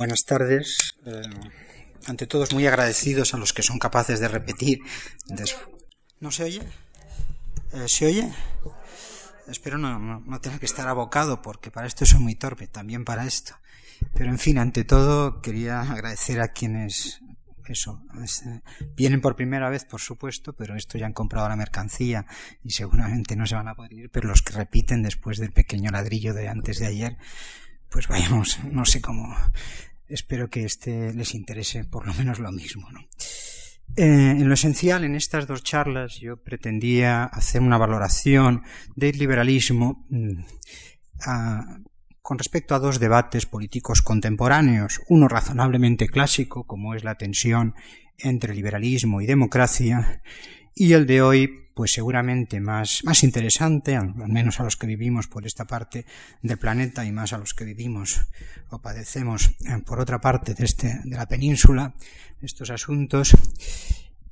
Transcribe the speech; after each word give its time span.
Buenas 0.00 0.24
tardes. 0.24 0.94
Eh, 1.04 1.20
ante 2.06 2.26
todos, 2.26 2.54
muy 2.54 2.66
agradecidos 2.66 3.34
a 3.34 3.36
los 3.36 3.52
que 3.52 3.62
son 3.62 3.78
capaces 3.78 4.18
de 4.18 4.28
repetir. 4.28 4.78
¿No 6.20 6.30
se 6.30 6.44
oye? 6.44 6.62
Eh, 7.74 7.84
¿Se 7.86 8.06
oye? 8.06 8.32
Espero 9.46 9.76
no, 9.76 9.98
no, 9.98 10.40
tener 10.40 10.58
que 10.58 10.64
estar 10.64 10.88
abocado, 10.88 11.42
porque 11.42 11.70
para 11.70 11.86
esto 11.86 12.06
soy 12.06 12.20
muy 12.20 12.34
torpe, 12.34 12.66
también 12.66 13.04
para 13.04 13.26
esto. 13.26 13.56
Pero 14.14 14.30
en 14.30 14.38
fin, 14.38 14.56
ante 14.56 14.84
todo, 14.84 15.42
quería 15.42 15.82
agradecer 15.82 16.40
a 16.40 16.48
quienes 16.48 17.20
eso, 17.66 18.02
eh, 18.46 18.62
vienen 18.96 19.20
por 19.20 19.36
primera 19.36 19.68
vez, 19.68 19.84
por 19.84 20.00
supuesto, 20.00 20.54
pero 20.54 20.76
esto 20.76 20.96
ya 20.96 21.04
han 21.04 21.12
comprado 21.12 21.46
la 21.50 21.56
mercancía 21.56 22.24
y 22.64 22.70
seguramente 22.70 23.36
no 23.36 23.46
se 23.46 23.54
van 23.54 23.68
a 23.68 23.74
poder 23.74 23.92
ir, 23.92 24.10
pero 24.10 24.28
los 24.28 24.40
que 24.40 24.54
repiten 24.54 25.02
después 25.02 25.36
del 25.36 25.52
pequeño 25.52 25.90
ladrillo 25.90 26.32
de 26.32 26.48
antes 26.48 26.78
de 26.78 26.86
ayer, 26.86 27.18
pues 27.90 28.08
vayamos, 28.08 28.60
no 28.64 28.86
sé 28.86 29.02
cómo 29.02 29.36
espero 30.10 30.50
que 30.50 30.64
este 30.64 31.12
les 31.14 31.34
interese 31.34 31.84
por 31.84 32.06
lo 32.06 32.14
menos 32.14 32.38
lo 32.38 32.52
mismo. 32.52 32.88
Eh, 33.96 34.04
en 34.04 34.46
lo 34.46 34.54
esencial, 34.54 35.04
en 35.04 35.14
estas 35.14 35.46
dos 35.46 35.62
charlas, 35.62 36.18
yo 36.20 36.36
pretendía 36.36 37.24
hacer 37.24 37.60
una 37.60 37.78
valoración 37.78 38.62
del 38.94 39.18
liberalismo 39.18 40.06
mm, 40.10 40.42
con 42.22 42.38
respecto 42.38 42.74
a 42.74 42.78
dos 42.78 43.00
debates 43.00 43.46
políticos 43.46 44.02
contemporáneos, 44.02 45.00
uno 45.08 45.26
razonablemente 45.26 46.06
clásico, 46.06 46.66
como 46.66 46.94
es 46.94 47.02
la 47.02 47.16
tensión 47.16 47.74
entre 48.18 48.54
liberalismo 48.54 49.20
y 49.20 49.26
democracia, 49.26 50.22
y 50.74 50.92
el 50.92 51.06
de 51.06 51.22
hoy, 51.22 51.69
pues 51.80 51.92
seguramente 51.92 52.60
más, 52.60 53.00
más 53.04 53.24
interesante, 53.24 53.96
al, 53.96 54.14
menos 54.14 54.60
a 54.60 54.64
los 54.64 54.76
que 54.76 54.86
vivimos 54.86 55.28
por 55.28 55.46
esta 55.46 55.64
parte 55.64 56.04
del 56.42 56.58
planeta 56.58 57.06
y 57.06 57.10
más 57.10 57.32
a 57.32 57.38
los 57.38 57.54
que 57.54 57.64
vivimos 57.64 58.20
o 58.68 58.82
padecemos 58.82 59.52
eh, 59.64 59.78
por 59.86 59.98
otra 59.98 60.20
parte 60.20 60.52
de, 60.52 60.66
este, 60.66 61.00
de 61.02 61.16
la 61.16 61.24
península, 61.24 61.94
estos 62.42 62.68
asuntos. 62.68 63.34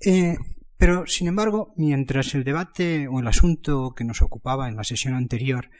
Eh, 0.04 0.36
pero, 0.76 1.06
sin 1.06 1.28
embargo, 1.28 1.72
mientras 1.78 2.34
el 2.34 2.44
debate 2.44 3.08
o 3.08 3.18
el 3.18 3.26
asunto 3.26 3.94
que 3.96 4.04
nos 4.04 4.20
ocupaba 4.20 4.68
en 4.68 4.76
la 4.76 4.84
sesión 4.84 5.14
anterior 5.14 5.70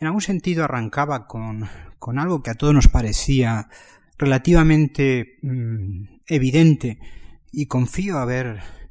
en 0.00 0.08
algún 0.08 0.22
sentido 0.22 0.64
arrancaba 0.64 1.28
con, 1.28 1.68
con 2.00 2.18
algo 2.18 2.42
que 2.42 2.50
a 2.50 2.56
todos 2.56 2.74
nos 2.74 2.88
parecía 2.88 3.68
relativamente 4.18 5.38
mm, 5.42 6.02
evidente 6.26 6.98
y 7.52 7.66
confío 7.66 8.18
haber 8.18 8.81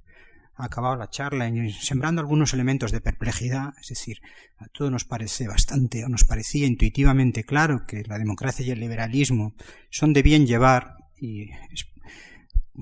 acabado 0.66 0.96
la 0.96 1.10
charla 1.10 1.52
sembrando 1.80 2.22
algunos 2.22 2.54
elementos 2.54 2.92
de 2.92 3.02
perplejidad, 3.02 3.74
es 3.80 3.90
decir, 3.90 4.22
a 4.58 4.68
todos 4.68 4.92
nos 4.92 5.06
parece 5.06 5.48
bastante 5.48 6.04
o 6.06 6.10
nos 6.10 6.24
parecía 6.24 6.68
intuitivamente 6.68 7.44
claro 7.44 7.86
que 7.86 8.04
la 8.04 8.20
democracia 8.20 8.66
y 8.66 8.72
el 8.72 8.80
liberalismo 8.80 9.56
son 9.90 10.14
de 10.14 10.22
bien 10.22 10.46
llevar 10.46 10.98
y 11.20 11.50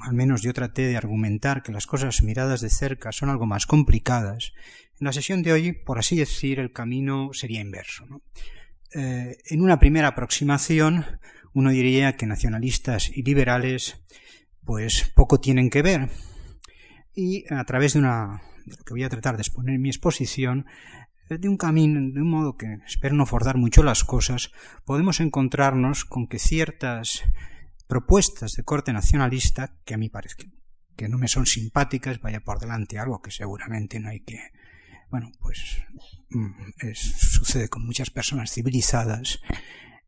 al 0.02 0.14
menos 0.14 0.42
yo 0.42 0.54
traté 0.54 0.88
de 0.88 0.98
argumentar 0.98 1.64
que 1.64 1.72
las 1.72 1.88
cosas 1.88 2.22
miradas 2.22 2.62
de 2.62 2.70
cerca 2.70 3.12
son 3.12 3.30
algo 3.30 3.46
más 3.46 3.66
complicadas. 3.66 4.54
En 5.00 5.06
la 5.06 5.14
sesión 5.14 5.44
de 5.44 5.54
hoy, 5.54 5.72
por 5.74 6.00
así 6.00 6.16
decir, 6.16 6.60
el 6.60 6.72
camino 6.72 7.32
sería 7.34 7.62
inverso. 7.62 8.06
Eh, 8.94 9.38
en 9.46 9.62
una 9.62 9.80
primera 9.80 10.10
aproximación, 10.10 11.06
uno 11.54 11.72
diría 11.72 12.16
que 12.16 12.26
nacionalistas 12.26 13.10
y 13.10 13.24
liberales 13.24 14.02
pues 14.64 15.12
poco 15.16 15.40
tienen 15.40 15.70
que 15.70 15.82
ver, 15.82 16.10
y 17.20 17.44
a 17.54 17.64
través 17.66 17.94
de 17.94 18.00
una 18.00 18.42
lo 18.66 18.84
que 18.84 18.94
voy 18.94 19.04
a 19.04 19.10
tratar 19.10 19.36
de 19.36 19.42
exponer 19.42 19.76
en 19.76 19.82
mi 19.82 19.90
exposición 19.90 20.66
eh, 21.30 21.38
de 21.38 21.50
un 21.50 21.58
camino, 21.58 22.00
de 22.00 22.22
un 22.22 22.30
modo 22.30 22.56
que 22.56 22.78
espero 22.88 23.16
no 23.16 23.26
forzar 23.26 23.58
mucho 23.58 23.84
las 23.84 24.04
cosas, 24.04 24.52
podemos 24.86 25.20
encontrarnos 25.20 26.06
con 26.06 26.28
que 26.28 26.40
ciertas 26.40 27.24
propuestas 27.88 28.54
de 28.54 28.64
corte 28.64 28.94
nacionalista, 28.94 29.76
que 29.86 29.96
a 29.96 29.98
mí 29.98 30.10
parece 30.10 30.52
que 30.96 31.10
no 31.10 31.18
me 31.18 31.28
son 31.28 31.46
simpáticas, 31.46 32.20
vaya 32.20 32.42
por 32.42 32.60
delante 32.60 33.00
algo 33.00 33.22
que 33.22 33.32
seguramente 33.32 34.00
no 34.00 34.10
hay 34.10 34.20
que, 34.20 34.40
bueno, 35.10 35.32
pues 35.40 35.82
mm, 36.30 36.92
sucede 36.94 37.70
con 37.70 37.86
muchas 37.86 38.10
personas 38.10 38.52
civilizadas, 38.52 39.40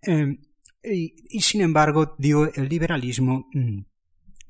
eh, 0.01 0.37
y, 0.83 1.41
sin 1.41 1.61
embargo, 1.61 2.15
digo, 2.17 2.51
el 2.53 2.67
liberalismo 2.67 3.47
mm, 3.53 3.81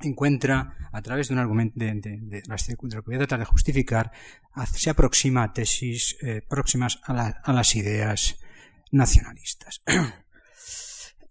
encuentra, 0.03 0.75
a 0.91 1.01
través 1.01 1.27
de 1.27 1.33
un 1.33 1.39
argumento 1.39 1.79
de, 1.79 2.43
lo 2.47 3.03
que 3.03 3.05
voy 3.05 3.15
a 3.15 3.19
tratar 3.19 3.39
de 3.39 3.45
justificar, 3.45 4.11
se 4.73 4.89
aproxima 4.89 5.43
a 5.43 5.53
tesis 5.53 6.17
eh, 6.21 6.41
próximas 6.47 6.99
a, 7.03 7.53
las 7.53 7.75
ideas 7.75 8.37
nacionalistas. 8.91 9.81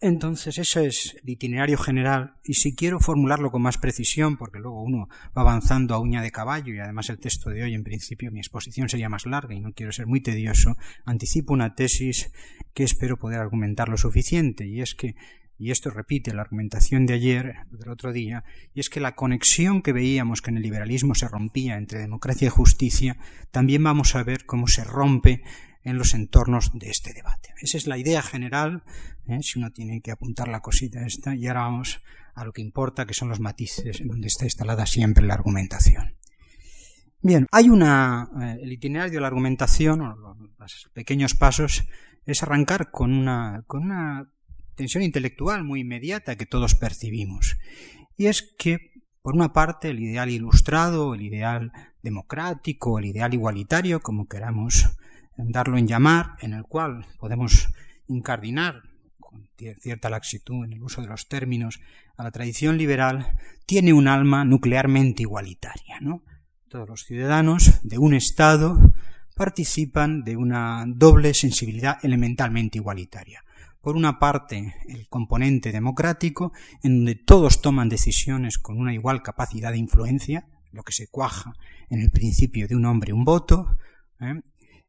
Entonces, 0.03 0.57
ese 0.57 0.87
es 0.87 1.17
el 1.23 1.29
itinerario 1.29 1.77
general, 1.77 2.37
y 2.43 2.55
si 2.55 2.75
quiero 2.75 3.01
formularlo 3.01 3.51
con 3.51 3.61
más 3.61 3.77
precisión, 3.77 4.39
porque 4.39 4.59
luego 4.59 4.83
uno 4.83 5.11
va 5.37 5.43
avanzando 5.43 5.95
a 5.95 5.99
uña 5.99 6.23
de 6.23 6.31
caballo, 6.31 6.73
y 6.73 6.79
además 6.79 7.11
el 7.11 7.19
texto 7.19 7.51
de 7.51 7.65
hoy, 7.65 7.75
en 7.75 7.85
principio, 7.85 8.31
mi 8.33 8.39
exposición 8.39 8.89
sería 8.89 9.11
más 9.11 9.27
larga 9.27 9.55
y 9.55 9.61
no 9.61 9.75
quiero 9.75 9.93
ser 9.93 10.07
muy 10.07 10.23
tedioso, 10.23 10.79
anticipo 11.05 11.53
una 11.53 11.75
tesis 11.75 12.33
que 12.73 12.85
espero 12.85 13.19
poder 13.19 13.41
argumentar 13.41 13.91
lo 13.91 13.99
suficiente, 13.99 14.67
y 14.67 14.81
es 14.81 14.95
que 14.95 15.17
y 15.61 15.71
esto 15.71 15.91
repite 15.91 16.33
la 16.33 16.41
argumentación 16.41 17.05
de 17.05 17.13
ayer, 17.13 17.55
del 17.71 17.91
otro 17.91 18.15
día, 18.15 18.45
y 18.73 18.81
es 18.81 18.89
que 18.89 18.99
la 18.99 19.15
conexión 19.15 19.83
que 19.83 19.93
veíamos 19.93 20.41
que 20.41 20.51
en 20.51 20.57
el 20.57 20.63
liberalismo 20.63 21.15
se 21.15 21.29
rompía 21.29 21.77
entre 21.77 21.99
democracia 21.99 22.47
y 22.47 22.51
justicia, 22.51 23.19
también 23.51 23.85
vamos 23.85 24.15
a 24.15 24.23
ver 24.23 24.47
cómo 24.47 24.69
se 24.69 24.85
rompe 24.85 25.43
en 25.85 25.99
los 25.99 26.15
entornos 26.15 26.71
de 26.73 26.89
este 26.89 27.13
debate. 27.13 27.51
Esa 27.61 27.77
es 27.77 27.87
la 27.87 27.99
idea 27.99 28.23
general, 28.23 28.85
¿eh? 29.27 29.41
si 29.43 29.59
uno 29.59 29.71
tiene 29.71 30.01
que 30.01 30.13
apuntar 30.13 30.49
la 30.49 30.61
cosita 30.61 31.05
esta, 31.05 31.37
y 31.37 31.47
ahora 31.47 31.65
vamos 31.65 32.01
a 32.35 32.47
lo 32.47 32.53
que 32.53 32.63
importa, 32.63 33.05
que 33.05 33.13
son 33.13 33.29
los 33.29 33.41
matices 33.41 34.01
en 34.01 34.09
donde 34.09 34.29
está 34.29 34.47
instalada 34.47 34.87
siempre 34.87 35.27
la 35.27 35.35
argumentación. 35.35 36.15
Bien, 37.21 37.47
hay 37.53 37.69
una, 37.69 38.31
eh, 38.41 38.61
el 38.63 38.73
itinerario 38.73 39.13
de 39.13 39.21
la 39.21 39.27
argumentación, 39.27 40.01
o 40.01 40.39
los 40.59 40.91
pequeños 40.95 41.35
pasos, 41.35 41.85
es 42.25 42.43
arrancar 42.43 42.91
con 42.91 43.13
una, 43.13 43.63
con 43.67 43.83
una 43.83 44.27
tensión 44.75 45.03
intelectual 45.03 45.65
muy 45.65 45.81
inmediata 45.81 46.37
que 46.37 46.47
todos 46.47 46.75
percibimos. 46.75 47.57
Y 48.17 48.27
es 48.27 48.55
que, 48.59 48.79
por 49.23 49.35
una 49.35 49.53
parte, 49.53 49.91
el 49.91 50.01
ideal 50.01 50.31
ilustrado, 50.31 51.15
el 51.15 51.23
ideal 51.23 51.73
democrático, 52.03 52.99
el 52.99 53.07
ideal 53.07 53.35
igualitario, 53.35 54.01
como 54.01 54.27
queramos 54.27 54.97
darlo 55.37 55.79
en 55.79 55.87
llamar, 55.87 56.37
en 56.41 56.55
el 56.55 56.65
cual 56.65 57.07
podemos 57.19 57.69
incardinar 58.09 58.83
con 59.19 59.49
cierta 59.81 60.11
laxitud 60.11 60.65
en 60.65 60.73
el 60.73 60.83
uso 60.83 61.03
de 61.03 61.09
los 61.09 61.29
términos 61.29 61.81
a 62.17 62.25
la 62.25 62.31
tradición 62.31 62.77
liberal, 62.77 63.37
tiene 63.67 63.93
un 63.93 64.09
alma 64.09 64.45
nuclearmente 64.45 65.23
igualitaria. 65.23 65.99
Todos 66.69 66.89
los 66.89 67.05
ciudadanos 67.05 67.81
de 67.83 67.99
un 67.99 68.15
Estado 68.15 68.79
participan 69.37 70.23
de 70.23 70.37
una 70.37 70.85
doble 70.87 71.33
sensibilidad 71.35 71.99
elementalmente 72.03 72.79
igualitaria 72.79 73.45
por 73.81 73.97
una 73.97 74.19
parte, 74.19 74.75
el 74.89 75.09
componente 75.09 75.73
democrático, 75.73 76.53
en 76.83 76.99
donde 76.99 77.15
todos 77.15 77.63
toman 77.63 77.89
decisiones 77.89 78.59
con 78.59 78.79
una 78.79 78.95
igual 78.95 79.23
capacidad 79.23 79.73
de 79.73 79.79
influencia, 79.79 80.47
lo 80.73 80.83
que 80.83 80.93
se 80.93 81.09
cuaja 81.09 81.55
en 81.89 82.01
el 82.01 82.11
principio 82.11 82.69
de 82.69 82.77
un 82.77 82.85
hombre 82.85 83.13
un 83.13 83.25
voto, 83.25 83.77
¿eh? 84.21 84.41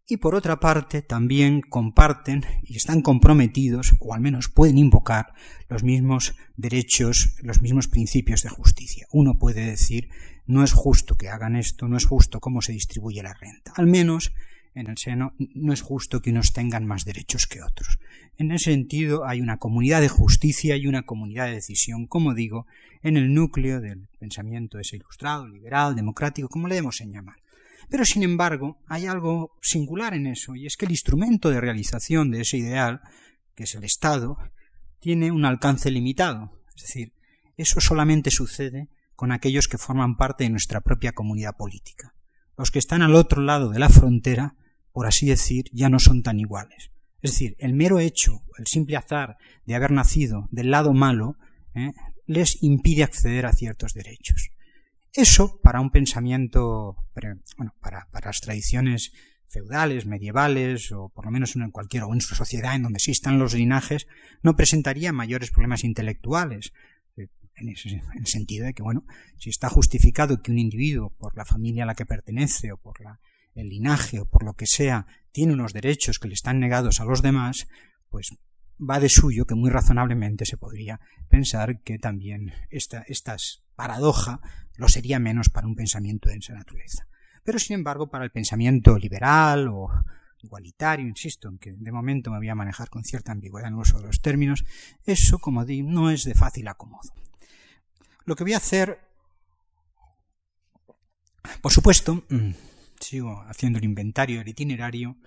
y 0.08 0.18
por 0.18 0.36
otra 0.36 0.60
parte 0.60 1.02
también 1.02 1.62
comparten 1.62 2.44
y 2.64 2.76
están 2.76 3.02
comprometidos, 3.02 3.94
o 4.02 4.14
al 4.14 4.20
menos 4.20 4.50
pueden 4.50 4.78
invocar, 4.78 5.34
los 5.70 5.84
mismos 5.84 6.36
derechos, 6.58 7.36
los 7.42 7.62
mismos 7.62 7.88
principios 7.88 8.44
de 8.44 8.50
justicia. 8.50 9.08
Uno 9.12 9.40
puede 9.40 9.66
decir, 9.66 10.10
no 10.46 10.64
es 10.64 10.74
justo 10.74 11.16
que 11.16 11.30
hagan 11.30 11.56
esto, 11.56 11.88
no 11.88 11.96
es 11.96 12.06
justo 12.06 12.42
cómo 12.42 12.62
se 12.62 12.74
distribuye 12.74 13.24
la 13.24 13.34
renta. 13.34 13.72
Al 13.78 13.88
menos 13.88 14.34
en 14.74 14.88
el 14.88 14.98
seno, 14.98 15.34
no 15.38 15.74
es 15.74 15.82
justo 15.82 16.22
que 16.22 16.32
unos 16.32 16.54
tengan 16.54 16.86
más 16.86 17.06
derechos 17.06 17.46
que 17.46 17.62
otros. 17.62 18.00
En 18.38 18.52
ese 18.52 18.72
sentido, 18.72 19.26
hay 19.26 19.42
una 19.42 19.58
comunidad 19.58 20.02
de 20.02 20.10
justicia 20.10 20.76
y 20.78 20.88
una 20.88 21.04
comunidad 21.04 21.48
de 21.48 21.56
decisión, 21.56 22.08
como 22.08 22.34
digo, 22.34 22.66
en 23.04 23.18
el 23.18 23.34
núcleo 23.34 23.82
del 23.82 24.08
pensamiento 24.20 24.80
ese 24.80 24.96
ilustrado, 24.96 25.48
liberal, 25.48 25.96
democrático, 25.96 26.48
como 26.48 26.68
le 26.68 26.76
debemos 26.76 27.02
en 27.02 27.12
llamar. 27.12 27.36
Pero, 27.90 28.06
sin 28.06 28.24
embargo, 28.24 28.80
hay 28.88 29.06
algo 29.06 29.58
singular 29.62 30.14
en 30.14 30.28
eso, 30.28 30.56
y 30.56 30.66
es 30.66 30.78
que 30.78 30.86
el 30.86 30.92
instrumento 30.92 31.50
de 31.50 31.60
realización 31.60 32.32
de 32.32 32.42
ese 32.42 32.58
ideal, 32.58 33.02
que 33.56 33.64
es 33.64 33.76
el 33.76 33.84
Estado, 33.84 34.38
tiene 35.00 35.32
un 35.32 35.46
alcance 35.46 35.92
limitado. 35.92 36.52
Es 36.76 36.84
decir, 36.84 37.14
eso 37.58 37.82
solamente 37.82 38.32
sucede 38.32 38.88
con 39.16 39.32
aquellos 39.32 39.68
que 39.68 39.78
forman 39.78 40.16
parte 40.16 40.46
de 40.46 40.50
nuestra 40.50 40.82
propia 40.82 41.12
comunidad 41.12 41.58
política. 41.58 42.16
Los 42.58 42.72
que 42.72 42.80
están 42.80 43.02
al 43.02 43.16
otro 43.16 43.42
lado 43.42 43.70
de 43.70 43.80
la 43.80 43.90
frontera 43.90 44.56
por 44.92 45.08
así 45.08 45.28
decir, 45.28 45.66
ya 45.72 45.90
no 45.90 46.00
son 46.00 46.24
tan 46.24 46.40
iguales. 46.40 46.92
Es 47.22 47.32
decir, 47.32 47.56
el 47.60 47.74
mero 47.74 48.00
hecho, 48.00 48.42
el 48.58 48.68
simple 48.68 48.98
azar 48.98 49.38
de 49.66 49.76
haber 49.76 49.92
nacido 49.92 50.48
del 50.52 50.72
lado 50.72 50.94
malo, 50.94 51.38
¿eh? 51.76 51.92
les 52.26 52.62
impide 52.64 53.04
acceder 53.04 53.46
a 53.46 53.54
ciertos 53.54 53.94
derechos. 53.94 54.50
Eso, 55.14 55.60
para 55.62 55.82
un 55.82 55.92
pensamiento, 55.92 56.96
bueno, 57.58 57.76
para, 57.82 58.08
las 58.24 58.40
tradiciones 58.40 59.12
feudales, 59.48 60.06
medievales, 60.06 60.92
o 60.94 61.10
por 61.10 61.26
lo 61.26 61.32
menos 61.32 61.56
en 61.56 61.70
cualquier 61.72 62.04
o 62.04 62.14
en 62.14 62.22
su 62.22 62.34
sociedad 62.34 62.76
en 62.76 62.84
donde 62.84 62.98
existan 62.98 63.38
los 63.38 63.54
linajes, 63.54 64.08
no 64.42 64.56
presentaría 64.56 65.12
mayores 65.12 65.52
problemas 65.52 65.84
intelectuales. 65.84 66.72
Eh, 67.18 67.28
en, 67.56 67.70
el 67.70 68.28
sentido 68.28 68.66
de 68.66 68.74
que, 68.74 68.82
bueno, 68.82 69.06
si 69.38 69.50
está 69.50 69.70
justificado 69.70 70.42
que 70.42 70.52
un 70.52 70.60
individuo, 70.60 71.14
por 71.18 71.36
la 71.36 71.46
familia 71.46 71.84
a 71.84 71.88
la 71.88 71.96
que 71.96 72.06
pertenece, 72.06 72.72
o 72.72 72.78
por 72.78 73.02
el 73.56 73.70
linaje, 73.70 74.20
o 74.20 74.26
por 74.26 74.44
lo 74.44 74.54
que 74.54 74.68
sea, 74.68 75.08
tiene 75.32 75.54
unos 75.54 75.74
derechos 75.74 76.20
que 76.20 76.28
le 76.28 76.34
están 76.34 76.60
negados 76.60 77.00
a 77.00 77.06
los 77.06 77.22
demás, 77.22 77.68
pues 78.10 78.36
va 78.80 79.00
de 79.00 79.10
suyo 79.10 79.46
que 79.46 79.56
muy 79.56 79.70
razonablemente 79.70 80.46
se 80.46 80.58
podría 80.58 81.00
pensar 81.30 81.82
que 81.82 82.00
también 82.00 82.54
esta, 82.70 83.04
esta 83.08 83.38
paradoja 83.76 84.42
lo 84.76 84.88
sería 84.90 85.20
menos 85.20 85.50
para 85.50 85.68
un 85.68 85.76
pensamiento 85.76 86.30
de 86.30 86.38
esa 86.38 86.54
naturaleza. 86.54 87.08
Pero 87.44 87.60
sin 87.60 87.76
embargo, 87.76 88.10
para 88.10 88.26
el 88.26 88.32
pensamiento 88.32 88.98
liberal 88.98 89.68
o 89.68 89.90
igualitario, 90.44 91.08
insisto, 91.08 91.50
en 91.50 91.58
que 91.60 91.74
de 91.74 91.92
momento 91.92 92.32
me 92.32 92.38
voy 92.38 92.50
a 92.50 92.56
manejar 92.56 92.90
con 92.90 93.04
cierta 93.04 93.32
ambigüedad 93.32 93.68
en 93.68 93.76
el 93.76 93.80
uso 93.80 94.00
de 94.00 94.08
los 94.08 94.22
términos, 94.22 94.66
eso, 95.06 95.40
como 95.40 95.66
digo, 95.66 95.90
no 95.90 96.10
es 96.10 96.24
de 96.24 96.34
fácil 96.34 96.68
acomodo. 96.68 97.14
Lo 98.26 98.36
que 98.36 98.44
voy 98.44 98.54
a 98.54 98.58
hacer, 98.58 99.00
por 101.62 101.72
supuesto, 101.72 102.24
mm, 102.30 102.52
sigo 103.02 103.44
haciendo 103.48 103.80
el 103.80 103.86
inventario 103.86 104.40
del 104.40 104.50
itinerario, 104.50 105.18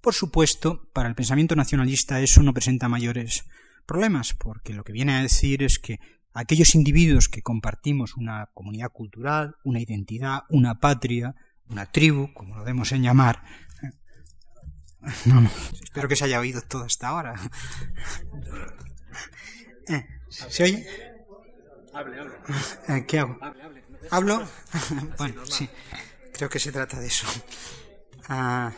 por 0.00 0.14
supuesto, 0.14 0.88
para 0.92 1.08
el 1.08 1.14
pensamiento 1.14 1.56
nacionalista 1.56 2.20
eso 2.20 2.42
no 2.42 2.54
presenta 2.54 2.88
mayores 2.88 3.44
problemas, 3.86 4.34
porque 4.34 4.72
lo 4.72 4.84
que 4.84 4.92
viene 4.92 5.14
a 5.14 5.22
decir 5.22 5.62
es 5.62 5.78
que 5.78 5.98
aquellos 6.32 6.74
individuos 6.74 7.28
que 7.28 7.42
compartimos 7.42 8.16
una 8.16 8.50
comunidad 8.54 8.92
cultural, 8.92 9.56
una 9.64 9.80
identidad, 9.80 10.42
una 10.48 10.78
patria, 10.78 11.34
una 11.68 11.86
tribu, 11.86 12.32
como 12.34 12.54
lo 12.54 12.60
debemos 12.60 12.92
en 12.92 13.02
llamar, 13.02 13.42
no, 15.24 15.40
no, 15.40 15.50
espero 15.82 16.08
que 16.08 16.16
se 16.16 16.24
haya 16.24 16.40
oído 16.40 16.62
todo 16.62 16.84
hasta 16.84 17.08
ahora. 17.08 17.34
Eh, 19.88 20.04
¿Se 20.28 20.64
oye? 20.64 20.84
Hable, 21.94 22.18
hable. 22.18 22.34
Eh, 22.88 23.06
¿Qué 23.06 23.20
hago? 23.20 23.38
¿Hablo? 24.10 24.44
bueno, 25.18 25.46
sí, 25.46 25.68
creo 26.36 26.48
que 26.48 26.58
se 26.58 26.72
trata 26.72 27.00
de 27.00 27.06
eso. 27.06 27.26
Ah, 28.28 28.72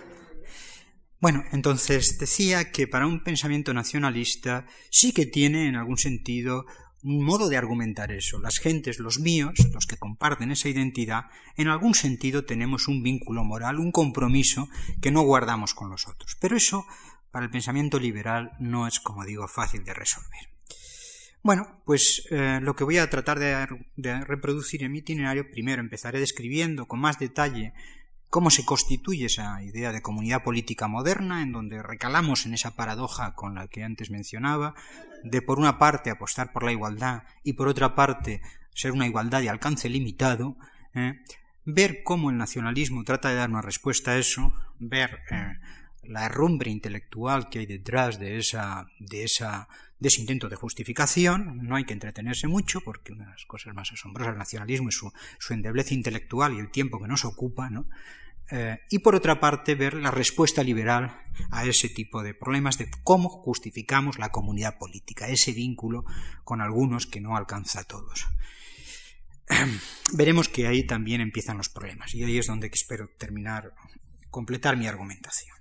bueno, 1.21 1.45
entonces 1.53 2.19
decía 2.19 2.71
que 2.71 2.87
para 2.87 3.07
un 3.07 3.25
pensamiento 3.25 3.75
nacionalista 3.75 4.67
sí 4.91 5.13
que 5.13 5.27
tiene 5.27 5.67
en 5.67 5.75
algún 5.75 5.99
sentido 5.99 6.65
un 7.03 7.25
modo 7.25 7.49
de 7.49 7.57
argumentar 7.57 8.13
eso. 8.13 8.39
Las 8.39 8.59
gentes, 8.59 8.99
los 8.99 9.19
míos, 9.19 9.55
los 9.73 9.87
que 9.87 9.97
comparten 9.97 10.51
esa 10.51 10.69
identidad, 10.69 11.25
en 11.57 11.69
algún 11.69 11.95
sentido 11.95 12.45
tenemos 12.45 12.89
un 12.89 13.03
vínculo 13.03 13.45
moral, 13.45 13.79
un 13.79 13.93
compromiso 13.93 14.69
que 15.01 15.11
no 15.11 15.23
guardamos 15.23 15.75
con 15.75 15.91
los 15.91 16.07
otros. 16.07 16.37
Pero 16.41 16.57
eso, 16.57 16.87
para 17.31 17.47
el 17.47 17.51
pensamiento 17.51 17.99
liberal, 17.99 18.53
no 18.61 18.87
es, 18.87 19.01
como 19.01 19.25
digo, 19.25 19.49
fácil 19.49 19.85
de 19.85 19.95
resolver. 19.95 20.58
Bueno, 21.43 21.81
pues 21.85 22.27
eh, 22.31 22.59
lo 22.61 22.75
que 22.75 22.85
voy 22.85 22.99
a 22.99 23.09
tratar 23.09 23.39
de, 23.39 23.67
de, 23.97 24.21
reproducir 24.25 24.83
en 24.83 24.93
mi 24.93 24.99
itinerario, 24.99 25.51
primero 25.51 25.81
empezaré 25.81 26.21
describiendo 26.21 26.87
con 26.87 27.01
más 27.01 27.19
detalle 27.19 27.73
cómo 28.29 28.51
se 28.51 28.65
constituye 28.65 29.27
esa 29.27 29.63
idea 29.63 29.93
de 29.93 30.03
comunidad 30.03 30.43
política 30.43 30.89
moderna, 30.89 31.43
en 31.43 31.53
donde 31.53 31.83
recalamos 31.83 32.45
en 32.45 32.55
esa 32.55 32.77
paradoja 32.77 33.35
con 33.35 33.55
la 33.55 33.69
que 33.69 33.85
antes 33.85 34.11
mencionaba, 34.11 34.75
de 35.25 35.43
por 35.43 35.59
una 35.59 35.79
parte 35.79 36.11
apostar 36.11 36.53
por 36.53 36.65
la 36.65 36.73
igualdad 36.73 37.23
y 37.43 37.55
por 37.55 37.69
otra 37.69 37.95
parte 37.95 38.43
ser 38.75 38.93
una 38.93 39.07
igualdad 39.07 39.41
de 39.41 39.49
alcance 39.49 39.89
limitado, 39.89 40.57
¿eh? 40.95 41.15
ver 41.65 42.03
cómo 42.03 42.31
el 42.31 42.37
nacionalismo 42.37 43.05
trata 43.05 43.29
de 43.29 43.37
dar 43.37 43.51
una 43.51 43.63
respuesta 43.63 44.13
a 44.13 44.19
eso, 44.19 44.53
ver 44.79 45.21
eh, 45.31 45.48
la 46.09 46.27
herrumbre 46.27 46.71
intelectual 46.71 47.49
que 47.49 47.61
hay 47.61 47.67
detrás 47.67 48.19
de, 48.19 48.39
esa, 48.39 48.87
de, 48.99 49.25
esa, 49.25 49.69
de 49.99 50.09
ese 50.09 50.21
intento 50.21 50.49
de 50.49 50.57
justificación. 50.57 51.67
No 51.67 51.77
hay 51.77 51.85
que 51.85 51.93
entretenerse 51.93 52.49
mucho, 52.49 52.81
porque 52.81 53.13
una 53.13 53.27
de 53.27 53.33
las 53.33 53.45
cosas 53.45 53.75
más 53.75 53.93
asombrosas 53.93 54.33
del 54.33 54.39
nacionalismo 54.39 54.89
es 54.89 54.97
su, 54.97 55.13
su 55.39 55.55
endeblez 55.55 55.93
intelectual 55.93 56.55
y 56.55 56.59
el 56.59 56.71
tiempo 56.71 57.01
que 57.01 57.09
nos 57.09 57.25
ocupa, 57.25 57.71
¿no? 57.71 57.87
Eh, 58.51 58.79
y 58.89 59.01
por 59.01 59.15
otra 59.15 59.41
parte 59.41 59.75
ver 59.75 59.95
la 59.95 60.11
respuesta 60.11 60.63
liberal 60.63 61.21
a 61.51 61.67
ese 61.67 61.91
tipo 61.91 62.23
de 62.23 62.33
problemas 62.33 62.79
de 62.79 62.91
cómo 63.05 63.29
justificamos 63.29 64.19
la 64.19 64.31
comunidad 64.31 64.79
política, 64.79 65.29
ese 65.29 65.53
vínculo 65.53 66.05
con 66.45 66.63
algunos 66.63 67.07
que 67.07 67.21
no 67.21 67.37
alcanza 67.37 67.81
a 67.81 67.85
todos. 67.85 68.27
Veremos 70.15 70.49
que 70.49 70.67
ahí 70.67 70.87
también 70.87 71.21
empiezan 71.21 71.59
los 71.59 71.69
problemas 71.69 72.15
y 72.15 72.25
ahí 72.25 72.39
es 72.39 72.47
donde 72.47 72.71
espero 72.73 73.11
terminar, 73.19 73.75
completar 74.31 74.79
mi 74.79 74.87
argumentación. 74.87 75.58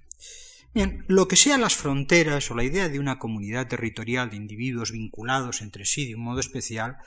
Bien, 0.78 1.04
lo 1.08 1.28
que 1.28 1.36
sean 1.36 1.62
las 1.62 1.76
fronteras 1.76 2.52
o 2.52 2.54
la 2.54 2.64
idea 2.64 2.88
de 2.88 3.00
una 3.00 3.18
comunidad 3.18 3.68
territorial 3.68 4.30
de 4.30 4.36
individuos 4.36 4.92
vinculados 4.92 5.64
entre 5.64 5.86
sí 5.86 6.06
de 6.06 6.14
un 6.14 6.22
modo 6.22 6.40
especial, 6.40 6.98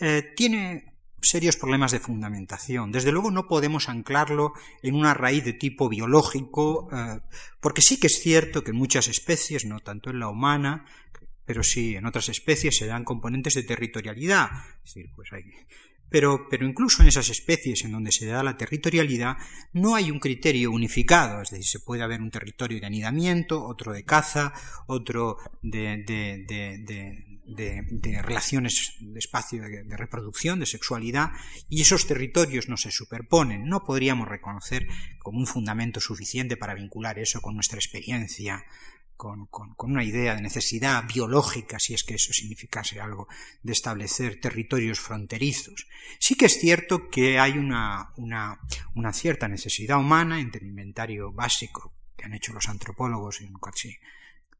eh, 0.00 0.32
tiene 0.34 0.94
serios 1.20 1.58
problemas 1.58 1.92
de 1.92 2.00
fundamentación. 2.00 2.92
Desde 2.92 3.12
luego 3.12 3.30
no 3.30 3.46
podemos 3.46 3.90
anclarlo 3.90 4.54
en 4.82 4.94
una 4.94 5.12
raíz 5.12 5.44
de 5.44 5.52
tipo 5.52 5.90
biológico, 5.90 6.88
eh, 6.94 7.20
porque 7.60 7.82
sí 7.82 8.00
que 8.00 8.06
es 8.06 8.22
cierto 8.22 8.64
que 8.64 8.70
en 8.70 8.78
muchas 8.78 9.06
especies, 9.08 9.66
no 9.66 9.80
tanto 9.80 10.08
en 10.08 10.18
la 10.18 10.30
humana, 10.30 10.86
pero 11.44 11.62
sí 11.62 11.96
en 11.96 12.06
otras 12.06 12.30
especies 12.30 12.78
se 12.78 12.86
dan 12.86 13.04
componentes 13.04 13.52
de 13.52 13.64
territorialidad. 13.64 14.48
Es 14.82 14.94
decir, 14.94 15.10
pues 15.14 15.30
hay 15.30 15.42
pero, 16.14 16.64
incluso 16.64 17.02
en 17.02 17.08
esas 17.08 17.28
especies 17.28 17.82
en 17.82 17.90
donde 17.90 18.12
se 18.12 18.26
da 18.26 18.44
la 18.44 18.56
territorialidad 18.56 19.36
no 19.72 19.96
hay 19.96 20.12
un 20.12 20.20
criterio 20.20 20.70
unificado, 20.70 21.42
es 21.42 21.50
decir, 21.50 21.66
se 21.66 21.80
puede 21.80 22.04
haber 22.04 22.22
un 22.22 22.30
territorio 22.30 22.78
de 22.78 22.86
anidamiento, 22.86 23.64
otro 23.64 23.92
de 23.92 24.04
caza, 24.04 24.52
otro 24.86 25.38
de 25.60 26.04
relaciones 28.22 28.92
de 29.00 29.18
espacio 29.18 29.60
de, 29.62 29.96
reproducción, 29.96 30.60
de 30.60 30.66
sexualidad, 30.66 31.32
y 31.68 31.82
esos 31.82 32.06
territorios 32.06 32.68
no 32.68 32.76
se 32.76 32.92
superponen. 32.92 33.66
No 33.66 33.82
podríamos 33.82 34.28
reconocer 34.28 34.86
como 35.18 35.40
un 35.40 35.48
fundamento 35.48 35.98
suficiente 35.98 36.56
para 36.56 36.74
vincular 36.74 37.18
eso 37.18 37.40
con 37.40 37.56
nuestra 37.56 37.78
experiencia 37.78 38.64
con, 39.16 39.48
una 39.78 40.04
idea 40.04 40.34
de 40.34 40.42
necesidad 40.42 41.04
biológica, 41.06 41.78
si 41.78 41.94
es 41.94 42.04
que 42.04 42.14
eso 42.14 42.32
significase 42.32 43.00
algo, 43.00 43.28
de 43.62 43.72
establecer 43.72 44.40
territorios 44.40 45.00
fronterizos. 45.00 45.86
Sí 46.18 46.34
que 46.34 46.46
es 46.46 46.58
cierto 46.58 47.08
que 47.08 47.38
hay 47.38 47.52
una, 47.58 48.10
cierta 49.12 49.48
necesidad 49.48 49.98
humana 49.98 50.40
entre 50.40 50.60
el 50.60 50.68
inventario 50.68 51.32
básico 51.32 51.92
que 52.16 52.24
han 52.24 52.34
hecho 52.34 52.52
los 52.52 52.68
antropólogos 52.68 53.40
en 53.40 53.54
casi 53.54 53.96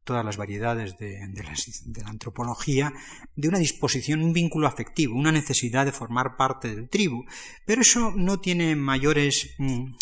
todas 0.03 0.23
las 0.23 0.37
variedades 0.37 0.97
de, 0.97 1.19
la, 1.43 2.09
antropología, 2.09 2.93
de 3.35 3.47
una 3.47 3.57
disposición, 3.57 4.21
un 4.21 4.33
vínculo 4.33 4.67
afectivo, 4.67 5.15
una 5.15 5.31
necesidad 5.31 5.83
de 5.83 5.91
formar 5.91 6.37
parte 6.37 6.75
del 6.75 6.89
tribu. 6.89 7.25
Pero 7.65 7.81
eso 7.81 8.11
no 8.15 8.39
tiene 8.39 8.75
mayores, 8.75 9.55
mm, 9.57 9.93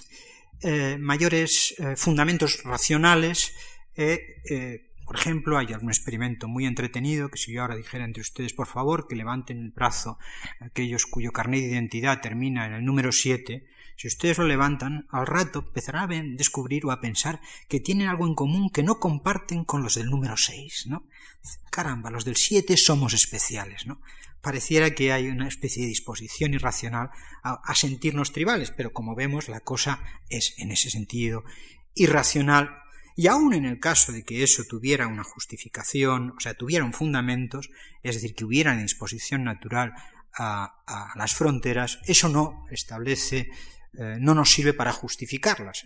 eh, 0.61 0.99
eh, 0.99 1.95
fundamentos 1.95 2.63
racionales 2.63 3.53
eh, 3.95 4.41
eh, 4.49 4.93
por 5.05 5.17
ejemplo, 5.17 5.57
hay 5.57 5.73
algún 5.73 5.89
experimento 5.89 6.47
muy 6.47 6.65
entretenido 6.65 7.29
que 7.29 7.37
si 7.37 7.53
yo 7.53 7.61
ahora 7.61 7.75
dijera 7.75 8.05
entre 8.05 8.21
ustedes, 8.21 8.53
por 8.53 8.67
favor, 8.67 9.07
que 9.07 9.15
levanten 9.15 9.59
el 9.59 9.71
brazo 9.71 10.17
aquellos 10.61 11.05
cuyo 11.05 11.31
carnet 11.31 11.61
de 11.61 11.71
identidad 11.71 12.21
termina 12.21 12.65
en 12.65 12.73
el 12.73 12.85
número 12.85 13.11
7, 13.11 13.67
si 13.95 14.07
ustedes 14.07 14.37
lo 14.37 14.47
levantan, 14.47 15.07
al 15.11 15.27
rato 15.27 15.59
empezarán 15.59 16.11
a 16.11 16.35
descubrir 16.35 16.85
o 16.85 16.91
a 16.91 17.01
pensar 17.01 17.41
que 17.67 17.79
tienen 17.79 18.07
algo 18.07 18.25
en 18.25 18.33
común 18.33 18.69
que 18.69 18.81
no 18.81 18.99
comparten 18.99 19.65
con 19.65 19.83
los 19.83 19.95
del 19.95 20.09
número 20.09 20.35
6, 20.35 20.85
¿no? 20.87 21.07
Caramba, 21.69 22.09
los 22.09 22.25
del 22.25 22.35
7 22.35 22.75
somos 22.77 23.13
especiales, 23.13 23.85
¿no? 23.85 24.01
Pareciera 24.41 24.95
que 24.95 25.13
hay 25.13 25.27
una 25.27 25.47
especie 25.47 25.83
de 25.83 25.89
disposición 25.89 26.53
irracional 26.53 27.11
a 27.43 27.75
sentirnos 27.75 28.33
tribales, 28.33 28.71
pero 28.71 28.91
como 28.91 29.15
vemos, 29.15 29.47
la 29.47 29.61
cosa 29.61 30.03
es, 30.27 30.55
en 30.57 30.71
ese 30.71 30.89
sentido, 30.89 31.45
irracional 31.95 32.82
y 33.15 33.27
aun 33.27 33.53
en 33.53 33.65
el 33.65 33.79
caso 33.79 34.11
de 34.11 34.23
que 34.23 34.43
eso 34.43 34.63
tuviera 34.67 35.07
una 35.07 35.23
justificación, 35.23 36.33
o 36.37 36.39
sea, 36.39 36.55
tuviera 36.55 36.85
un 36.85 36.93
fundamentos, 36.93 37.69
es 38.01 38.15
decir, 38.15 38.35
que 38.35 38.45
hubiera 38.45 38.71
una 38.71 38.81
disposición 38.81 39.43
natural 39.43 39.93
a, 40.35 41.13
las 41.15 41.35
fronteras, 41.35 41.99
eso 42.05 42.27
no 42.27 42.65
establece, 42.71 43.49
eh, 43.97 44.17
no 44.19 44.33
nos 44.33 44.51
sirve 44.51 44.73
para 44.73 44.91
justificarlas. 44.91 45.83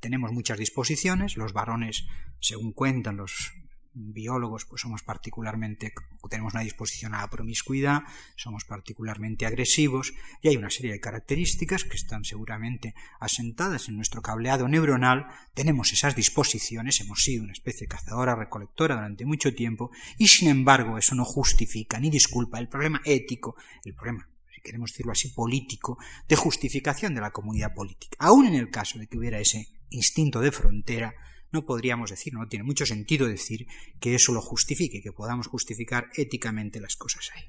Tenemos 0.00 0.32
muchas 0.32 0.58
disposiciones, 0.58 1.36
los 1.36 1.52
varones, 1.52 2.06
según 2.40 2.72
cuentan 2.72 3.18
los 3.18 3.52
biólogos 3.92 4.64
pues 4.66 4.82
somos 4.82 5.02
particularmente 5.02 5.92
tenemos 6.28 6.54
una 6.54 6.62
disposición 6.62 7.14
a 7.14 7.22
la 7.22 7.30
promiscuidad, 7.30 8.02
somos 8.36 8.64
particularmente 8.64 9.46
agresivos 9.46 10.12
y 10.42 10.48
hay 10.48 10.56
una 10.56 10.70
serie 10.70 10.92
de 10.92 11.00
características 11.00 11.84
que 11.84 11.96
están 11.96 12.24
seguramente 12.24 12.94
asentadas 13.18 13.88
en 13.88 13.96
nuestro 13.96 14.22
cableado 14.22 14.68
neuronal, 14.68 15.26
tenemos 15.54 15.92
esas 15.92 16.14
disposiciones, 16.14 17.00
hemos 17.00 17.22
sido 17.22 17.44
una 17.44 17.52
especie 17.52 17.88
cazadora 17.88 18.36
recolectora 18.36 18.94
durante 18.94 19.26
mucho 19.26 19.54
tiempo 19.54 19.90
y 20.18 20.28
sin 20.28 20.48
embargo 20.48 20.98
eso 20.98 21.14
no 21.14 21.24
justifica 21.24 21.98
ni 21.98 22.10
disculpa 22.10 22.58
el 22.58 22.68
problema 22.68 23.00
ético, 23.04 23.56
el 23.84 23.94
problema 23.94 24.28
si 24.54 24.60
queremos 24.60 24.90
decirlo 24.90 25.12
así, 25.12 25.28
político, 25.28 25.98
de 26.28 26.36
justificación 26.36 27.14
de 27.14 27.20
la 27.20 27.30
comunidad 27.30 27.72
política. 27.72 28.16
Aún 28.18 28.46
en 28.46 28.54
el 28.54 28.70
caso 28.70 28.98
de 28.98 29.06
que 29.06 29.16
hubiera 29.16 29.38
ese 29.38 29.68
instinto 29.90 30.40
de 30.40 30.52
frontera, 30.52 31.14
no 31.52 31.64
podríamos 31.64 32.10
decir, 32.10 32.34
no 32.34 32.48
tiene 32.48 32.64
mucho 32.64 32.86
sentido 32.86 33.26
decir 33.26 33.66
que 34.00 34.14
eso 34.14 34.32
lo 34.32 34.40
justifique, 34.40 35.02
que 35.02 35.12
podamos 35.12 35.46
justificar 35.46 36.08
éticamente 36.14 36.80
las 36.80 36.96
cosas 36.96 37.30
ahí. 37.34 37.44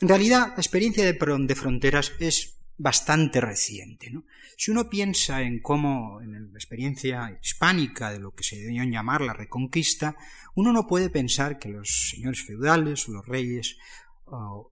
En 0.00 0.08
realidad, 0.08 0.48
la 0.48 0.62
experiencia 0.62 1.04
de, 1.04 1.12
de 1.12 1.54
fronteras 1.54 2.12
es 2.20 2.58
bastante 2.78 3.40
reciente. 3.40 4.10
¿no? 4.10 4.24
Si 4.56 4.70
uno 4.70 4.88
piensa 4.88 5.42
en 5.42 5.60
cómo, 5.60 6.22
en 6.22 6.52
la 6.52 6.58
experiencia 6.58 7.38
hispánica 7.42 8.12
de 8.12 8.20
lo 8.20 8.32
que 8.32 8.44
se 8.44 8.56
debió 8.56 8.84
llamar 8.84 9.20
la 9.20 9.34
reconquista, 9.34 10.16
uno 10.54 10.72
no 10.72 10.86
puede 10.86 11.10
pensar 11.10 11.58
que 11.58 11.68
los 11.68 12.10
señores 12.10 12.44
feudales 12.44 13.08
o 13.08 13.12
los 13.12 13.26
reyes 13.26 13.76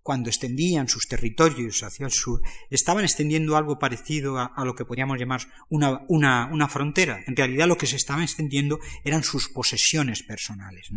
cuando 0.02 0.28
extendían 0.28 0.88
sus 0.88 1.08
territorios 1.08 1.82
hacia 1.82 2.06
el 2.06 2.12
sur, 2.12 2.40
estaban 2.70 3.04
extendiendo 3.04 3.56
algo 3.56 3.78
parecido 3.78 4.38
a, 4.38 4.64
lo 4.64 4.74
que 4.74 4.84
podríamos 4.84 5.18
llamar 5.18 5.42
una, 5.68 6.00
una, 6.08 6.68
frontera. 6.68 7.20
En 7.26 7.36
realidad 7.36 7.66
lo 7.66 7.76
que 7.76 7.86
se 7.86 7.96
estaba 7.96 8.22
extendiendo 8.22 8.78
eran 9.04 9.22
sus 9.22 9.48
posesiones 9.48 10.22
personales. 10.22 10.90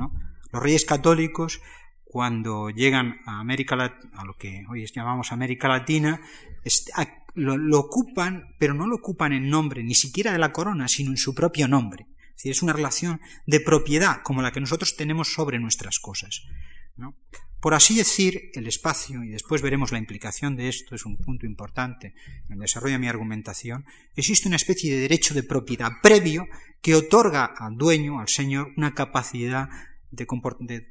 Los 0.51 0.63
reyes 0.63 0.85
católicos, 0.85 1.61
cuando 2.03 2.69
llegan 2.69 3.19
a 3.25 3.39
América 3.39 3.75
a 4.13 4.25
lo 4.25 4.35
que 4.35 4.65
hoy 4.69 4.85
llamamos 4.87 5.31
América 5.31 5.67
Latina, 5.67 6.21
lo, 7.35 7.57
lo, 7.57 7.79
ocupan, 7.79 8.55
pero 8.57 8.73
no 8.73 8.87
lo 8.87 8.95
ocupan 8.95 9.33
en 9.33 9.49
nombre 9.49 9.83
ni 9.83 9.95
siquiera 9.95 10.31
de 10.31 10.39
la 10.39 10.51
corona, 10.51 10.87
sino 10.87 11.11
en 11.11 11.17
su 11.17 11.33
propio 11.33 11.67
nombre. 11.67 12.07
Es 12.35 12.45
es 12.45 12.63
una 12.63 12.73
relación 12.73 13.19
de 13.45 13.59
propiedad 13.59 14.21
como 14.23 14.41
la 14.41 14.51
que 14.51 14.61
nosotros 14.61 14.95
tenemos 14.95 15.33
sobre 15.33 15.59
nuestras 15.59 15.99
cosas. 15.99 16.43
¿no? 16.95 17.15
Por 17.61 17.73
así 17.73 17.95
decir, 17.95 18.51
el 18.53 18.67
espacio, 18.67 19.23
y 19.23 19.29
después 19.29 19.61
veremos 19.61 19.91
la 19.91 19.97
implicación 19.97 20.55
de 20.55 20.69
esto, 20.69 20.95
es 20.95 21.05
un 21.05 21.17
punto 21.17 21.45
importante 21.45 22.13
en 22.47 22.53
el 22.53 22.59
desarrollo 22.59 22.93
de 22.93 22.99
mi 22.99 23.07
argumentación, 23.07 23.85
existe 24.15 24.47
una 24.47 24.55
especie 24.55 24.95
de 24.95 25.01
derecho 25.01 25.33
de 25.33 25.43
propiedad 25.43 25.91
previo 26.01 26.47
que 26.81 26.95
otorga 26.95 27.45
al 27.45 27.75
dueño, 27.75 28.19
al 28.19 28.29
señor, 28.29 28.71
una 28.77 28.93
capacidad 28.93 29.67
de, 30.11 30.25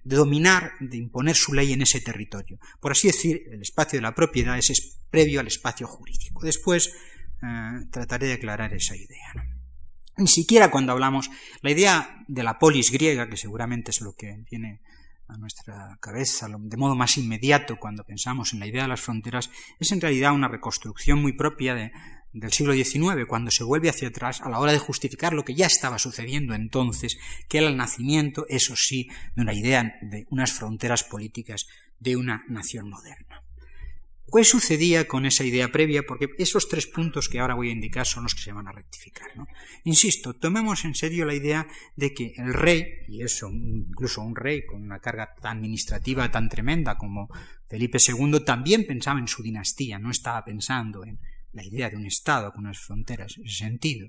dominar, 0.04 0.72
de 0.80 0.96
imponer 0.96 1.36
su 1.36 1.54
ley 1.54 1.72
en 1.72 1.82
ese 1.82 2.00
territorio. 2.00 2.58
Por 2.80 2.92
así 2.92 3.08
decir, 3.08 3.42
el 3.50 3.62
espacio 3.62 3.98
de 3.98 4.02
la 4.02 4.14
propiedad 4.14 4.58
es, 4.58 4.98
previo 5.10 5.40
al 5.40 5.46
espacio 5.46 5.86
jurídico. 5.86 6.44
Después 6.44 6.92
eh, 7.42 7.86
trataré 7.90 8.26
de 8.26 8.34
aclarar 8.34 8.74
esa 8.74 8.94
idea. 8.94 9.32
Ni 10.18 10.28
siquiera 10.28 10.70
cuando 10.70 10.92
hablamos, 10.92 11.30
la 11.62 11.70
idea 11.70 12.24
de 12.28 12.42
la 12.42 12.58
polis 12.58 12.90
griega, 12.90 13.30
que 13.30 13.38
seguramente 13.38 13.90
es 13.90 14.02
lo 14.02 14.14
que 14.14 14.44
viene 14.50 14.82
a 15.28 15.36
nuestra 15.36 15.98
cabeza 16.00 16.48
de 16.48 16.76
modo 16.76 16.94
más 16.94 17.16
inmediato 17.18 17.76
cuando 17.78 18.04
pensamos 18.04 18.52
en 18.52 18.60
la 18.60 18.66
idea 18.66 18.82
de 18.82 18.88
las 18.88 19.00
fronteras 19.00 19.50
es 19.78 19.92
en 19.92 20.00
realidad 20.00 20.32
una 20.32 20.48
reconstrucción 20.48 21.20
muy 21.20 21.32
propia 21.32 21.74
de, 21.74 21.92
del 22.32 22.52
siglo 22.52 22.72
XIX, 22.72 23.26
cuando 23.26 23.50
se 23.50 23.64
vuelve 23.64 23.88
hacia 23.88 24.08
atrás 24.08 24.40
a 24.40 24.48
la 24.48 24.58
hora 24.58 24.72
de 24.72 24.78
justificar 24.78 25.32
lo 25.32 25.44
que 25.44 25.54
ya 25.54 25.66
estaba 25.66 25.98
sucediendo 25.98 26.54
entonces, 26.54 27.18
que 27.48 27.58
era 27.58 27.68
el 27.68 27.76
nacimiento, 27.76 28.46
eso 28.48 28.76
sí, 28.76 29.08
de 29.34 29.42
una 29.42 29.54
idea 29.54 29.98
de 30.02 30.26
unas 30.30 30.52
fronteras 30.52 31.04
políticas 31.04 31.66
de 31.98 32.16
una 32.16 32.44
nación 32.48 32.88
moderna. 32.88 33.27
¿Qué 34.34 34.44
sucedía 34.44 35.08
con 35.08 35.24
esa 35.26 35.44
idea 35.44 35.72
previa? 35.72 36.02
Porque 36.06 36.28
esos 36.38 36.68
tres 36.68 36.86
puntos 36.86 37.28
que 37.28 37.38
ahora 37.38 37.54
voy 37.54 37.70
a 37.70 37.72
indicar 37.72 38.06
son 38.06 38.24
los 38.24 38.34
que 38.34 38.42
se 38.42 38.52
van 38.52 38.68
a 38.68 38.72
rectificar. 38.72 39.28
¿no? 39.36 39.46
Insisto, 39.84 40.34
tomemos 40.34 40.84
en 40.84 40.94
serio 40.94 41.24
la 41.24 41.34
idea 41.34 41.66
de 41.96 42.12
que 42.12 42.34
el 42.36 42.52
rey, 42.52 42.86
y 43.08 43.22
eso 43.22 43.48
incluso 43.50 44.22
un 44.22 44.36
rey 44.36 44.66
con 44.66 44.82
una 44.82 45.00
carga 45.00 45.34
administrativa 45.42 46.30
tan 46.30 46.48
tremenda 46.48 46.98
como 46.98 47.28
Felipe 47.68 47.98
II, 48.06 48.40
también 48.44 48.86
pensaba 48.86 49.18
en 49.18 49.28
su 49.28 49.42
dinastía, 49.42 49.98
no 49.98 50.10
estaba 50.10 50.44
pensando 50.44 51.04
en 51.04 51.18
la 51.52 51.64
idea 51.64 51.88
de 51.88 51.96
un 51.96 52.06
Estado 52.06 52.52
con 52.52 52.64
unas 52.64 52.78
fronteras, 52.78 53.36
en 53.38 53.46
ese 53.46 53.58
sentido. 53.58 54.08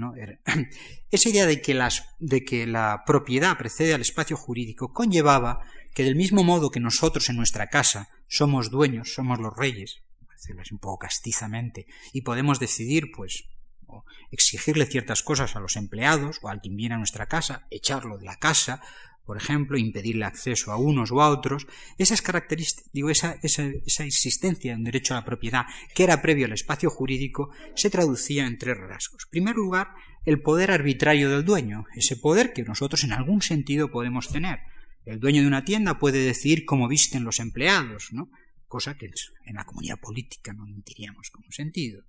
Esa 1.10 1.28
idea 1.28 1.46
de 1.46 1.60
que 1.60 2.66
la 2.66 3.02
propiedad 3.06 3.58
precede 3.58 3.94
al 3.94 4.00
espacio 4.00 4.36
jurídico 4.36 4.92
conllevaba 4.92 5.60
que 5.94 6.04
del 6.04 6.16
mismo 6.16 6.44
modo 6.44 6.70
que 6.70 6.80
nosotros 6.80 7.28
en 7.28 7.36
nuestra 7.36 7.68
casa 7.68 8.08
somos 8.28 8.70
dueños, 8.70 9.14
somos 9.14 9.38
los 9.38 9.56
reyes, 9.56 10.02
decirlo 10.40 10.62
un 10.70 10.78
poco 10.78 10.98
castizamente, 10.98 11.86
y 12.12 12.22
podemos 12.22 12.58
decidir, 12.58 13.10
pues, 13.14 13.44
o 13.86 14.04
exigirle 14.30 14.86
ciertas 14.86 15.22
cosas 15.22 15.56
a 15.56 15.60
los 15.60 15.76
empleados 15.76 16.38
o 16.42 16.48
a 16.48 16.58
quien 16.58 16.76
viene 16.76 16.94
a 16.94 16.98
nuestra 16.98 17.26
casa, 17.26 17.66
echarlo 17.70 18.18
de 18.18 18.24
la 18.24 18.36
casa, 18.36 18.80
por 19.24 19.36
ejemplo, 19.36 19.78
impedirle 19.78 20.24
acceso 20.24 20.72
a 20.72 20.76
unos 20.76 21.12
o 21.12 21.22
a 21.22 21.28
otros, 21.28 21.66
esas 21.98 22.22
características, 22.22 22.90
digo, 22.92 23.10
esa, 23.10 23.38
esa, 23.42 23.64
esa 23.86 24.04
existencia 24.04 24.72
de 24.72 24.78
un 24.78 24.84
derecho 24.84 25.14
a 25.14 25.18
la 25.18 25.24
propiedad 25.24 25.66
que 25.94 26.04
era 26.04 26.22
previo 26.22 26.46
al 26.46 26.52
espacio 26.52 26.90
jurídico, 26.90 27.50
se 27.74 27.90
traducía 27.90 28.46
en 28.46 28.58
tres 28.58 28.76
rasgos. 28.78 29.24
En 29.26 29.30
primer 29.30 29.56
lugar, 29.56 29.88
el 30.24 30.42
poder 30.42 30.70
arbitrario 30.70 31.30
del 31.30 31.44
dueño, 31.44 31.84
ese 31.94 32.16
poder 32.16 32.52
que 32.52 32.62
nosotros 32.62 33.04
en 33.04 33.12
algún 33.12 33.42
sentido 33.42 33.90
podemos 33.90 34.28
tener. 34.28 34.60
El 35.04 35.20
dueño 35.20 35.42
de 35.42 35.48
una 35.48 35.64
tienda 35.64 35.98
puede 35.98 36.24
decidir 36.24 36.64
cómo 36.64 36.88
visten 36.88 37.24
los 37.24 37.40
empleados, 37.40 38.08
¿no? 38.12 38.30
cosa 38.68 38.96
que 38.96 39.10
en 39.46 39.54
la 39.56 39.64
comunidad 39.64 39.98
política 39.98 40.52
no 40.52 40.64
diríamos 40.86 41.30
como 41.30 41.50
sentido. 41.50 42.04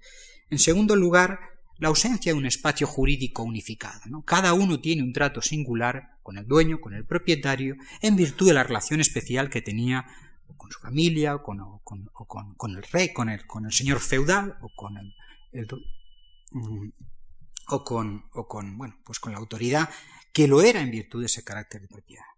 En 0.50 0.60
segundo 0.60 0.96
lugar, 0.96 1.40
la 1.80 1.88
ausencia 1.88 2.32
de 2.32 2.38
un 2.38 2.46
espacio 2.46 2.86
jurídico 2.86 3.42
unificado. 3.42 4.02
¿no? 4.06 4.24
Cada 4.24 4.54
uno 4.54 4.80
tiene 4.80 5.02
un 5.02 5.12
trato 5.12 5.42
singular 5.42 6.18
con 6.22 6.38
el 6.38 6.46
dueño, 6.46 6.80
con 6.80 6.94
el 6.94 7.06
propietario, 7.06 7.76
en 8.02 8.16
virtud 8.16 8.48
de 8.48 8.54
la 8.54 8.64
relación 8.64 9.00
especial 9.00 9.50
que 9.50 9.64
tenía 9.64 10.06
con 10.56 10.70
su 10.72 10.80
familia, 10.80 11.34
o 11.36 11.44
con, 11.44 11.60
el 12.76 12.84
rey, 12.84 13.12
con 13.12 13.30
el, 13.30 13.48
con 13.48 13.66
el, 13.66 13.72
señor 13.72 14.00
feudal, 14.00 14.58
o 14.62 14.70
con 14.76 14.98
el, 14.98 15.16
mm, 16.52 16.90
o 17.70 17.84
pues 19.04 19.20
con 19.20 19.32
la 19.32 19.40
autoridad 19.40 19.90
que 20.32 20.48
lo 20.48 20.62
era 20.62 20.82
en 20.82 20.92
virtud 20.92 21.22
de 21.22 21.26
ese 21.26 21.44
carácter 21.44 21.82
de 21.82 21.88
propiedad. 21.88 22.31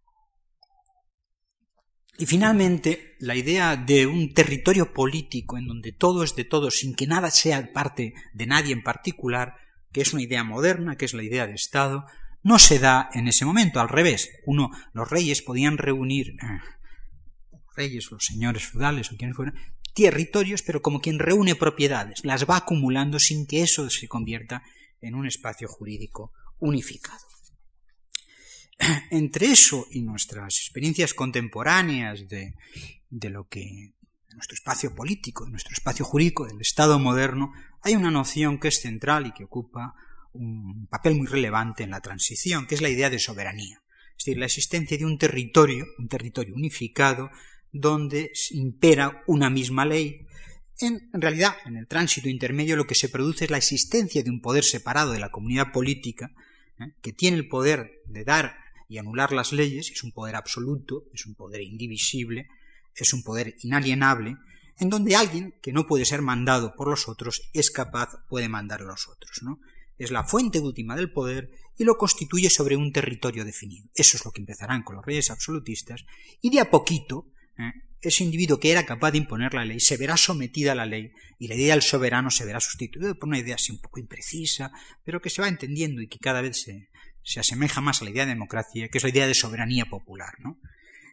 Y 2.17 2.25
finalmente, 2.27 3.15
la 3.19 3.35
idea 3.35 3.75
de 3.75 4.05
un 4.05 4.33
territorio 4.33 4.93
político 4.93 5.57
en 5.57 5.67
donde 5.67 5.91
todo 5.91 6.23
es 6.23 6.35
de 6.35 6.43
todos 6.43 6.75
sin 6.75 6.93
que 6.93 7.07
nada 7.07 7.31
sea 7.31 7.73
parte 7.73 8.13
de 8.33 8.45
nadie 8.45 8.73
en 8.73 8.83
particular, 8.83 9.55
que 9.91 10.01
es 10.01 10.13
una 10.13 10.21
idea 10.21 10.43
moderna, 10.43 10.95
que 10.95 11.05
es 11.05 11.13
la 11.13 11.23
idea 11.23 11.47
de 11.47 11.55
Estado, 11.55 12.05
no 12.43 12.59
se 12.59 12.77
da 12.77 13.09
en 13.13 13.27
ese 13.27 13.45
momento. 13.45 13.79
Al 13.79 13.89
revés, 13.89 14.29
uno, 14.45 14.69
los 14.93 15.09
reyes 15.09 15.41
podían 15.41 15.77
reunir, 15.77 16.29
eh, 16.29 16.59
reyes, 17.75 18.11
los 18.11 18.25
señores 18.25 18.65
feudales 18.65 19.11
o 19.11 19.17
quienes 19.17 19.35
fueran, 19.35 19.55
territorios, 19.95 20.61
pero 20.61 20.81
como 20.81 21.01
quien 21.01 21.19
reúne 21.19 21.55
propiedades, 21.55 22.23
las 22.23 22.47
va 22.47 22.57
acumulando 22.57 23.19
sin 23.19 23.47
que 23.47 23.61
eso 23.61 23.89
se 23.89 24.07
convierta 24.07 24.63
en 25.01 25.15
un 25.15 25.25
espacio 25.25 25.67
jurídico 25.67 26.31
unificado. 26.59 27.32
entre 29.11 29.47
eso 29.47 29.87
y 29.91 30.01
nuestras 30.01 30.59
experiencias 30.59 31.13
contemporáneas 31.13 32.27
de, 32.27 32.55
de 33.09 33.29
lo 33.29 33.47
que 33.47 33.93
nuestro 34.35 34.55
espacio 34.55 34.95
político, 34.95 35.45
de 35.45 35.51
nuestro 35.51 35.73
espacio 35.73 36.05
jurídico, 36.05 36.45
del 36.45 36.59
Estado 36.61 36.99
moderno, 36.99 37.53
hay 37.81 37.95
una 37.95 38.11
noción 38.11 38.59
que 38.59 38.69
es 38.69 38.81
central 38.81 39.27
y 39.27 39.31
que 39.31 39.43
ocupa 39.43 39.93
un 40.33 40.87
papel 40.87 41.15
muy 41.15 41.27
relevante 41.27 41.83
en 41.83 41.91
la 41.91 42.01
transición, 42.01 42.65
que 42.65 42.75
es 42.75 42.81
la 42.81 42.89
idea 42.89 43.09
de 43.09 43.19
soberanía. 43.19 43.81
Es 44.17 44.25
decir, 44.25 44.37
la 44.37 44.45
existencia 44.45 44.97
de 44.97 45.05
un 45.05 45.17
territorio, 45.17 45.85
un 45.97 46.07
territorio 46.07 46.55
unificado, 46.55 47.29
donde 47.71 48.31
impera 48.51 49.23
una 49.27 49.49
misma 49.49 49.85
ley. 49.85 50.27
En, 50.79 51.09
realidad, 51.13 51.55
en 51.65 51.77
el 51.77 51.87
tránsito 51.87 52.29
intermedio 52.29 52.75
lo 52.75 52.87
que 52.87 52.95
se 52.95 53.09
produce 53.09 53.45
es 53.45 53.51
la 53.51 53.57
existencia 53.57 54.23
de 54.23 54.29
un 54.29 54.41
poder 54.41 54.63
separado 54.63 55.11
de 55.11 55.19
la 55.19 55.31
comunidad 55.31 55.71
política, 55.71 56.31
¿eh? 56.79 56.93
que 57.01 57.13
tiene 57.13 57.37
el 57.37 57.47
poder 57.47 58.01
de 58.05 58.23
dar 58.23 58.62
y 58.87 58.97
anular 58.97 59.31
las 59.31 59.53
leyes, 59.53 59.91
es 59.91 60.03
un 60.03 60.11
poder 60.11 60.35
absoluto, 60.35 61.05
es 61.13 61.25
un 61.25 61.35
poder 61.35 61.61
indivisible, 61.61 62.47
es 62.95 63.13
un 63.13 63.23
poder 63.23 63.55
inalienable, 63.61 64.37
en 64.79 64.89
donde 64.89 65.15
alguien 65.15 65.55
que 65.61 65.73
no 65.73 65.85
puede 65.85 66.05
ser 66.05 66.21
mandado 66.21 66.75
por 66.75 66.89
los 66.89 67.07
otros 67.07 67.49
es 67.53 67.71
capaz, 67.71 68.09
puede 68.27 68.49
mandar 68.49 68.81
a 68.81 68.85
los 68.85 69.07
otros, 69.07 69.39
¿no? 69.43 69.59
Es 69.97 70.11
la 70.11 70.23
fuente 70.23 70.59
última 70.59 70.95
del 70.95 71.11
poder 71.11 71.51
y 71.77 71.83
lo 71.83 71.97
constituye 71.97 72.49
sobre 72.49 72.75
un 72.75 72.91
territorio 72.91 73.45
definido. 73.45 73.87
Eso 73.93 74.17
es 74.17 74.25
lo 74.25 74.31
que 74.31 74.41
empezarán 74.41 74.83
con 74.83 74.95
los 74.95 75.05
reyes 75.05 75.29
absolutistas, 75.29 76.03
y 76.41 76.49
de 76.49 76.59
a 76.59 76.69
poquito, 76.69 77.31
¿eh? 77.57 77.71
ese 78.01 78.23
individuo 78.23 78.59
que 78.59 78.71
era 78.71 78.85
capaz 78.85 79.11
de 79.11 79.19
imponer 79.19 79.53
la 79.53 79.63
ley 79.63 79.79
se 79.79 79.95
verá 79.95 80.17
sometida 80.17 80.73
a 80.73 80.75
la 80.75 80.85
ley 80.85 81.13
y 81.39 81.47
la 81.47 81.55
idea 81.55 81.73
del 81.73 81.81
soberano 81.81 82.29
se 82.29 82.45
verá 82.45 82.59
sustituida 82.59 83.13
por 83.13 83.29
una 83.29 83.39
idea 83.39 83.55
así 83.55 83.71
un 83.71 83.79
poco 83.79 83.99
imprecisa, 83.99 84.71
pero 85.05 85.21
que 85.21 85.29
se 85.29 85.41
va 85.41 85.47
entendiendo 85.47 86.01
y 86.01 86.07
que 86.07 86.19
cada 86.19 86.41
vez 86.41 86.63
se, 86.63 86.89
se 87.23 87.39
asemeja 87.39 87.81
más 87.81 88.01
a 88.01 88.05
la 88.05 88.11
idea 88.11 88.25
de 88.25 88.33
democracia, 88.33 88.89
que 88.89 88.97
es 88.97 89.03
la 89.03 89.09
idea 89.09 89.27
de 89.27 89.33
soberanía 89.33 89.85
popular, 89.85 90.33
¿no? 90.39 90.57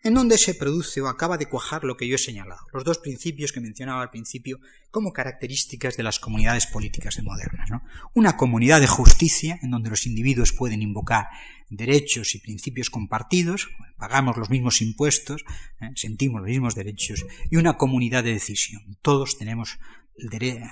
en 0.03 0.15
donde 0.15 0.39
se 0.39 0.55
produce 0.55 1.01
o 1.01 1.09
acaba 1.09 1.37
de 1.37 1.47
cuajar 1.47 1.85
lo 1.85 1.97
que 1.97 2.09
yo 2.09 2.15
he 2.15 2.19
señalado, 2.19 2.67
los 2.73 2.85
dos 2.85 2.99
principios 2.99 3.53
que 3.53 3.61
mencionaba 3.61 4.03
al 4.03 4.11
principio 4.11 4.59
como 4.91 5.13
características 5.13 5.97
de 5.97 6.03
las 6.03 6.19
comunidades 6.19 6.67
políticas 6.67 7.23
modernas. 7.23 7.69
¿no? 7.71 7.83
Una 8.15 8.37
comunidad 8.37 8.81
de 8.81 8.87
justicia, 8.87 9.59
en 9.63 9.71
donde 9.71 9.91
los 9.91 10.07
individuos 10.07 10.53
pueden 10.53 10.83
invocar 10.83 11.27
derechos 11.69 12.35
y 12.35 12.39
principios 12.39 12.89
compartidos, 12.89 13.69
pagamos 13.99 14.37
los 14.37 14.49
mismos 14.49 14.81
impuestos, 14.81 15.45
¿eh? 15.81 15.91
sentimos 15.95 16.41
los 16.41 16.49
mismos 16.49 16.75
derechos, 16.75 17.27
y 17.51 17.57
una 17.57 17.77
comunidad 17.77 18.25
de 18.25 18.33
decisión. 18.33 18.97
Todos 19.03 19.39
tenemos 19.39 19.79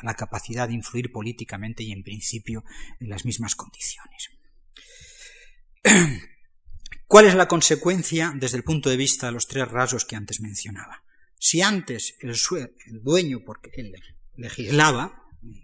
la 0.02 0.14
capacidad 0.14 0.68
de 0.68 0.74
influir 0.74 1.12
políticamente 1.12 1.82
y 1.82 1.92
en 1.92 2.02
principio 2.02 2.64
en 3.00 3.08
las 3.08 3.24
mismas 3.24 3.54
condiciones. 3.54 4.30
¿Cuál 7.06 7.26
es 7.26 7.34
la 7.34 7.48
consecuencia 7.48 8.32
desde 8.34 8.56
el 8.56 8.64
punto 8.64 8.90
de 8.90 8.96
vista 8.96 9.26
de 9.26 9.32
los 9.32 9.46
tres 9.46 9.68
rasgos 9.68 10.04
que 10.04 10.16
antes 10.16 10.40
mencionaba? 10.40 11.02
Si 11.38 11.62
antes 11.62 12.16
el, 12.20 12.34
dueño, 13.02 13.40
porque 13.44 13.70
él 13.74 13.94
legislaba, 14.36 15.22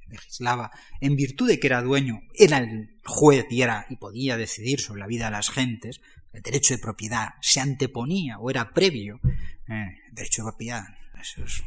legislaba 0.09 0.71
en 1.01 1.17
virtud 1.17 1.49
de 1.49 1.59
que 1.59 1.67
era 1.67 1.83
dueño, 1.83 2.21
era 2.35 2.59
el 2.59 2.99
juez 3.05 3.47
y, 3.51 3.63
era, 3.63 3.87
y 3.91 3.97
podía 3.97 4.37
decidir 4.37 4.81
sobre 4.81 5.01
la 5.01 5.07
vida 5.07 5.27
de 5.27 5.33
las 5.33 5.51
gentes, 5.51 6.01
el 6.33 6.43
derecho 6.43 6.75
de 6.75 6.81
propiedad 6.81 7.31
se 7.41 7.61
anteponía 7.61 8.39
o 8.39 8.51
era 8.51 8.73
previo, 8.73 9.21
eh, 9.69 9.99
derecho 10.13 10.43
de 10.43 10.51
propiedad, 10.51 10.85
eso 11.21 11.45
es 11.45 11.63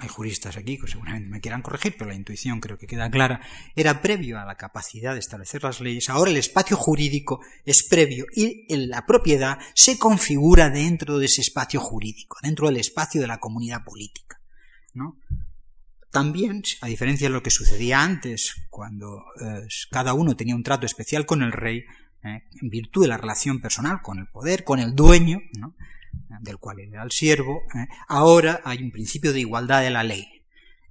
hay 0.00 0.08
juristas 0.08 0.56
aquí 0.56 0.78
que 0.78 0.86
seguramente 0.86 1.28
me 1.28 1.40
quieran 1.40 1.62
corregir, 1.62 1.96
pero 1.96 2.10
la 2.10 2.16
intuición 2.16 2.60
creo 2.60 2.78
que 2.78 2.86
queda 2.86 3.10
clara, 3.10 3.40
era 3.76 4.02
previo 4.02 4.38
a 4.38 4.44
la 4.44 4.56
capacidad 4.56 5.12
de 5.12 5.20
establecer 5.20 5.62
las 5.62 5.80
leyes, 5.80 6.10
ahora 6.10 6.30
el 6.30 6.36
espacio 6.36 6.76
jurídico 6.76 7.40
es 7.64 7.86
previo 7.88 8.26
y 8.34 8.64
la 8.86 9.06
propiedad 9.06 9.58
se 9.74 9.98
configura 9.98 10.70
dentro 10.70 11.18
de 11.18 11.26
ese 11.26 11.40
espacio 11.40 11.80
jurídico, 11.80 12.36
dentro 12.42 12.66
del 12.66 12.78
espacio 12.78 13.20
de 13.20 13.26
la 13.26 13.38
comunidad 13.38 13.84
política. 13.84 14.40
También, 16.10 16.62
a 16.80 16.86
diferencia 16.86 17.28
de 17.28 17.34
lo 17.34 17.42
que 17.42 17.50
sucedía 17.50 18.00
antes, 18.00 18.54
cuando 18.70 19.24
eh, 19.40 19.66
cada 19.90 20.14
uno 20.14 20.36
tenía 20.36 20.54
un 20.54 20.62
trato 20.62 20.86
especial 20.86 21.26
con 21.26 21.42
el 21.42 21.50
rey, 21.50 21.84
eh, 22.22 22.44
en 22.62 22.68
virtud 22.68 23.02
de 23.02 23.08
la 23.08 23.16
relación 23.16 23.60
personal 23.60 24.00
con 24.00 24.18
el 24.18 24.28
poder, 24.28 24.62
con 24.62 24.78
el 24.78 24.94
dueño, 24.94 25.40
¿no? 25.58 25.74
Del 26.40 26.58
cual 26.58 26.80
era 26.80 27.02
el 27.02 27.10
siervo, 27.10 27.62
¿eh? 27.74 27.86
ahora 28.08 28.60
hay 28.64 28.82
un 28.82 28.90
principio 28.90 29.32
de 29.32 29.40
igualdad 29.40 29.82
de 29.82 29.90
la 29.90 30.02
ley. 30.02 30.42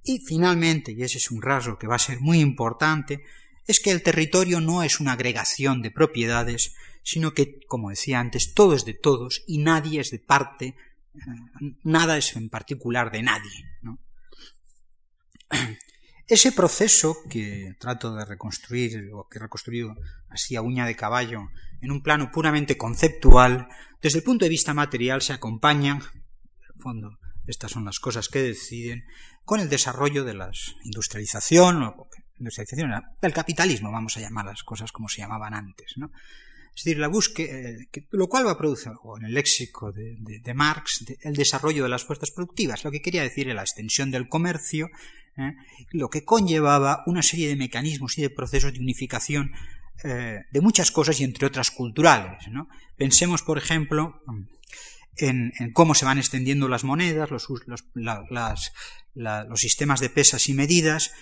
Y 0.02 0.18
finalmente, 0.18 0.92
y 0.92 1.02
ese 1.02 1.18
es 1.18 1.30
un 1.30 1.42
rasgo 1.42 1.78
que 1.78 1.86
va 1.86 1.96
a 1.96 1.98
ser 1.98 2.20
muy 2.20 2.40
importante, 2.40 3.22
es 3.66 3.80
que 3.80 3.90
el 3.90 4.02
territorio 4.02 4.60
no 4.60 4.82
es 4.82 5.00
una 5.00 5.12
agregación 5.12 5.80
de 5.80 5.90
propiedades, 5.90 6.74
sino 7.02 7.32
que, 7.32 7.60
como 7.66 7.90
decía 7.90 8.20
antes, 8.20 8.54
todo 8.54 8.74
es 8.74 8.84
de 8.84 8.94
todos 8.94 9.42
y 9.46 9.58
nadie 9.58 10.00
es 10.00 10.10
de 10.10 10.18
parte, 10.18 10.66
¿eh? 10.66 10.76
nada 11.82 12.18
es 12.18 12.36
en 12.36 12.48
particular 12.50 13.10
de 13.10 13.22
nadie. 13.22 13.64
Ese 16.26 16.52
proceso 16.52 17.18
que 17.28 17.74
trato 17.78 18.14
de 18.14 18.24
reconstruir, 18.24 19.10
o 19.12 19.28
que 19.28 19.38
he 19.38 19.42
reconstruido 19.42 19.94
así 20.30 20.56
a 20.56 20.62
uña 20.62 20.86
de 20.86 20.96
caballo, 20.96 21.50
en 21.84 21.92
un 21.92 22.02
plano 22.02 22.30
puramente 22.32 22.78
conceptual, 22.78 23.68
desde 24.00 24.18
el 24.18 24.24
punto 24.24 24.46
de 24.46 24.48
vista 24.48 24.72
material 24.72 25.20
se 25.20 25.34
acompañan, 25.34 25.98
en 25.98 26.74
el 26.74 26.82
fondo, 26.82 27.18
estas 27.46 27.72
son 27.72 27.84
las 27.84 28.00
cosas 28.00 28.28
que 28.28 28.42
deciden, 28.42 29.04
con 29.44 29.60
el 29.60 29.68
desarrollo 29.68 30.24
de 30.24 30.32
la 30.32 30.50
industrialización, 30.84 31.82
o 31.82 32.08
industrialización, 32.38 32.90
del 33.20 33.32
capitalismo, 33.34 33.92
vamos 33.92 34.16
a 34.16 34.20
llamar 34.20 34.46
las 34.46 34.62
cosas 34.62 34.92
como 34.92 35.10
se 35.10 35.20
llamaban 35.20 35.52
antes, 35.52 35.92
¿no? 35.96 36.10
Es 36.74 36.82
decir, 36.82 36.98
la 36.98 37.06
búsqueda, 37.06 37.52
eh, 37.52 37.88
lo 38.10 38.28
cual 38.28 38.46
va 38.46 38.52
a 38.52 38.58
producir, 38.58 38.92
o 39.02 39.18
en 39.18 39.26
el 39.26 39.34
léxico 39.34 39.92
de, 39.92 40.54
Marx, 40.54 41.04
el 41.20 41.34
desarrollo 41.34 41.84
de 41.84 41.88
las 41.90 42.04
fuerzas 42.04 42.30
productivas, 42.30 42.82
lo 42.82 42.90
que 42.90 43.02
quería 43.02 43.22
decir 43.22 43.48
es 43.48 43.54
la 43.54 43.62
extensión 43.62 44.10
del 44.10 44.28
comercio, 44.28 44.88
¿eh? 45.36 45.52
lo 45.92 46.08
que 46.08 46.24
conllevaba 46.24 47.04
una 47.06 47.22
serie 47.22 47.46
de 47.46 47.56
mecanismos 47.56 48.18
y 48.18 48.22
de 48.22 48.30
procesos 48.30 48.72
de 48.72 48.80
unificación 48.80 49.52
eh, 50.02 50.44
de 50.50 50.60
muchas 50.60 50.90
cosas 50.90 51.20
y 51.20 51.24
entre 51.24 51.46
otras 51.46 51.70
culturales. 51.70 52.44
Pensemos, 52.96 53.42
por 53.42 53.58
ejemplo, 53.58 54.22
en, 55.16 55.52
cómo 55.72 55.94
se 55.94 56.04
van 56.04 56.18
extendiendo 56.18 56.68
las 56.68 56.84
monedas, 56.84 57.30
los, 57.30 57.48
los 57.94 59.60
sistemas 59.60 60.00
de 60.00 60.10
pesas 60.10 60.48
y 60.48 60.54
medidas, 60.54 61.12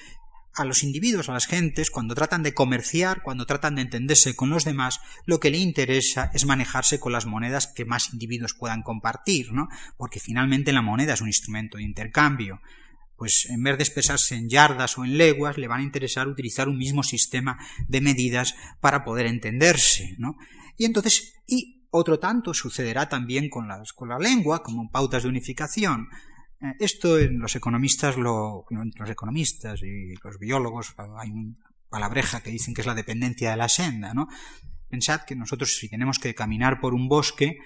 a 0.54 0.64
los 0.64 0.82
individuos, 0.82 1.28
a 1.28 1.32
las 1.32 1.46
gentes, 1.46 1.90
cuando 1.90 2.14
tratan 2.14 2.42
de 2.42 2.54
comerciar, 2.54 3.22
cuando 3.22 3.46
tratan 3.46 3.76
de 3.76 3.82
entenderse 3.82 4.36
con 4.36 4.50
los 4.50 4.64
demás, 4.64 5.00
lo 5.24 5.40
que 5.40 5.50
le 5.50 5.58
interesa 5.58 6.30
es 6.34 6.44
manejarse 6.44 7.00
con 7.00 7.12
las 7.12 7.26
monedas 7.26 7.66
que 7.68 7.84
más 7.84 8.12
individuos 8.12 8.54
puedan 8.54 8.82
compartir, 8.82 9.52
¿no? 9.52 9.68
Porque 9.96 10.20
finalmente 10.20 10.72
la 10.72 10.82
moneda 10.82 11.14
es 11.14 11.20
un 11.20 11.28
instrumento 11.28 11.78
de 11.78 11.84
intercambio. 11.84 12.60
Pues 13.22 13.46
en 13.50 13.62
vez 13.62 13.78
de 13.78 13.84
expresarse 13.84 14.34
en 14.34 14.48
yardas 14.48 14.98
o 14.98 15.04
en 15.04 15.16
leguas, 15.16 15.56
le 15.56 15.68
van 15.68 15.78
a 15.78 15.84
interesar 15.84 16.26
utilizar 16.26 16.68
un 16.68 16.76
mismo 16.76 17.04
sistema 17.04 17.56
de 17.86 18.00
medidas 18.00 18.56
para 18.80 19.04
poder 19.04 19.26
entenderse, 19.26 20.16
¿no? 20.18 20.34
Y 20.76 20.86
entonces, 20.86 21.32
y 21.46 21.86
otro 21.92 22.18
tanto 22.18 22.52
sucederá 22.52 23.08
también 23.08 23.48
con, 23.48 23.68
con 23.94 24.08
la 24.08 24.18
lengua, 24.18 24.64
como 24.64 24.90
pautas 24.90 25.22
de 25.22 25.28
unificación. 25.28 26.08
Eh, 26.60 26.74
esto 26.80 27.16
en 27.16 27.38
los 27.38 27.54
economistas, 27.54 28.16
lo, 28.16 28.66
los 28.68 29.10
economistas 29.10 29.80
y 29.84 30.16
los 30.16 30.40
biólogos, 30.40 30.92
hay 31.16 31.30
una 31.30 31.54
palabreja 31.88 32.40
que 32.40 32.50
dicen 32.50 32.74
que 32.74 32.80
es 32.80 32.88
la 32.88 32.96
dependencia 32.96 33.52
de 33.52 33.56
la 33.56 33.68
senda, 33.68 34.14
¿no? 34.14 34.26
Pensad 34.88 35.20
que 35.20 35.36
nosotros 35.36 35.76
si 35.76 35.88
tenemos 35.88 36.18
que 36.18 36.34
caminar 36.34 36.80
por 36.80 36.92
un 36.92 37.06
bosque, 37.06 37.60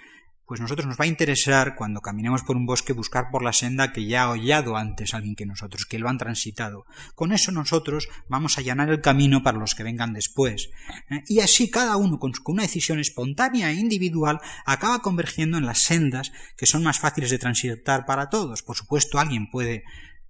pues 0.47 0.61
nosotros 0.61 0.87
nos 0.87 0.99
va 0.99 1.05
a 1.05 1.09
interesar 1.09 1.75
cuando 1.75 2.01
caminemos 2.01 2.43
por 2.43 2.57
un 2.57 2.67
bosque 2.67 2.93
buscar 2.93 3.31
por 3.31 3.43
la 3.43 3.53
senda 3.53 3.93
que 3.93 4.07
ya 4.07 4.25
ha 4.25 4.31
hollado 4.31 4.77
antes 4.77 5.13
alguien 5.13 5.35
que 5.35 5.47
nosotros, 5.47 5.87
que 5.87 5.99
lo 5.99 6.09
han 6.09 6.19
transitado. 6.19 6.87
Con 7.15 7.33
eso 7.33 7.51
nosotros 7.51 8.09
vamos 8.29 8.57
a 8.57 8.61
allanar 8.61 8.89
el 8.91 9.01
camino 9.01 9.43
para 9.43 9.59
los 9.59 9.75
que 9.75 9.83
vengan 9.83 10.13
después. 10.13 10.71
¿eh? 11.11 11.25
Y 11.27 11.41
así 11.41 11.71
cada 11.71 11.97
uno 11.97 12.19
con 12.19 12.33
una 12.47 12.63
decisión 12.63 13.01
espontánea 13.01 13.71
e 13.71 13.75
individual 13.75 14.41
acaba 14.65 15.01
convergiendo 15.01 15.59
en 15.59 15.67
las 15.67 15.83
sendas 15.83 16.33
que 16.57 16.67
son 16.67 16.83
más 16.83 17.01
fáciles 17.01 17.31
de 17.31 17.39
transitar 17.39 18.07
para 18.07 18.31
todos. 18.31 18.63
Por 18.63 18.77
supuesto, 18.77 19.19
alguien 19.19 19.51
puede 19.51 19.85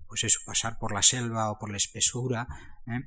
pues 0.09 0.25
eso, 0.25 0.41
pasar 0.47 0.79
por 0.79 0.95
la 0.95 1.03
selva 1.03 1.51
o 1.51 1.59
por 1.59 1.71
la 1.71 1.77
espesura, 1.77 2.47
¿eh? 2.87 3.01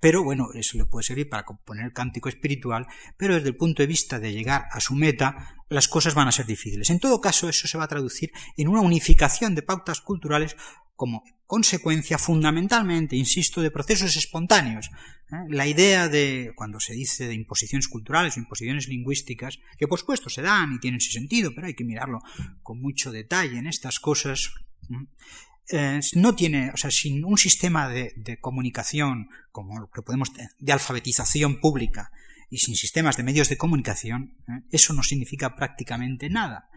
pero 0.00 0.22
bueno, 0.22 0.48
eso 0.54 0.78
le 0.78 0.84
puede 0.86 1.04
servir 1.04 1.28
para 1.28 1.44
componer 1.44 1.86
el 1.86 1.92
cántico 1.92 2.28
espiritual, 2.28 2.86
pero 3.16 3.34
desde 3.34 3.48
el 3.48 3.56
punto 3.56 3.82
de 3.82 3.86
vista 3.86 4.18
de 4.18 4.32
llegar 4.32 4.66
a 4.70 4.80
su 4.80 4.94
meta, 4.94 5.56
las 5.68 5.88
cosas 5.88 6.14
van 6.14 6.28
a 6.28 6.32
ser 6.32 6.46
difíciles. 6.46 6.90
En 6.90 7.00
todo 7.00 7.20
caso, 7.20 7.48
eso 7.48 7.66
se 7.66 7.78
va 7.78 7.84
a 7.84 7.88
traducir 7.88 8.30
en 8.56 8.68
una 8.68 8.80
unificación 8.80 9.54
de 9.54 9.62
pautas 9.62 10.00
culturales 10.00 10.56
como 10.96 11.24
consecuencia 11.46 12.18
fundamentalmente, 12.18 13.16
insisto, 13.16 13.60
de 13.60 13.70
procesos 13.70 14.16
espontáneos. 14.16 14.90
¿eh? 15.30 15.36
La 15.48 15.66
idea 15.66 16.08
de, 16.08 16.52
cuando 16.54 16.80
se 16.80 16.94
dice 16.94 17.26
de 17.26 17.34
imposiciones 17.34 17.88
culturales 17.88 18.36
o 18.36 18.40
imposiciones 18.40 18.88
lingüísticas, 18.88 19.58
que 19.78 19.88
por 19.88 19.98
supuesto 19.98 20.30
se 20.30 20.42
dan 20.42 20.72
y 20.72 20.78
tienen 20.78 20.98
ese 20.98 21.12
sentido, 21.12 21.52
pero 21.54 21.66
hay 21.66 21.74
que 21.74 21.84
mirarlo 21.84 22.20
con 22.62 22.80
mucho 22.80 23.12
detalle 23.12 23.58
en 23.58 23.66
estas 23.66 23.98
cosas, 23.98 24.52
eh, 25.70 26.00
no 26.14 26.34
tiene, 26.34 26.70
o 26.72 26.76
sea, 26.76 26.90
sin 26.90 27.24
un 27.24 27.38
sistema 27.38 27.88
de, 27.88 28.38
comunicación 28.40 29.28
como 29.50 29.78
lo 29.78 29.90
que 29.90 30.02
podemos 30.02 30.30
de 30.58 30.72
alfabetización 30.72 31.60
pública 31.60 32.10
y 32.50 32.58
sin 32.58 32.76
sistemas 32.76 33.16
de 33.16 33.22
medios 33.22 33.48
de 33.48 33.56
comunicación, 33.56 34.36
¿eh? 34.48 34.62
eso 34.70 34.92
no 34.92 35.02
significa 35.02 35.56
prácticamente 35.56 36.28
nada. 36.28 36.68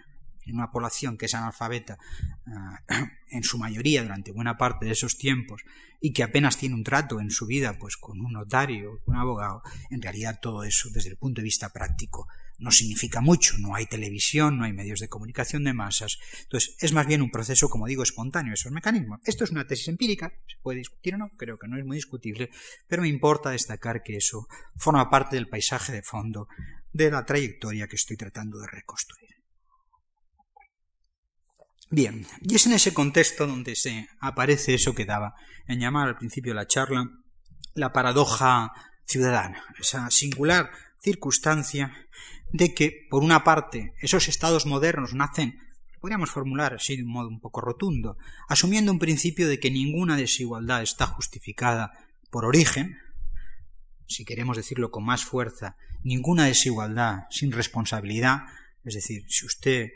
En 0.45 0.55
una 0.55 0.71
población 0.71 1.17
que 1.17 1.25
es 1.25 1.35
analfabeta 1.35 1.97
eh, 2.45 2.95
en 3.31 3.43
su 3.43 3.57
mayoría 3.57 4.03
durante 4.03 4.31
buena 4.31 4.57
parte 4.57 4.85
de 4.85 4.93
esos 4.93 5.17
tiempos 5.17 5.63
y 5.99 6.13
que 6.13 6.23
apenas 6.23 6.57
tiene 6.57 6.75
un 6.75 6.83
trato 6.83 7.19
en 7.19 7.31
su 7.31 7.45
vida 7.45 7.77
pues 7.77 7.97
con 7.97 8.21
un 8.21 8.31
notario, 8.31 9.01
con 9.03 9.15
un 9.15 9.21
abogado, 9.21 9.63
en 9.89 10.01
realidad 10.01 10.39
todo 10.41 10.63
eso 10.63 10.89
desde 10.91 11.09
el 11.09 11.17
punto 11.17 11.41
de 11.41 11.45
vista 11.45 11.73
práctico 11.73 12.27
no 12.57 12.71
significa 12.71 13.21
mucho, 13.21 13.57
no 13.59 13.75
hay 13.75 13.85
televisión, 13.85 14.57
no 14.57 14.65
hay 14.65 14.73
medios 14.73 14.99
de 14.99 15.07
comunicación 15.07 15.63
de 15.63 15.73
masas. 15.73 16.17
Entonces, 16.43 16.75
es 16.79 16.91
más 16.93 17.05
bien 17.05 17.21
un 17.21 17.29
proceso, 17.29 17.69
como 17.69 17.87
digo, 17.87 18.03
espontáneo, 18.03 18.53
esos 18.53 18.71
mecanismos. 18.71 19.19
Esto 19.25 19.43
es 19.43 19.51
una 19.51 19.67
tesis 19.67 19.87
empírica, 19.87 20.31
se 20.47 20.57
puede 20.61 20.79
discutir 20.79 21.15
o 21.15 21.17
no, 21.17 21.29
creo 21.37 21.57
que 21.57 21.67
no 21.67 21.77
es 21.77 21.85
muy 21.85 21.97
discutible, 21.97 22.49
pero 22.87 23.03
me 23.03 23.07
importa 23.07 23.51
destacar 23.51 24.01
que 24.03 24.17
eso 24.17 24.47
forma 24.75 25.09
parte 25.09 25.35
del 25.35 25.47
paisaje 25.47 25.91
de 25.91 26.01
fondo 26.01 26.47
de 26.91 27.11
la 27.11 27.25
trayectoria 27.25 27.87
que 27.87 27.95
estoy 27.95 28.17
tratando 28.17 28.59
de 28.59 28.67
reconstruir. 28.67 29.27
Bien, 31.89 32.27
y 32.41 32.55
es 32.55 32.65
en 32.65 32.73
ese 32.73 32.93
contexto 32.93 33.47
donde 33.47 33.75
se 33.75 34.09
aparece 34.19 34.73
eso 34.73 34.93
que 34.93 35.05
daba 35.05 35.35
en 35.67 35.79
llamar 35.79 36.09
al 36.09 36.17
principio 36.17 36.51
de 36.51 36.55
la 36.55 36.67
charla 36.67 37.09
la 37.75 37.93
paradoja 37.93 38.71
ciudadana, 39.05 39.63
esa 39.79 40.09
singular 40.09 40.69
circunstancia 40.99 41.93
de 42.51 42.73
que, 42.73 43.07
por 43.09 43.23
una 43.23 43.43
parte, 43.43 43.93
esos 43.99 44.27
estados 44.27 44.65
modernos 44.65 45.13
nacen, 45.13 45.59
podríamos 45.99 46.29
formular 46.29 46.73
así 46.73 46.95
de 46.95 47.03
un 47.03 47.11
modo 47.11 47.27
un 47.27 47.39
poco 47.39 47.61
rotundo, 47.61 48.17
asumiendo 48.47 48.91
un 48.91 48.99
principio 48.99 49.47
de 49.47 49.59
que 49.59 49.71
ninguna 49.71 50.15
desigualdad 50.15 50.81
está 50.81 51.05
justificada 51.07 51.91
por 52.29 52.45
origen, 52.45 52.97
si 54.07 54.23
queremos 54.23 54.57
decirlo 54.57 54.91
con 54.91 55.03
más 55.03 55.25
fuerza, 55.25 55.75
ninguna 56.03 56.45
desigualdad 56.45 57.23
sin 57.29 57.51
responsabilidad, 57.51 58.43
es 58.83 58.93
decir, 58.93 59.25
si 59.27 59.45
usted 59.45 59.89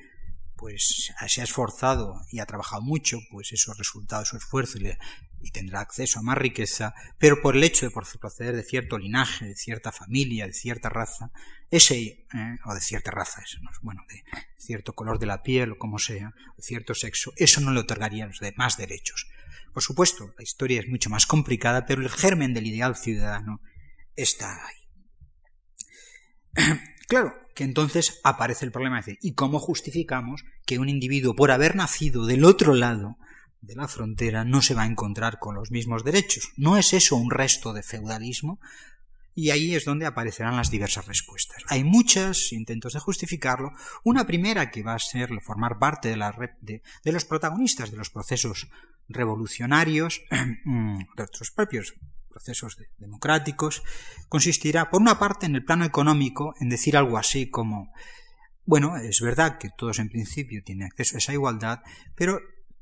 pues 0.58 1.12
se 1.28 1.42
ha 1.42 1.44
esforzado 1.44 2.22
y 2.30 2.40
ha 2.40 2.46
trabajado 2.46 2.84
mucho, 2.84 3.18
pues 3.32 3.52
eso 3.52 3.72
ha 3.72 3.76
resultado 3.76 4.26
su 4.26 4.38
esfuerzo 4.38 4.78
y, 4.78 4.96
y, 5.42 5.52
tendrá 5.52 5.82
acceso 5.82 6.20
a 6.20 6.24
más 6.24 6.38
riqueza, 6.38 6.94
pero 7.18 7.42
por 7.42 7.56
el 7.56 7.64
hecho 7.64 7.86
de 7.86 7.92
proceder 7.92 8.56
de 8.56 8.64
cierto 8.64 8.98
linaje, 8.98 9.46
de 9.46 9.56
cierta 9.56 9.92
familia, 9.92 10.48
de 10.48 10.54
cierta 10.54 10.90
raza, 10.90 11.32
ese, 11.70 11.98
eh, 11.98 12.26
o 12.66 12.74
de 12.74 12.82
cierta 12.82 13.12
raza, 13.12 13.42
bueno, 13.82 14.04
de 14.10 14.24
cierto 14.58 14.94
color 14.94 15.20
de 15.20 15.26
la 15.26 15.42
piel 15.42 15.74
o 15.74 15.78
como 15.78 16.00
sea, 16.00 16.34
de 16.58 16.64
cierto 16.64 16.94
sexo, 16.94 17.32
eso 17.36 17.62
no 17.62 17.72
le 17.72 17.80
otorgaría 17.80 18.28
los 18.28 18.40
demás 18.40 18.78
derechos. 18.78 19.28
Por 19.74 19.84
supuesto, 19.84 20.34
la 20.38 20.44
historia 20.44 20.82
es 20.82 20.88
mucho 20.88 21.10
más 21.10 21.26
complicada, 21.26 21.86
pero 21.86 22.02
el 22.02 22.10
germen 22.10 22.54
del 22.54 22.68
ideal 22.68 22.96
ciudadano 22.96 23.62
está 24.16 24.68
ahí. 24.68 24.76
Claro, 27.08 27.34
que 27.56 27.66
entonces 27.66 28.22
aparece 28.24 28.64
el 28.64 28.72
problema 28.72 28.96
de 28.96 29.02
decir, 29.02 29.18
¿y 29.22 29.34
cómo 29.34 29.60
justificamos 29.60 30.46
que 30.66 30.80
un 30.80 30.88
individuo, 30.88 31.36
por 31.36 31.52
haber 31.52 31.76
nacido 31.76 32.26
del 32.26 32.46
otro 32.46 32.74
lado 32.74 33.18
de 33.62 33.76
la 33.76 33.88
frontera, 33.88 34.44
no 34.44 34.62
se 34.62 34.74
va 34.74 34.84
a 34.84 34.88
encontrar 34.88 35.40
con 35.40 35.56
los 35.56 35.72
mismos 35.72 36.04
derechos? 36.04 36.52
¿No 36.58 36.78
es 36.78 36.94
eso 36.94 37.16
un 37.16 37.32
resto 37.32 37.74
de 37.74 37.84
feudalismo? 37.84 38.60
Y 39.34 39.52
ahí 39.52 39.76
es 39.76 39.86
donde 39.86 40.06
aparecerán 40.06 40.58
las 40.58 40.70
diversas 40.70 41.08
respuestas. 41.08 41.64
Hay 41.68 41.84
muchos 41.86 42.52
intentos 42.52 42.94
de 42.94 43.00
justificarlo. 43.00 43.72
Una 44.04 44.26
primera 44.28 44.72
que 44.72 44.84
va 44.84 44.96
a 44.96 45.00
ser 45.00 45.30
formar 45.42 45.80
parte 45.80 46.10
de, 46.10 46.18
la 46.18 46.36
de, 46.60 46.82
de 47.04 47.12
los 47.12 47.24
protagonistas 47.24 47.92
de 47.92 47.98
los 47.98 48.10
procesos 48.10 48.68
revolucionarios, 49.08 50.22
de 50.66 51.24
otros 51.24 51.52
propios 51.52 51.94
procesos 52.30 52.78
democráticos, 52.98 53.84
consistirá, 54.30 54.90
por 54.90 55.02
una 55.02 55.20
parte, 55.20 55.46
en 55.46 55.56
el 55.56 55.66
plano 55.66 55.86
económico, 55.86 56.56
en 56.60 56.70
decir 56.70 56.98
algo 56.98 57.18
así 57.18 57.50
como, 57.50 57.92
bueno, 58.66 58.98
es 58.98 59.22
verdad 59.22 59.58
que 59.58 59.70
todos 59.78 60.00
en 60.00 60.10
principio 60.10 60.62
tienen 60.64 60.88
acceso 60.88 61.16
a 61.16 61.20
esa 61.20 61.34
igualdad, 61.34 61.82
pero 62.16 62.40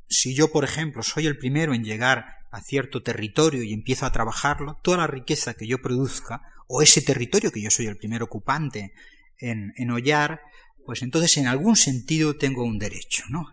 si 0.09 0.33
yo, 0.33 0.51
por 0.51 0.63
ejemplo, 0.63 1.03
soy 1.03 1.27
el 1.27 1.37
primero 1.37 1.73
en 1.73 1.83
llegar 1.83 2.39
a 2.51 2.61
cierto 2.61 3.03
territorio 3.03 3.63
y 3.63 3.73
empiezo 3.73 4.05
a 4.05 4.11
trabajarlo, 4.11 4.79
toda 4.81 4.97
la 4.97 5.07
riqueza 5.07 5.53
que 5.53 5.67
yo 5.67 5.81
produzca, 5.81 6.41
o 6.67 6.81
ese 6.81 7.01
territorio 7.01 7.51
que 7.51 7.61
yo 7.61 7.69
soy 7.69 7.87
el 7.87 7.97
primer 7.97 8.23
ocupante 8.23 8.93
en, 9.37 9.73
en 9.77 9.91
hollar, 9.91 10.41
pues 10.85 11.01
entonces 11.01 11.37
en 11.37 11.47
algún 11.47 11.75
sentido 11.75 12.35
tengo 12.35 12.63
un 12.63 12.79
derecho, 12.79 13.23
¿no? 13.29 13.47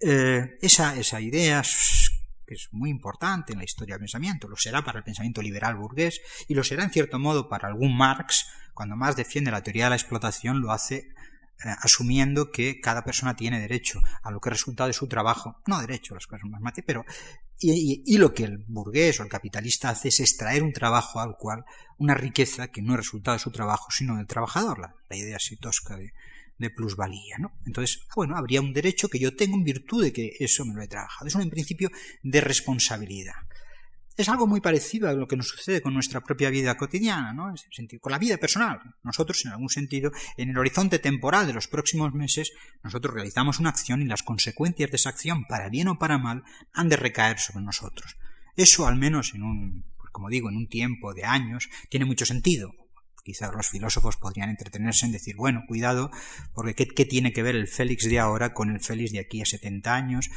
Eh, 0.00 0.58
esa, 0.60 0.96
esa 0.96 1.20
idea 1.20 1.62
que 2.46 2.54
es 2.54 2.68
muy 2.72 2.90
importante 2.90 3.52
en 3.52 3.58
la 3.58 3.64
historia 3.64 3.94
del 3.94 4.00
pensamiento, 4.00 4.48
lo 4.48 4.56
será 4.56 4.84
para 4.84 4.98
el 4.98 5.04
pensamiento 5.04 5.40
liberal 5.40 5.76
burgués 5.76 6.20
y 6.48 6.54
lo 6.54 6.62
será 6.62 6.84
en 6.84 6.90
cierto 6.90 7.18
modo 7.18 7.48
para 7.48 7.68
algún 7.68 7.96
Marx, 7.96 8.46
cuando 8.74 8.96
más 8.96 9.16
defiende 9.16 9.50
la 9.50 9.62
teoría 9.62 9.84
de 9.84 9.90
la 9.90 9.96
explotación, 9.96 10.60
lo 10.60 10.72
hace 10.72 11.14
asumiendo 11.80 12.50
que 12.50 12.80
cada 12.80 13.04
persona 13.04 13.36
tiene 13.36 13.60
derecho 13.60 14.00
a 14.22 14.30
lo 14.30 14.40
que 14.40 14.48
es 14.50 14.54
resultado 14.54 14.88
de 14.88 14.92
su 14.92 15.06
trabajo, 15.08 15.62
no 15.66 15.80
derecho, 15.80 16.14
las 16.14 16.26
cosas 16.26 16.48
más 16.48 16.60
mate, 16.60 16.82
pero 16.82 17.04
y, 17.60 18.18
lo 18.18 18.34
que 18.34 18.44
el 18.44 18.58
burgués 18.66 19.20
o 19.20 19.22
el 19.22 19.28
capitalista 19.28 19.88
hace 19.88 20.08
es 20.08 20.20
extraer 20.20 20.62
un 20.62 20.72
trabajo 20.72 21.20
al 21.20 21.36
cual 21.36 21.64
una 21.98 22.14
riqueza 22.14 22.68
que 22.68 22.82
no 22.82 22.92
es 22.92 22.98
resultado 22.98 23.36
de 23.36 23.42
su 23.42 23.50
trabajo, 23.50 23.90
sino 23.90 24.16
del 24.16 24.26
trabajador, 24.26 24.80
la, 24.80 25.16
idea 25.16 25.36
así 25.36 25.56
tosca 25.56 25.96
de, 25.96 26.12
de 26.58 26.70
plusvalía, 26.70 27.38
¿no? 27.38 27.52
Entonces, 27.64 28.00
ah, 28.08 28.14
bueno, 28.16 28.36
habría 28.36 28.60
un 28.60 28.72
derecho 28.72 29.08
que 29.08 29.20
yo 29.20 29.36
tengo 29.36 29.56
en 29.56 29.64
virtud 29.64 30.02
de 30.02 30.12
que 30.12 30.32
eso 30.40 30.64
me 30.64 30.74
lo 30.74 30.82
he 30.82 30.88
trabajado. 30.88 31.28
Es 31.28 31.34
un 31.36 31.48
principio 31.48 31.90
de 32.22 32.40
responsabilidad. 32.40 33.34
Es 34.16 34.28
algo 34.28 34.46
muy 34.46 34.60
parecido 34.60 35.08
a 35.08 35.12
lo 35.12 35.26
que 35.26 35.36
nos 35.36 35.48
sucede 35.48 35.82
con 35.82 35.92
nuestra 35.92 36.20
propia 36.20 36.48
vida 36.48 36.76
cotidiana, 36.76 37.32
¿no? 37.32 37.52
con 38.00 38.12
la 38.12 38.18
vida 38.18 38.36
personal. 38.36 38.80
Nosotros, 39.02 39.44
en 39.44 39.50
algún 39.50 39.68
sentido, 39.68 40.12
en 40.36 40.50
el 40.50 40.58
horizonte 40.58 41.00
temporal 41.00 41.48
de 41.48 41.52
los 41.52 41.66
próximos 41.66 42.14
meses, 42.14 42.52
nosotros 42.84 43.12
realizamos 43.12 43.58
una 43.58 43.70
acción 43.70 44.02
y 44.02 44.06
las 44.06 44.22
consecuencias 44.22 44.90
de 44.90 44.96
esa 44.96 45.08
acción, 45.08 45.46
para 45.46 45.68
bien 45.68 45.88
o 45.88 45.98
para 45.98 46.18
mal, 46.18 46.44
han 46.72 46.88
de 46.88 46.96
recaer 46.96 47.40
sobre 47.40 47.64
nosotros. 47.64 48.16
Eso, 48.56 48.86
al 48.86 48.96
menos 48.96 49.34
en 49.34 49.42
un, 49.42 49.84
pues 49.98 50.12
como 50.12 50.28
digo, 50.28 50.48
en 50.48 50.56
un 50.56 50.68
tiempo 50.68 51.12
de 51.12 51.24
años, 51.24 51.68
tiene 51.88 52.06
mucho 52.06 52.24
sentido. 52.24 52.72
Quizás 53.24 53.52
los 53.52 53.68
filósofos 53.68 54.16
podrían 54.16 54.50
entretenerse 54.50 55.06
en 55.06 55.12
decir, 55.12 55.34
bueno, 55.34 55.64
cuidado, 55.66 56.10
porque 56.52 56.74
¿qué, 56.74 56.86
¿qué, 56.86 57.04
tiene 57.04 57.32
que 57.32 57.42
ver 57.42 57.56
el 57.56 57.66
Félix 57.66 58.04
de 58.08 58.20
ahora 58.20 58.52
con 58.52 58.70
el 58.70 58.80
Félix 58.80 59.12
de 59.12 59.20
aquí 59.20 59.40
a 59.40 59.46
70 59.46 59.92
años? 59.92 60.30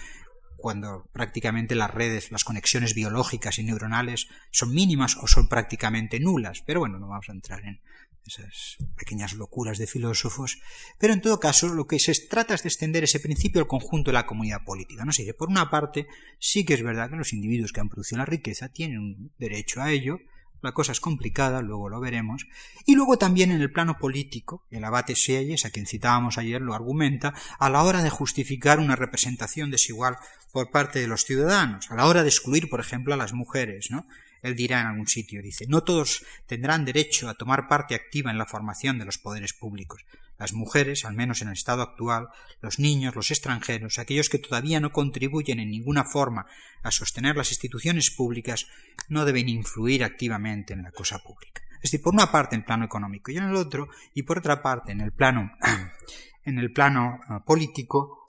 Cuando 0.57 1.07
prácticamente 1.13 1.75
las 1.75 1.93
redes, 1.93 2.31
las 2.31 2.43
conexiones 2.43 2.93
biológicas 2.93 3.59
y 3.59 3.63
neuronales 3.63 4.27
son 4.51 4.73
mínimas 4.73 5.15
o 5.17 5.27
son 5.27 5.47
prácticamente 5.47 6.19
nulas. 6.19 6.63
Pero 6.65 6.81
bueno, 6.81 6.99
no 6.99 7.07
vamos 7.07 7.29
a 7.29 7.33
entrar 7.33 7.63
en 7.63 7.79
esas 8.25 8.77
pequeñas 8.95 9.33
locuras 9.33 9.77
de 9.77 9.87
filósofos. 9.87 10.59
Pero 10.99 11.13
en 11.13 11.21
todo 11.21 11.39
caso, 11.39 11.69
lo 11.69 11.87
que 11.87 11.99
se 11.99 12.13
trata 12.27 12.53
es 12.53 12.63
de 12.63 12.69
extender 12.69 13.03
ese 13.03 13.19
principio 13.19 13.61
al 13.61 13.67
conjunto 13.67 14.11
de 14.11 14.15
la 14.15 14.25
comunidad 14.25 14.63
política. 14.65 15.05
No 15.05 15.11
sé, 15.11 15.33
por 15.33 15.49
una 15.49 15.69
parte, 15.69 16.07
sí 16.39 16.65
que 16.65 16.73
es 16.73 16.83
verdad 16.83 17.09
que 17.09 17.15
los 17.15 17.33
individuos 17.33 17.71
que 17.71 17.79
han 17.79 17.89
producido 17.89 18.19
la 18.19 18.25
riqueza 18.25 18.69
tienen 18.69 18.99
un 18.99 19.31
derecho 19.37 19.81
a 19.81 19.91
ello, 19.91 20.19
la 20.61 20.71
cosa 20.71 20.91
es 20.91 20.99
complicada, 20.99 21.61
luego 21.61 21.89
lo 21.89 21.99
veremos. 21.99 22.47
Y 22.85 22.95
luego 22.95 23.17
también 23.17 23.51
en 23.51 23.61
el 23.61 23.71
plano 23.71 23.97
político, 23.97 24.65
el 24.71 24.83
abate 24.83 25.15
Sieyes, 25.15 25.65
a 25.65 25.69
quien 25.69 25.85
citábamos 25.85 26.37
ayer, 26.37 26.61
lo 26.61 26.73
argumenta 26.73 27.33
a 27.59 27.69
la 27.69 27.83
hora 27.83 28.03
de 28.03 28.09
justificar 28.09 28.79
una 28.79 28.95
representación 28.95 29.71
desigual 29.71 30.17
por 30.51 30.71
parte 30.71 30.99
de 30.99 31.07
los 31.07 31.23
ciudadanos, 31.23 31.91
a 31.91 31.95
la 31.95 32.05
hora 32.05 32.23
de 32.23 32.29
excluir, 32.29 32.69
por 32.69 32.79
ejemplo, 32.79 33.13
a 33.13 33.17
las 33.17 33.33
mujeres, 33.33 33.91
¿no? 33.91 34.07
Él 34.41 34.55
dirá 34.55 34.81
en 34.81 34.87
algún 34.87 35.07
sitio, 35.07 35.41
dice, 35.41 35.65
no 35.67 35.81
todos 35.81 36.23
tendrán 36.45 36.85
derecho 36.85 37.27
a 37.27 37.33
tomar 37.33 37.67
parte 37.67 37.95
activa 37.95 38.31
en 38.31 38.37
la 38.37 38.45
formación 38.45 38.99
de 38.99 39.05
los 39.05 39.17
poderes 39.17 39.53
públicos. 39.53 40.05
Las 40.37 40.53
mujeres, 40.53 41.05
al 41.05 41.15
menos 41.15 41.41
en 41.41 41.47
el 41.47 41.53
estado 41.53 41.81
actual, 41.81 42.27
los 42.61 42.79
niños, 42.79 43.15
los 43.15 43.31
extranjeros, 43.31 43.97
aquellos 43.97 44.29
que 44.29 44.39
todavía 44.39 44.79
no 44.79 44.91
contribuyen 44.91 45.59
en 45.59 45.71
ninguna 45.71 46.03
forma 46.03 46.45
a 46.83 46.91
sostener 46.91 47.35
las 47.35 47.51
instituciones 47.51 48.11
públicas, 48.11 48.67
no 49.09 49.25
deben 49.25 49.49
influir 49.49 50.03
activamente 50.03 50.73
en 50.73 50.83
la 50.83 50.91
cosa 50.91 51.19
pública. 51.19 51.61
Es 51.77 51.91
decir, 51.91 52.01
por 52.01 52.13
una 52.13 52.31
parte 52.31 52.55
en 52.55 52.61
el 52.61 52.65
plano 52.65 52.85
económico 52.85 53.31
y 53.31 53.37
en 53.37 53.45
el 53.45 53.55
otro, 53.55 53.87
y 54.13 54.23
por 54.23 54.39
otra 54.39 54.61
parte 54.61 54.91
en 54.91 55.01
el 55.01 55.11
plano, 55.11 55.51
en 56.43 56.59
el 56.59 56.71
plano 56.71 57.19
ah, 57.27 57.43
político, 57.45 58.25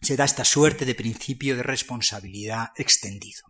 se 0.00 0.16
da 0.16 0.24
esta 0.24 0.44
suerte 0.44 0.84
de 0.84 0.94
principio 0.94 1.56
de 1.56 1.62
responsabilidad 1.62 2.70
extendido. 2.76 3.42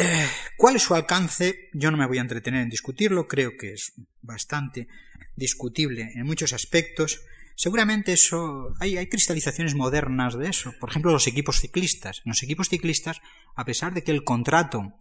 Eh, 0.00 0.28
¿Cuál 0.56 0.76
es 0.76 0.82
su 0.82 0.94
alcance? 0.94 1.70
Yo 1.72 1.90
no 1.90 1.96
me 1.96 2.06
voy 2.06 2.18
a 2.18 2.20
entretener 2.20 2.62
en 2.62 2.68
discutirlo, 2.68 3.26
creo 3.26 3.56
que 3.58 3.72
es 3.72 3.94
bastante 4.22 4.86
discutible 5.34 6.12
en 6.14 6.24
muchos 6.24 6.52
aspectos. 6.52 7.22
Seguramente 7.56 8.12
eso 8.12 8.72
hay, 8.78 9.08
cristalizaciones 9.08 9.74
modernas 9.74 10.38
de 10.38 10.50
eso. 10.50 10.72
Por 10.78 10.90
ejemplo, 10.90 11.10
los 11.10 11.26
equipos 11.26 11.58
ciclistas. 11.58 12.22
Los 12.24 12.44
equipos 12.44 12.68
ciclistas, 12.68 13.20
a 13.56 13.64
pesar 13.64 13.92
de 13.92 14.04
que 14.04 14.12
el 14.12 14.22
contrato 14.22 14.94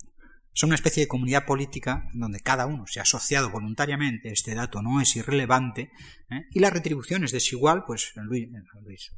son 0.54 0.70
una 0.70 0.76
especie 0.76 1.04
de 1.04 1.08
comunidad 1.08 1.46
política 1.46 2.10
donde 2.14 2.40
cada 2.40 2.66
uno 2.66 2.88
se 2.88 3.00
ha 3.00 3.04
asociado 3.04 3.52
voluntariamente, 3.52 4.32
este 4.32 4.56
dato 4.56 4.82
no 4.82 5.00
es 5.00 5.16
irrelevante, 5.16 5.92
¿eh? 6.32 6.48
y 6.52 6.60
la 6.60 6.72
retribución 6.72 7.24
es 7.24 7.32
desigual, 7.32 7.84
pues 7.86 8.14
Luis, 8.16 8.50
Luis 8.84 9.12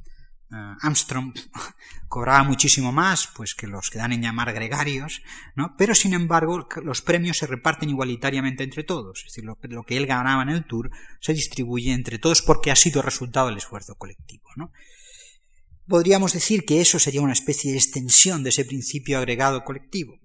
eh, 0.52 0.74
Armstrong 0.80 1.32
cobraba 2.08 2.42
muchísimo 2.42 2.92
más 2.92 3.28
pues 3.34 3.54
que 3.54 3.66
los 3.66 3.88
que 3.90 3.98
dan 3.98 4.12
en 4.12 4.22
llamar 4.22 4.52
gregarios, 4.52 5.22
¿no? 5.54 5.74
pero 5.78 5.94
sin 5.94 6.12
embargo 6.12 6.66
los 6.82 7.02
premios 7.02 7.38
se 7.38 7.46
reparten 7.46 7.90
igualitariamente 7.90 8.64
entre 8.64 8.84
todos, 8.84 9.20
es 9.20 9.24
decir, 9.26 9.44
lo, 9.44 9.84
que 9.84 9.96
él 9.96 10.06
ganaba 10.06 10.42
en 10.42 10.48
el 10.48 10.64
Tour 10.64 10.90
se 11.20 11.34
distribuye 11.34 11.92
entre 11.92 12.18
todos 12.18 12.42
porque 12.42 12.70
ha 12.70 12.76
sido 12.76 13.02
resultado 13.02 13.48
del 13.48 13.58
esfuerzo 13.58 13.94
colectivo. 13.94 14.44
¿no? 14.56 14.72
Podríamos 15.86 16.32
decir 16.32 16.64
que 16.64 16.80
eso 16.80 16.98
sería 16.98 17.20
una 17.20 17.32
especie 17.32 17.70
de 17.72 17.78
extensión 17.78 18.42
de 18.42 18.50
ese 18.50 18.64
principio 18.64 19.18
agregado 19.18 19.64
colectivo. 19.64 20.18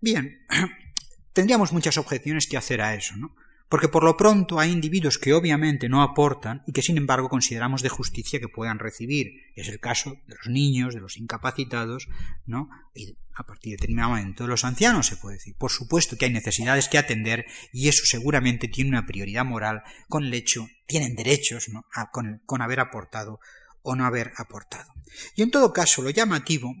Bien, 0.00 0.46
tendríamos 1.32 1.72
muchas 1.72 1.98
objeciones 1.98 2.46
que 2.46 2.56
hacer 2.56 2.80
a 2.80 2.94
eso, 2.94 3.16
¿no? 3.16 3.34
Porque 3.68 3.88
por 3.88 4.02
lo 4.02 4.16
pronto 4.16 4.58
hay 4.58 4.72
individuos 4.72 5.18
que 5.18 5.34
obviamente 5.34 5.88
no 5.88 6.02
aportan 6.02 6.62
y 6.66 6.72
que 6.72 6.82
sin 6.82 6.96
embargo 6.96 7.28
consideramos 7.28 7.82
de 7.82 7.90
justicia 7.90 8.40
que 8.40 8.48
puedan 8.48 8.78
recibir. 8.78 9.32
Es 9.54 9.68
el 9.68 9.78
caso 9.78 10.16
de 10.26 10.36
los 10.36 10.48
niños, 10.48 10.94
de 10.94 11.00
los 11.00 11.18
incapacitados, 11.18 12.08
¿no? 12.46 12.70
Y 12.94 13.16
a 13.34 13.44
partir 13.44 13.70
de 13.70 13.76
determinado 13.76 14.10
momento 14.10 14.44
de 14.44 14.48
los 14.48 14.64
ancianos 14.64 15.06
se 15.06 15.16
puede 15.16 15.36
decir. 15.36 15.54
Por 15.56 15.70
supuesto 15.70 16.16
que 16.16 16.24
hay 16.24 16.32
necesidades 16.32 16.88
que 16.88 16.98
atender 16.98 17.44
y 17.72 17.88
eso 17.88 18.04
seguramente 18.04 18.68
tiene 18.68 18.90
una 18.90 19.06
prioridad 19.06 19.44
moral 19.44 19.82
con 20.08 20.24
el 20.24 20.34
hecho, 20.34 20.66
tienen 20.86 21.14
derechos 21.14 21.68
¿no? 21.68 21.84
con, 22.10 22.40
con 22.46 22.62
haber 22.62 22.80
aportado 22.80 23.38
o 23.82 23.94
no 23.94 24.06
haber 24.06 24.32
aportado. 24.36 24.92
Y 25.36 25.42
en 25.42 25.50
todo 25.50 25.72
caso, 25.72 26.02
lo 26.02 26.10
llamativo 26.10 26.74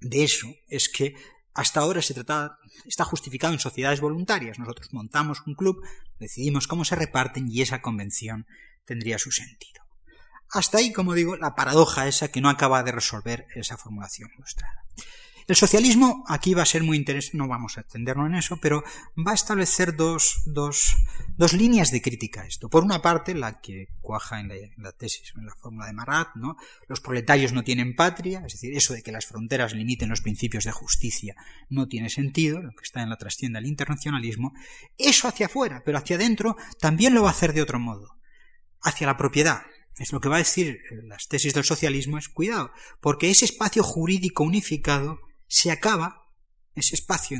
de 0.00 0.24
eso 0.24 0.48
es 0.68 0.88
que 0.88 1.14
hasta 1.56 1.80
ahora 1.80 2.02
se 2.02 2.12
trata, 2.12 2.58
está 2.84 3.04
justificado 3.04 3.54
en 3.54 3.58
sociedades 3.58 4.02
voluntarias. 4.02 4.58
Nosotros 4.58 4.92
montamos 4.92 5.42
un 5.46 5.54
club, 5.54 5.82
decidimos 6.18 6.66
cómo 6.66 6.84
se 6.84 6.96
reparten 6.96 7.50
y 7.50 7.62
esa 7.62 7.80
convención 7.80 8.46
tendría 8.84 9.18
su 9.18 9.32
sentido. 9.32 9.82
Hasta 10.50 10.78
ahí, 10.78 10.92
como 10.92 11.14
digo, 11.14 11.36
la 11.36 11.54
paradoja 11.54 12.06
esa 12.06 12.28
que 12.28 12.42
no 12.42 12.50
acaba 12.50 12.82
de 12.82 12.92
resolver 12.92 13.46
esa 13.54 13.78
formulación 13.78 14.30
ilustrada. 14.36 14.84
El 15.48 15.54
socialismo 15.54 16.24
aquí 16.26 16.54
va 16.54 16.62
a 16.62 16.66
ser 16.66 16.82
muy 16.82 16.96
interesante, 16.96 17.38
no 17.38 17.46
vamos 17.46 17.78
a 17.78 17.82
extendernos 17.82 18.26
en 18.26 18.34
eso, 18.34 18.56
pero 18.56 18.82
va 19.16 19.30
a 19.30 19.34
establecer 19.34 19.94
dos, 19.94 20.42
dos, 20.44 20.96
dos 21.36 21.52
líneas 21.52 21.92
de 21.92 22.02
crítica 22.02 22.42
a 22.42 22.46
esto. 22.46 22.68
Por 22.68 22.82
una 22.82 23.00
parte, 23.00 23.32
la 23.32 23.60
que 23.60 23.86
cuaja 24.00 24.40
en 24.40 24.48
la, 24.76 24.90
tesis, 24.90 25.32
en 25.36 25.46
la 25.46 25.54
fórmula 25.54 25.86
de 25.86 25.92
Marat, 25.92 26.34
¿no? 26.34 26.56
Los 26.88 27.00
proletarios 27.00 27.52
no 27.52 27.62
tienen 27.62 27.94
patria, 27.94 28.42
es 28.44 28.54
decir, 28.54 28.76
eso 28.76 28.92
de 28.92 29.04
que 29.04 29.12
las 29.12 29.26
fronteras 29.26 29.72
limiten 29.72 30.08
los 30.08 30.20
principios 30.20 30.64
de 30.64 30.72
justicia 30.72 31.36
no 31.68 31.86
tiene 31.86 32.10
sentido, 32.10 32.60
lo 32.60 32.72
que 32.72 32.82
está 32.82 33.02
en 33.02 33.10
la 33.10 33.16
trastienda 33.16 33.60
del 33.60 33.68
internacionalismo. 33.68 34.52
Eso 34.98 35.28
hacia 35.28 35.46
afuera, 35.46 35.82
pero 35.84 35.98
hacia 35.98 36.16
adentro 36.16 36.56
también 36.80 37.14
lo 37.14 37.22
va 37.22 37.28
a 37.28 37.32
hacer 37.32 37.52
de 37.52 37.62
otro 37.62 37.78
modo, 37.78 38.18
hacia 38.82 39.06
la 39.06 39.16
propiedad. 39.16 39.62
es 39.96 40.12
lo 40.12 40.20
que 40.20 40.28
va 40.28 40.36
a 40.36 40.38
decir 40.38 40.80
las 41.04 41.28
tesis 41.28 41.54
del 41.54 41.64
socialismo, 41.64 42.18
es 42.18 42.28
cuidado, 42.28 42.72
porque 43.00 43.30
ese 43.30 43.44
espacio 43.44 43.84
jurídico 43.84 44.42
unificado 44.42 45.20
se 45.46 45.70
acaba, 45.70 46.22
ese 46.74 46.94
espacio 46.94 47.38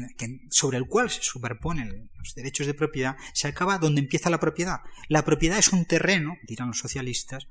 sobre 0.50 0.78
el 0.78 0.86
cual 0.86 1.10
se 1.10 1.22
superponen 1.22 2.10
los 2.14 2.34
derechos 2.34 2.66
de 2.66 2.74
propiedad, 2.74 3.16
se 3.34 3.48
acaba 3.48 3.78
donde 3.78 4.00
empieza 4.00 4.30
la 4.30 4.40
propiedad. 4.40 4.78
La 5.08 5.24
propiedad 5.24 5.58
es 5.58 5.72
un 5.72 5.84
terreno, 5.84 6.36
dirán 6.46 6.68
los 6.68 6.78
socialistas, 6.78 7.46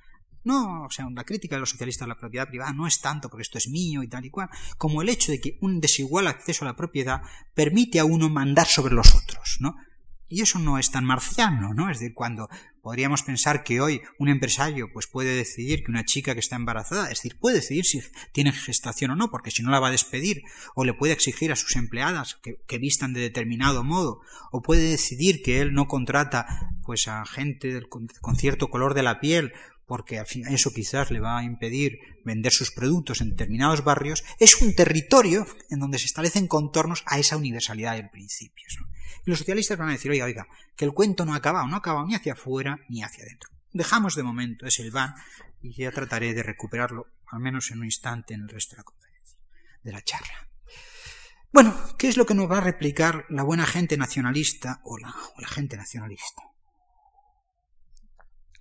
no, 0.45 0.83
o 0.83 0.89
sea, 0.91 1.07
la 1.09 1.23
crítica 1.23 1.55
de 1.55 1.61
los 1.61 1.71
socialistas 1.71 2.05
a 2.05 2.09
la 2.09 2.19
propiedad 2.19 2.47
privada 2.47 2.71
no 2.71 2.85
es 2.85 3.01
tanto 3.01 3.29
porque 3.29 3.41
esto 3.41 3.57
es 3.57 3.67
mío 3.67 4.03
y 4.03 4.07
tal 4.07 4.25
y 4.25 4.29
cual, 4.29 4.47
como 4.77 5.01
el 5.01 5.09
hecho 5.09 5.31
de 5.31 5.41
que 5.41 5.57
un 5.61 5.81
desigual 5.81 6.27
acceso 6.27 6.63
a 6.63 6.67
la 6.67 6.75
propiedad 6.75 7.21
permite 7.55 7.99
a 7.99 8.05
uno 8.05 8.29
mandar 8.29 8.67
sobre 8.67 8.93
los 8.93 9.15
otros, 9.15 9.57
¿no? 9.59 9.75
Y 10.27 10.41
eso 10.41 10.57
no 10.57 10.79
es 10.79 10.89
tan 10.89 11.05
marciano, 11.05 11.73
¿no? 11.73 11.89
Es 11.89 11.99
decir, 11.99 12.15
cuando 12.15 12.49
podríamos 12.81 13.23
pensar 13.23 13.63
que 13.63 13.79
hoy 13.79 14.01
un 14.17 14.29
empresario 14.29 14.89
pues 14.91 15.07
puede 15.07 15.35
decidir 15.35 15.83
que 15.83 15.91
una 15.91 16.05
chica 16.05 16.33
que 16.33 16.39
está 16.39 16.55
embarazada, 16.55 17.05
es 17.05 17.19
decir, 17.19 17.37
puede 17.39 17.57
decidir 17.57 17.85
si 17.85 18.01
tiene 18.31 18.51
gestación 18.51 19.11
o 19.11 19.15
no, 19.15 19.29
porque 19.29 19.51
si 19.51 19.61
no 19.61 19.69
la 19.69 19.79
va 19.79 19.89
a 19.89 19.91
despedir, 19.91 20.41
o 20.75 20.83
le 20.83 20.93
puede 20.93 21.13
exigir 21.13 21.51
a 21.51 21.55
sus 21.55 21.75
empleadas 21.75 22.39
que, 22.41 22.77
vistan 22.77 23.13
de 23.13 23.21
determinado 23.21 23.83
modo, 23.83 24.21
o 24.51 24.61
puede 24.61 24.89
decidir 24.89 25.41
que 25.41 25.61
él 25.61 25.73
no 25.73 25.87
contrata 25.87 26.71
pues 26.83 27.07
a 27.07 27.25
gente 27.25 27.81
con 28.21 28.35
cierto 28.35 28.69
color 28.69 28.93
de 28.93 29.03
la 29.03 29.19
piel 29.19 29.53
porque 29.85 30.21
eso 30.49 30.71
quizás 30.73 31.11
le 31.11 31.19
va 31.19 31.37
a 31.37 31.43
impedir 31.43 31.99
vender 32.23 32.51
sus 32.51 32.71
productos 32.71 33.21
en 33.21 33.29
determinados 33.29 33.83
barrios, 33.83 34.23
es 34.39 34.61
un 34.61 34.75
territorio 34.75 35.45
en 35.69 35.79
donde 35.79 35.99
se 35.99 36.05
establecen 36.05 36.47
contornos 36.47 37.03
a 37.05 37.19
esa 37.19 37.37
universalidad 37.37 37.95
de 37.95 38.09
principios. 38.09 38.77
Y 39.25 39.29
los 39.29 39.39
socialistas 39.39 39.77
van 39.77 39.89
a 39.89 39.93
decir, 39.93 40.11
oiga, 40.11 40.25
oiga, 40.25 40.47
que 40.75 40.85
el 40.85 40.93
cuento 40.93 41.25
no 41.25 41.33
ha 41.33 41.37
acabado, 41.37 41.67
no 41.67 41.75
ha 41.75 41.79
acabado 41.79 42.07
ni 42.07 42.15
hacia 42.15 42.33
afuera 42.33 42.79
ni 42.89 43.03
hacia 43.03 43.23
adentro. 43.23 43.49
Dejamos 43.71 44.15
de 44.15 44.23
momento 44.23 44.65
ese 44.65 44.89
van 44.89 45.13
y 45.61 45.73
ya 45.73 45.91
trataré 45.91 46.33
de 46.33 46.43
recuperarlo, 46.43 47.07
al 47.27 47.39
menos 47.39 47.69
en 47.71 47.79
un 47.79 47.85
instante, 47.85 48.33
en 48.33 48.41
el 48.41 48.49
resto 48.49 48.75
de 48.75 48.77
la 48.77 48.83
conferencia, 48.83 49.37
de 49.83 49.91
la 49.91 50.01
charla. 50.01 50.49
Bueno, 51.51 51.75
¿qué 51.97 52.07
es 52.07 52.17
lo 52.17 52.25
que 52.25 52.33
nos 52.33 52.49
va 52.49 52.57
a 52.57 52.61
replicar 52.61 53.25
la 53.29 53.43
buena 53.43 53.65
gente 53.65 53.97
nacionalista 53.97 54.81
o 54.83 54.97
la 54.97 55.47
gente 55.47 55.77
nacionalista? 55.77 56.54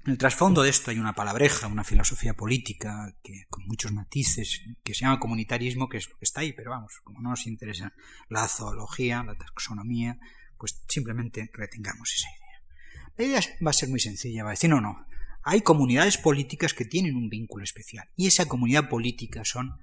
En 0.06 0.10
el 0.12 0.18
trasfondo 0.18 0.62
de 0.62 0.68
esto 0.68 0.90
hay 0.90 0.98
una 0.98 1.14
palabreja, 1.14 1.66
una 1.66 1.82
filosofía 1.82 2.34
política 2.34 3.16
que, 3.22 3.46
con 3.48 3.66
muchos 3.66 3.90
matices, 3.90 4.60
que 4.82 4.92
se 4.92 5.00
llama 5.00 5.18
comunitarismo, 5.18 5.88
que 5.88 5.96
es 5.96 6.08
que 6.08 6.14
está 6.20 6.42
ahí, 6.42 6.52
pero 6.52 6.72
vamos, 6.72 7.00
como 7.02 7.22
no 7.22 7.30
nos 7.30 7.46
interesa 7.46 7.94
la 8.28 8.46
zoología, 8.46 9.22
la 9.22 9.34
taxonomía, 9.34 10.18
pues 10.58 10.84
simplemente 10.88 11.50
retengamos 11.54 12.12
esa 12.12 12.28
idea. 12.28 13.14
La 13.16 13.24
idea 13.24 13.56
va 13.66 13.70
a 13.70 13.74
ser 13.74 13.88
muy 13.88 13.98
sencilla, 13.98 14.44
va 14.44 14.50
a 14.50 14.52
decir, 14.52 14.68
no, 14.68 14.82
no, 14.82 15.06
hay 15.42 15.62
comunidades 15.62 16.18
políticas 16.18 16.74
que 16.74 16.84
tienen 16.84 17.16
un 17.16 17.30
vínculo 17.30 17.64
especial, 17.64 18.06
y 18.14 18.26
esa 18.26 18.46
comunidad 18.46 18.90
política 18.90 19.42
son, 19.46 19.78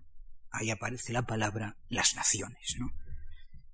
ahí 0.52 0.70
aparece 0.70 1.14
la 1.14 1.26
palabra, 1.26 1.78
las 1.90 2.16
naciones, 2.16 2.76
¿no? 2.78 2.94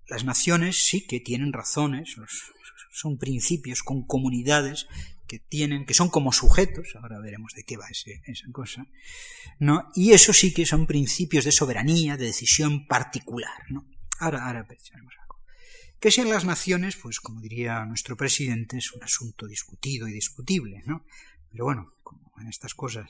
Las 0.09 0.23
naciones 0.23 0.85
sí 0.85 1.05
que 1.05 1.19
tienen 1.19 1.53
razones, 1.53 2.15
son 2.91 3.17
principios 3.17 3.83
con 3.83 4.05
comunidades 4.05 4.87
que 5.27 5.39
tienen, 5.39 5.85
que 5.85 5.93
son 5.93 6.09
como 6.09 6.31
sujetos, 6.31 6.95
ahora 6.95 7.19
veremos 7.19 7.53
de 7.53 7.63
qué 7.63 7.77
va 7.77 7.87
esa 7.89 8.51
cosa, 8.51 8.87
¿no? 9.59 9.91
Y 9.93 10.13
eso 10.13 10.31
sí 10.33 10.53
que 10.53 10.65
son 10.65 10.87
principios 10.87 11.45
de 11.45 11.51
soberanía, 11.51 12.17
de 12.17 12.25
decisión 12.25 12.87
particular, 12.87 13.69
¿no? 13.69 13.85
Ahora, 14.19 14.47
ahora 14.47 14.65
pensaremos 14.65 15.13
algo. 15.21 15.43
Que 15.99 16.11
sean 16.11 16.29
las 16.29 16.45
naciones, 16.45 16.95
pues 16.95 17.19
como 17.19 17.41
diría 17.41 17.85
nuestro 17.85 18.15
presidente, 18.15 18.77
es 18.77 18.93
un 18.93 19.03
asunto 19.03 19.47
discutido 19.47 20.07
y 20.07 20.13
discutible, 20.13 20.81
¿no? 20.85 21.05
Pero 21.51 21.65
bueno, 21.65 21.93
como 22.03 22.31
en 22.39 22.47
estas 22.47 22.73
cosas 22.73 23.09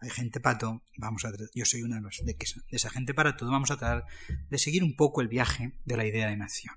hay 0.00 0.10
gente 0.10 0.40
pato, 0.40 0.82
vamos 0.96 1.24
a 1.24 1.32
yo 1.54 1.64
soy 1.64 1.82
uno 1.82 1.96
de 1.96 2.00
los 2.00 2.20
de, 2.24 2.36
esa 2.70 2.90
gente 2.90 3.14
para 3.14 3.36
todo, 3.36 3.50
vamos 3.50 3.70
a 3.70 3.76
tratar 3.76 4.06
de 4.48 4.58
seguir 4.58 4.84
un 4.84 4.96
poco 4.96 5.20
el 5.20 5.28
viaje 5.28 5.72
de 5.84 5.96
la 5.96 6.06
idea 6.06 6.28
de 6.28 6.36
nación. 6.36 6.74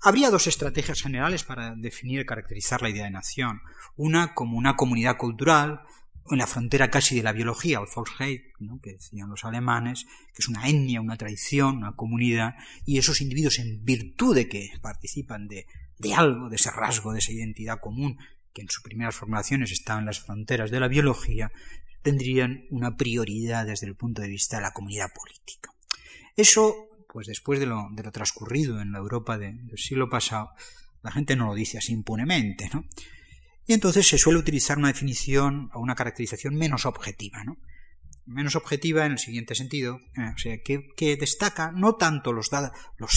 Habría 0.00 0.30
dos 0.30 0.46
estrategias 0.46 1.00
generales 1.00 1.44
para 1.44 1.74
definir 1.74 2.20
y 2.20 2.26
caracterizar 2.26 2.82
la 2.82 2.90
idea 2.90 3.04
de 3.04 3.10
nación. 3.10 3.62
Una 3.96 4.34
como 4.34 4.58
una 4.58 4.76
comunidad 4.76 5.16
cultural, 5.16 5.80
en 6.30 6.38
la 6.38 6.46
frontera 6.46 6.90
casi 6.90 7.16
de 7.16 7.22
la 7.22 7.32
biología, 7.32 7.78
el 7.78 7.86
Volksheit, 7.94 8.42
¿no? 8.58 8.80
que 8.80 8.92
decían 8.92 9.28
los 9.28 9.44
alemanes, 9.44 10.04
que 10.04 10.40
es 10.40 10.48
una 10.48 10.68
etnia, 10.68 11.00
una 11.00 11.16
tradición, 11.16 11.78
una 11.78 11.96
comunidad, 11.96 12.54
y 12.86 12.98
esos 12.98 13.20
individuos 13.20 13.58
en 13.58 13.84
virtud 13.84 14.34
de 14.34 14.48
que 14.48 14.70
participan 14.80 15.48
de, 15.48 15.66
algo, 16.14 16.48
de 16.48 16.56
ese 16.56 16.70
rasgo, 16.70 17.12
de 17.12 17.18
esa 17.18 17.32
identidad 17.32 17.80
común, 17.80 18.18
que 18.52 18.62
en 18.62 18.68
sus 18.68 18.82
primeras 18.82 19.16
formulaciones 19.16 19.70
estaban 19.72 20.02
en 20.02 20.06
las 20.06 20.20
fronteras 20.20 20.70
de 20.70 20.80
la 20.80 20.88
biología, 20.88 21.50
tendrían 22.04 22.66
una 22.70 22.96
prioridad 22.96 23.66
desde 23.66 23.88
el 23.88 23.96
punto 23.96 24.22
de 24.22 24.28
vista 24.28 24.58
de 24.58 24.62
la 24.62 24.72
comunidad 24.72 25.08
política. 25.12 25.70
Eso 26.36 26.88
pues 27.14 27.28
después 27.28 27.60
de 27.60 27.66
lo, 27.66 27.86
de 27.92 28.02
lo 28.02 28.10
transcurrido 28.10 28.80
en 28.80 28.90
la 28.90 28.98
Europa 28.98 29.38
del 29.38 29.70
siglo 29.76 30.10
pasado, 30.10 30.50
la 31.00 31.12
gente 31.12 31.36
no 31.36 31.46
lo 31.46 31.54
dice 31.54 31.78
así 31.78 31.92
impunemente, 31.92 32.68
¿no? 32.74 32.86
Y 33.68 33.72
entonces 33.72 34.08
se 34.08 34.18
suele 34.18 34.40
utilizar 34.40 34.78
una 34.78 34.88
definición 34.88 35.70
o 35.74 35.80
una 35.80 35.94
caracterización 35.94 36.56
menos 36.56 36.86
objetiva, 36.86 37.44
¿no? 37.44 37.56
Menos 38.26 38.56
objetiva 38.56 39.06
en 39.06 39.12
el 39.12 39.18
siguiente 39.20 39.54
sentido, 39.54 40.00
eh, 40.16 40.32
o 40.34 40.38
sea, 40.38 40.58
que, 40.60 41.16
destaca 41.16 41.70
no 41.70 41.94
tanto 41.94 42.32
los 42.32 42.50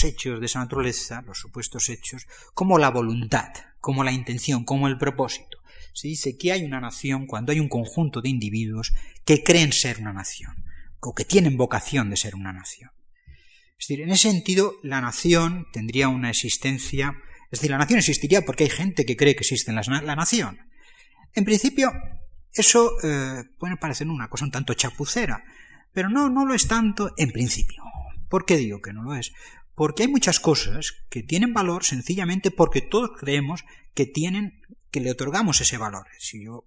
hechos 0.04 0.38
de 0.38 0.46
esa 0.46 0.60
naturaleza, 0.60 1.22
los 1.22 1.40
supuestos 1.40 1.88
hechos, 1.88 2.28
como 2.54 2.78
la 2.78 2.90
voluntad, 2.90 3.48
como 3.80 4.04
la 4.04 4.12
intención, 4.12 4.64
como 4.64 4.86
el 4.86 4.96
propósito. 4.96 5.57
Se 5.92 6.08
dice 6.08 6.36
que 6.36 6.52
hay 6.52 6.64
una 6.64 6.80
nación 6.80 7.26
cuando 7.26 7.52
hay 7.52 7.60
un 7.60 7.68
conjunto 7.68 8.20
de 8.20 8.28
individuos 8.28 8.92
que 9.24 9.42
creen 9.42 9.72
ser 9.72 10.00
una 10.00 10.12
nación, 10.12 10.64
o 11.00 11.14
que 11.14 11.24
tienen 11.24 11.56
vocación 11.56 12.10
de 12.10 12.16
ser 12.16 12.34
una 12.34 12.52
nación. 12.52 12.90
Es 13.78 13.86
decir, 13.86 14.00
en 14.00 14.10
ese 14.10 14.30
sentido, 14.30 14.74
la 14.82 15.00
nación 15.00 15.66
tendría 15.72 16.08
una 16.08 16.30
existencia, 16.30 17.14
es 17.50 17.60
decir, 17.60 17.70
la 17.70 17.78
nación 17.78 17.98
existiría 17.98 18.44
porque 18.44 18.64
hay 18.64 18.70
gente 18.70 19.06
que 19.06 19.16
cree 19.16 19.34
que 19.34 19.40
existe 19.40 19.72
la, 19.72 19.82
nación. 20.16 20.58
En 21.34 21.44
principio, 21.44 21.92
eso 22.52 22.92
eh, 23.02 23.44
puede 23.58 23.76
parecer 23.76 24.08
una 24.08 24.28
cosa 24.28 24.44
un 24.44 24.50
tanto 24.50 24.74
chapucera, 24.74 25.44
pero 25.92 26.10
no, 26.10 26.28
no 26.28 26.44
lo 26.44 26.54
es 26.54 26.66
tanto 26.66 27.12
en 27.16 27.30
principio. 27.30 27.82
¿Por 28.28 28.44
qué 28.44 28.56
digo 28.56 28.80
que 28.80 28.92
no 28.92 29.02
lo 29.02 29.14
es? 29.14 29.32
Porque 29.74 30.02
hay 30.02 30.08
muchas 30.08 30.40
cosas 30.40 30.92
que 31.08 31.22
tienen 31.22 31.54
valor 31.54 31.84
sencillamente 31.84 32.50
porque 32.50 32.80
todos 32.80 33.10
creemos 33.18 33.64
que 33.94 34.06
tienen, 34.06 34.60
que 34.90 35.00
le 35.00 35.10
otorgamos 35.10 35.60
ese 35.60 35.78
valor. 35.78 36.06
Si 36.18 36.44
yo 36.44 36.64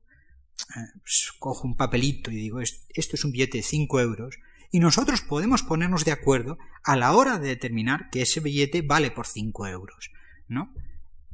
eh, 0.75 0.99
pues, 1.01 1.31
cojo 1.39 1.67
un 1.67 1.75
papelito 1.75 2.31
y 2.31 2.36
digo, 2.36 2.62
esto 2.62 3.15
es 3.15 3.23
un 3.23 3.31
billete 3.31 3.57
de 3.57 3.63
5 3.63 3.99
euros, 3.99 4.38
y 4.71 4.79
nosotros 4.79 5.21
podemos 5.21 5.63
ponernos 5.63 6.05
de 6.05 6.13
acuerdo 6.13 6.57
a 6.84 6.95
la 6.95 7.12
hora 7.13 7.38
de 7.38 7.49
determinar 7.49 8.10
que 8.10 8.21
ese 8.21 8.39
billete 8.39 8.81
vale 8.81 9.12
por 9.12 9.27
5 9.27 9.67
euros, 9.67 10.12
¿no? 10.47 10.73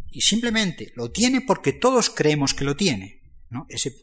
Y 0.10 0.22
simplemente 0.22 0.92
lo 0.96 1.12
tiene 1.12 1.42
porque 1.42 1.72
todos 1.72 2.10
creemos 2.10 2.56
que 2.56 2.66
lo 2.66 2.76
tiene, 2.76 3.22
¿no? 3.52 3.68
Ese, 3.70 3.94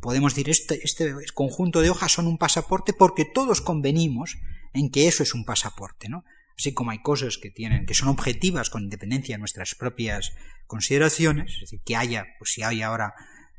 podemos 0.00 0.34
decir, 0.34 0.50
este, 0.50 0.80
este 0.84 1.12
conjunto 1.34 1.80
de 1.80 1.90
hojas 1.90 2.12
son 2.12 2.28
un 2.28 2.38
pasaporte 2.38 2.92
porque 2.92 3.24
todos 3.24 3.60
convenimos 3.60 4.38
en 4.72 4.90
que 4.90 5.08
eso 5.08 5.24
es 5.24 5.34
un 5.34 5.44
pasaporte, 5.44 6.08
¿no? 6.08 6.24
Así 6.58 6.72
como 6.72 6.90
hay 6.90 7.02
cosas 7.02 7.38
que 7.38 7.50
tienen, 7.50 7.84
que 7.84 7.94
son 7.94 8.08
objetivas 8.08 8.70
con 8.70 8.84
independencia 8.84 9.34
de 9.34 9.38
nuestras 9.38 9.74
propias 9.74 10.32
consideraciones, 10.66 11.52
es 11.54 11.60
decir, 11.60 11.80
que 11.84 11.96
haya, 11.96 12.26
pues 12.38 12.52
si 12.52 12.62
hay 12.62 12.82
ahora, 12.82 13.14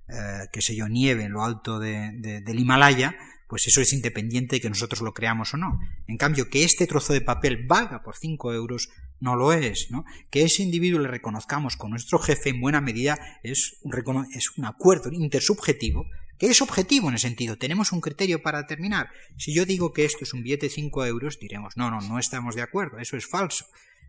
eh, 0.09 0.47
qué 0.51 0.61
sé 0.61 0.75
yo, 0.75 0.87
nieve 0.87 1.23
en 1.23 1.31
lo 1.31 1.43
alto 1.43 1.79
de, 1.79 2.11
del 2.43 2.59
Himalaya, 2.59 3.15
pues 3.47 3.67
eso 3.67 3.81
es 3.81 3.93
independiente 3.93 4.57
de 4.57 4.61
que 4.61 4.69
nosotros 4.69 5.01
lo 5.01 5.13
creamos 5.13 5.53
o 5.53 5.57
no. 5.57 5.79
En 6.07 6.17
cambio, 6.17 6.49
que 6.49 6.63
este 6.63 6.87
trozo 6.87 7.13
de 7.13 7.21
papel 7.21 7.65
valga 7.65 8.01
por 8.03 8.17
5 8.17 8.53
euros 8.53 8.89
no 9.19 9.35
lo 9.35 9.53
es, 9.53 9.89
¿no? 9.89 10.03
Que 10.29 10.43
ese 10.43 10.63
individuo 10.63 10.99
le 10.99 11.07
reconozcamos 11.07 11.77
con 11.77 11.91
nuestro 11.91 12.19
jefe 12.19 12.49
en 12.49 12.61
buena 12.61 12.81
medida 12.81 13.39
es 13.43 13.77
un, 13.83 14.27
es 14.33 14.57
un 14.57 14.65
acuerdo 14.65 15.11
intersubjetivo 15.11 16.05
que 16.37 16.47
es 16.47 16.61
objetivo 16.61 17.07
en 17.07 17.13
el 17.13 17.19
sentido, 17.19 17.57
tenemos 17.57 17.91
un 17.91 18.01
criterio 18.01 18.41
para 18.41 18.61
determinar. 18.61 19.09
Si 19.37 19.53
yo 19.53 19.65
digo 19.65 19.93
que 19.93 20.05
esto 20.05 20.23
es 20.23 20.33
un 20.33 20.43
billete 20.43 20.67
de 20.67 20.73
5 20.73 21.05
euros, 21.05 21.39
diremos, 21.39 21.77
no, 21.77 21.89
no, 21.89 22.01
no 22.01 22.19
estamos 22.19 22.55
de 22.55 22.61
acuerdo, 22.61 22.99
eso 22.99 23.17
es 23.17 23.27
falso. 23.27 23.65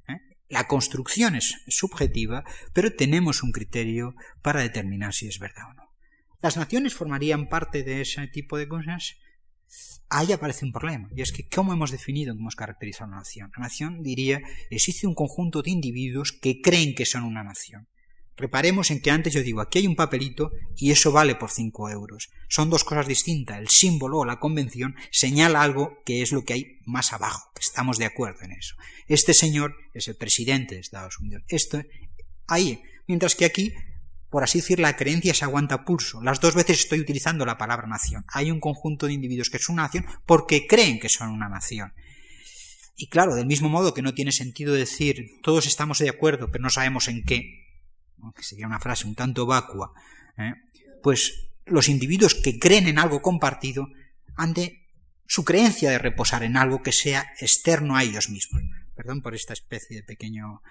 ¿eh? 0.08 0.20
La 0.48 0.66
construcción 0.66 1.34
es 1.34 1.54
subjetiva, 1.68 2.44
pero 2.72 2.94
tenemos 2.94 3.42
un 3.42 3.52
criterio 3.52 4.14
para 4.42 4.60
determinar 4.60 5.14
si 5.14 5.28
es 5.28 5.38
verdad 5.38 5.70
o 5.70 5.74
no. 5.74 5.88
¿Las 6.40 6.56
naciones 6.56 6.94
formarían 6.94 7.48
parte 7.48 7.82
de 7.82 8.00
ese 8.00 8.26
tipo 8.28 8.56
de 8.58 8.68
cosas? 8.68 9.16
ahí 10.10 10.32
aparece 10.32 10.64
un 10.64 10.72
problema, 10.72 11.08
y 11.14 11.22
es 11.22 11.32
que 11.32 11.48
¿cómo 11.48 11.72
hemos 11.72 11.90
definido, 11.90 12.32
cómo 12.32 12.44
hemos 12.44 12.56
caracterizado 12.56 13.08
una 13.08 13.18
nación? 13.18 13.50
La 13.56 13.64
nación, 13.64 14.02
diría, 14.02 14.40
existe 14.70 15.06
un 15.06 15.14
conjunto 15.14 15.62
de 15.62 15.70
individuos 15.70 16.32
que 16.32 16.60
creen 16.60 16.94
que 16.94 17.04
son 17.04 17.24
una 17.24 17.44
nación. 17.44 17.88
Reparemos 18.38 18.92
en 18.92 19.00
que 19.00 19.10
antes 19.10 19.34
yo 19.34 19.42
digo, 19.42 19.60
aquí 19.60 19.80
hay 19.80 19.86
un 19.86 19.96
papelito 19.96 20.52
y 20.76 20.92
eso 20.92 21.10
vale 21.10 21.34
por 21.34 21.50
5 21.50 21.90
euros. 21.90 22.30
Son 22.48 22.70
dos 22.70 22.84
cosas 22.84 23.08
distintas. 23.08 23.58
El 23.58 23.68
símbolo 23.68 24.18
o 24.18 24.24
la 24.24 24.38
convención 24.38 24.94
señala 25.10 25.62
algo 25.62 25.98
que 26.06 26.22
es 26.22 26.30
lo 26.30 26.44
que 26.44 26.52
hay 26.54 26.78
más 26.86 27.12
abajo. 27.12 27.50
Estamos 27.58 27.98
de 27.98 28.04
acuerdo 28.04 28.42
en 28.42 28.52
eso. 28.52 28.76
Este 29.08 29.34
señor 29.34 29.74
es 29.92 30.06
el 30.06 30.16
presidente 30.16 30.76
de 30.76 30.80
Estados 30.80 31.18
Unidos. 31.18 31.42
Esto, 31.48 31.82
ahí. 32.46 32.80
Mientras 33.08 33.34
que 33.34 33.44
aquí 33.44 33.74
por 34.30 34.44
así 34.44 34.58
decir, 34.58 34.78
la 34.78 34.94
creencia 34.94 35.32
se 35.32 35.44
aguanta 35.44 35.84
pulso. 35.84 36.22
Las 36.22 36.40
dos 36.40 36.54
veces 36.54 36.80
estoy 36.80 37.00
utilizando 37.00 37.46
la 37.46 37.56
palabra 37.56 37.86
nación. 37.86 38.24
Hay 38.28 38.50
un 38.50 38.60
conjunto 38.60 39.06
de 39.06 39.14
individuos 39.14 39.48
que 39.48 39.58
son 39.58 39.74
una 39.74 39.84
nación 39.84 40.04
porque 40.26 40.66
creen 40.66 41.00
que 41.00 41.08
son 41.08 41.30
una 41.30 41.48
nación. 41.48 41.94
Y 42.94 43.08
claro, 43.08 43.34
del 43.34 43.46
mismo 43.46 43.68
modo 43.68 43.94
que 43.94 44.02
no 44.02 44.12
tiene 44.12 44.32
sentido 44.32 44.74
decir 44.74 45.40
todos 45.42 45.66
estamos 45.66 45.98
de 45.98 46.10
acuerdo, 46.10 46.50
pero 46.50 46.62
no 46.62 46.68
sabemos 46.68 47.08
en 47.08 47.24
qué, 47.24 47.67
que 48.34 48.42
sería 48.42 48.66
una 48.66 48.80
frase 48.80 49.06
un 49.06 49.14
tanto 49.14 49.46
vacua, 49.46 49.92
¿eh? 50.36 50.54
pues 51.02 51.48
los 51.66 51.88
individuos 51.88 52.34
que 52.34 52.58
creen 52.58 52.88
en 52.88 52.98
algo 52.98 53.22
compartido 53.22 53.88
han 54.36 54.54
de 54.54 54.86
su 55.26 55.44
creencia 55.44 55.90
de 55.90 55.98
reposar 55.98 56.42
en 56.42 56.56
algo 56.56 56.82
que 56.82 56.92
sea 56.92 57.32
externo 57.38 57.96
a 57.96 58.02
ellos 58.02 58.30
mismos. 58.30 58.62
Perdón 58.94 59.22
por 59.22 59.34
esta 59.34 59.52
especie 59.52 59.98
de 59.98 60.02
pequeño 60.02 60.62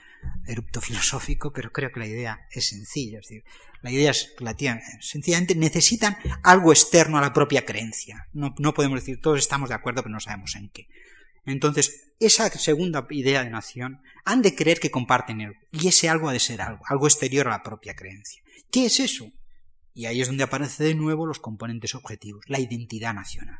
erupto 0.46 0.82
filosófico, 0.82 1.54
pero 1.54 1.72
creo 1.72 1.92
que 1.92 2.00
la 2.00 2.08
idea 2.08 2.48
es 2.52 2.68
sencilla. 2.68 3.20
Es 3.20 3.28
decir, 3.28 3.44
la 3.82 3.92
idea 3.92 4.12
es 4.12 4.34
relativa. 4.38 4.80
Sencillamente 5.00 5.56
necesitan 5.56 6.18
algo 6.44 6.74
externo 6.74 7.18
a 7.18 7.22
la 7.22 7.32
propia 7.32 7.66
creencia. 7.66 8.28
No, 8.34 8.54
no 8.58 8.74
podemos 8.74 9.00
decir 9.00 9.22
todos 9.22 9.40
estamos 9.40 9.70
de 9.70 9.76
acuerdo, 9.76 10.02
pero 10.04 10.12
no 10.12 10.20
sabemos 10.20 10.56
en 10.56 10.70
qué. 10.70 10.88
Entonces, 11.48 12.14
esa 12.20 12.50
segunda 12.50 13.08
idea 13.10 13.44
de 13.44 13.50
nación 13.50 14.02
han 14.26 14.42
de 14.42 14.54
creer 14.54 14.80
que 14.80 14.92
comparten 14.92 15.42
algo, 15.42 15.60
y 15.72 15.88
ese 15.88 16.10
algo 16.10 16.28
ha 16.28 16.34
de 16.34 16.40
ser 16.40 16.62
algo, 16.62 16.84
algo 16.88 17.08
exterior 17.08 17.48
a 17.48 17.52
la 17.52 17.64
propia 17.64 17.96
creencia. 17.96 18.44
¿Qué 18.70 18.86
es 18.86 19.00
eso? 19.00 19.32
Y 19.94 20.08
ahí 20.08 20.20
es 20.22 20.28
donde 20.28 20.44
aparecen 20.44 20.88
de 20.88 20.96
nuevo 20.96 21.26
los 21.26 21.40
componentes 21.40 21.96
objetivos, 21.96 22.44
la 22.48 22.60
identidad 22.60 23.14
nacional. 23.14 23.60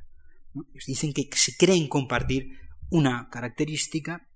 Dicen 0.86 1.14
que 1.14 1.30
se 1.34 1.56
creen 1.56 1.88
compartir 1.88 2.60
una 2.90 3.30
característica 3.30 4.28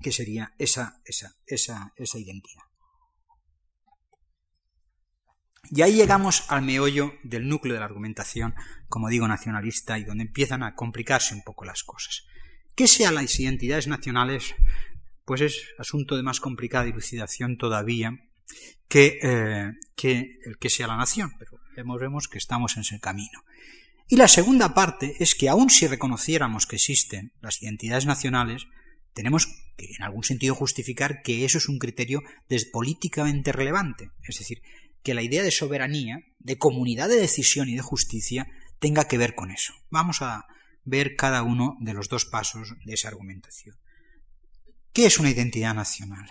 que 0.00 0.10
sería 0.10 0.54
esa, 0.58 1.02
esa, 1.04 1.36
esa, 1.46 1.92
esa 1.96 2.18
identidad. 2.18 2.62
Y 5.70 5.82
ahí 5.82 5.92
llegamos 5.92 6.44
al 6.48 6.62
meollo 6.62 7.12
del 7.22 7.48
núcleo 7.48 7.74
de 7.74 7.80
la 7.80 7.86
argumentación, 7.86 8.54
como 8.88 9.08
digo, 9.08 9.28
nacionalista, 9.28 9.98
y 9.98 10.04
donde 10.04 10.24
empiezan 10.24 10.62
a 10.62 10.74
complicarse 10.74 11.34
un 11.34 11.42
poco 11.42 11.66
las 11.66 11.82
cosas. 11.82 12.24
¿Qué 12.78 12.86
sean 12.86 13.16
las 13.16 13.40
identidades 13.40 13.88
nacionales? 13.88 14.54
Pues 15.24 15.40
es 15.40 15.64
asunto 15.80 16.16
de 16.16 16.22
más 16.22 16.38
complicada 16.38 16.84
dilucidación 16.84 17.56
todavía 17.56 18.12
que, 18.86 19.18
eh, 19.20 19.72
que 19.96 20.38
el 20.44 20.58
que 20.60 20.70
sea 20.70 20.86
la 20.86 20.96
nación, 20.96 21.32
pero 21.40 21.58
vemos, 21.74 22.00
vemos 22.00 22.28
que 22.28 22.38
estamos 22.38 22.76
en 22.76 22.82
ese 22.82 23.00
camino. 23.00 23.42
Y 24.06 24.14
la 24.14 24.28
segunda 24.28 24.74
parte 24.74 25.16
es 25.18 25.34
que 25.34 25.48
aun 25.48 25.70
si 25.70 25.88
reconociéramos 25.88 26.68
que 26.68 26.76
existen 26.76 27.32
las 27.40 27.60
identidades 27.60 28.06
nacionales, 28.06 28.68
tenemos 29.12 29.48
que 29.76 29.86
en 29.96 30.04
algún 30.04 30.22
sentido 30.22 30.54
justificar 30.54 31.22
que 31.22 31.44
eso 31.44 31.58
es 31.58 31.68
un 31.68 31.80
criterio 31.80 32.22
políticamente 32.70 33.50
relevante. 33.50 34.12
Es 34.22 34.38
decir, 34.38 34.62
que 35.02 35.14
la 35.14 35.22
idea 35.22 35.42
de 35.42 35.50
soberanía, 35.50 36.20
de 36.38 36.58
comunidad 36.58 37.08
de 37.08 37.16
decisión 37.16 37.68
y 37.68 37.74
de 37.74 37.82
justicia 37.82 38.46
tenga 38.78 39.08
que 39.08 39.18
ver 39.18 39.34
con 39.34 39.50
eso. 39.50 39.74
Vamos 39.90 40.22
a 40.22 40.46
ver 40.88 41.16
cada 41.16 41.42
uno 41.42 41.76
de 41.80 41.94
los 41.94 42.08
dos 42.08 42.24
pasos 42.24 42.74
de 42.84 42.94
esa 42.94 43.08
argumentación. 43.08 43.76
¿Qué 44.92 45.06
es 45.06 45.18
una 45.18 45.30
identidad 45.30 45.74
nacional? 45.74 46.30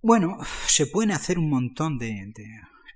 Bueno, 0.00 0.38
se 0.66 0.86
pueden 0.86 1.10
hacer 1.10 1.38
un 1.38 1.50
montón 1.50 1.98
de, 1.98 2.32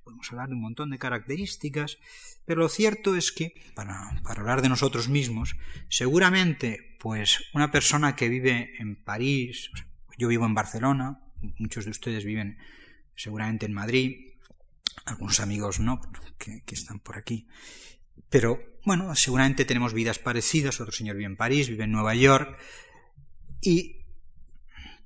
podemos 0.04 0.30
hablar 0.30 0.48
de 0.48 0.54
un 0.54 0.60
montón 0.60 0.90
de 0.90 0.98
características, 0.98 1.98
pero 2.44 2.60
lo 2.60 2.68
cierto 2.68 3.16
es 3.16 3.32
que, 3.32 3.54
para, 3.74 4.20
hablar 4.24 4.62
de 4.62 4.68
nosotros 4.68 5.08
mismos, 5.08 5.56
seguramente, 5.88 6.96
pues, 7.00 7.44
una 7.52 7.70
persona 7.70 8.14
que 8.14 8.28
vive 8.28 8.74
en 8.78 8.96
París, 8.96 9.70
yo 10.16 10.28
vivo 10.28 10.46
en 10.46 10.54
Barcelona, 10.54 11.20
muchos 11.58 11.84
de 11.84 11.90
ustedes 11.90 12.24
viven 12.24 12.58
seguramente 13.16 13.66
en 13.66 13.72
Madrid, 13.72 14.34
algunos 15.04 15.40
amigos 15.40 15.80
no, 15.80 16.00
que, 16.38 16.62
que 16.64 16.74
están 16.74 17.00
por 17.00 17.18
aquí, 17.18 17.48
pero 18.30 18.60
bueno, 18.84 19.14
seguramente 19.14 19.64
tenemos 19.64 19.92
vidas 19.92 20.18
parecidas, 20.18 20.80
otro 20.80 20.92
señor 20.92 21.16
vive 21.16 21.26
en 21.26 21.36
París, 21.36 21.68
vive 21.68 21.84
en 21.84 21.92
Nueva 21.92 22.14
York, 22.14 22.58
y 23.60 23.98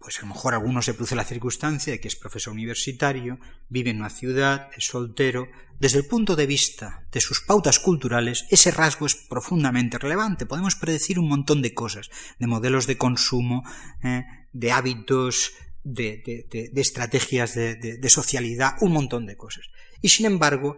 pues 0.02 0.18
a 0.18 0.22
lo 0.22 0.28
mejor 0.28 0.52
a 0.52 0.56
alguno 0.56 0.82
se 0.82 0.94
produce 0.94 1.14
la 1.14 1.24
circunstancia 1.24 1.92
de 1.92 2.00
que 2.00 2.08
es 2.08 2.16
profesor 2.16 2.52
universitario, 2.52 3.38
vive 3.68 3.90
en 3.90 3.98
una 3.98 4.11
ciudad, 4.11 4.68
es 4.76 4.87
soltero. 4.87 5.48
Desde 5.78 5.98
el 5.98 6.06
punto 6.06 6.35
de 6.35 6.46
vista 6.46 7.06
de 7.12 7.20
sus 7.20 7.40
pautas 7.40 7.78
culturales, 7.78 8.44
ese 8.50 8.72
rasgo 8.72 9.06
es 9.06 9.14
profundamente 9.14 9.98
relevante. 9.98 10.44
Podemos 10.44 10.74
predecir 10.74 11.18
un 11.18 11.28
montón 11.28 11.62
de 11.62 11.72
cosas, 11.72 12.11
de 12.38 12.46
modelos 12.48 12.87
de 12.87 12.98
consumo, 12.98 13.62
eh, 14.02 14.24
de 14.52 14.72
hábitos, 14.72 15.52
de, 15.85 16.72
estrategias 16.74 17.54
de, 17.54 18.08
socialidad, 18.08 18.74
un 18.80 18.92
montón 18.92 19.26
de 19.26 19.37
cosas. 19.37 19.66
Y 20.00 20.08
sin 20.08 20.26
embargo, 20.26 20.76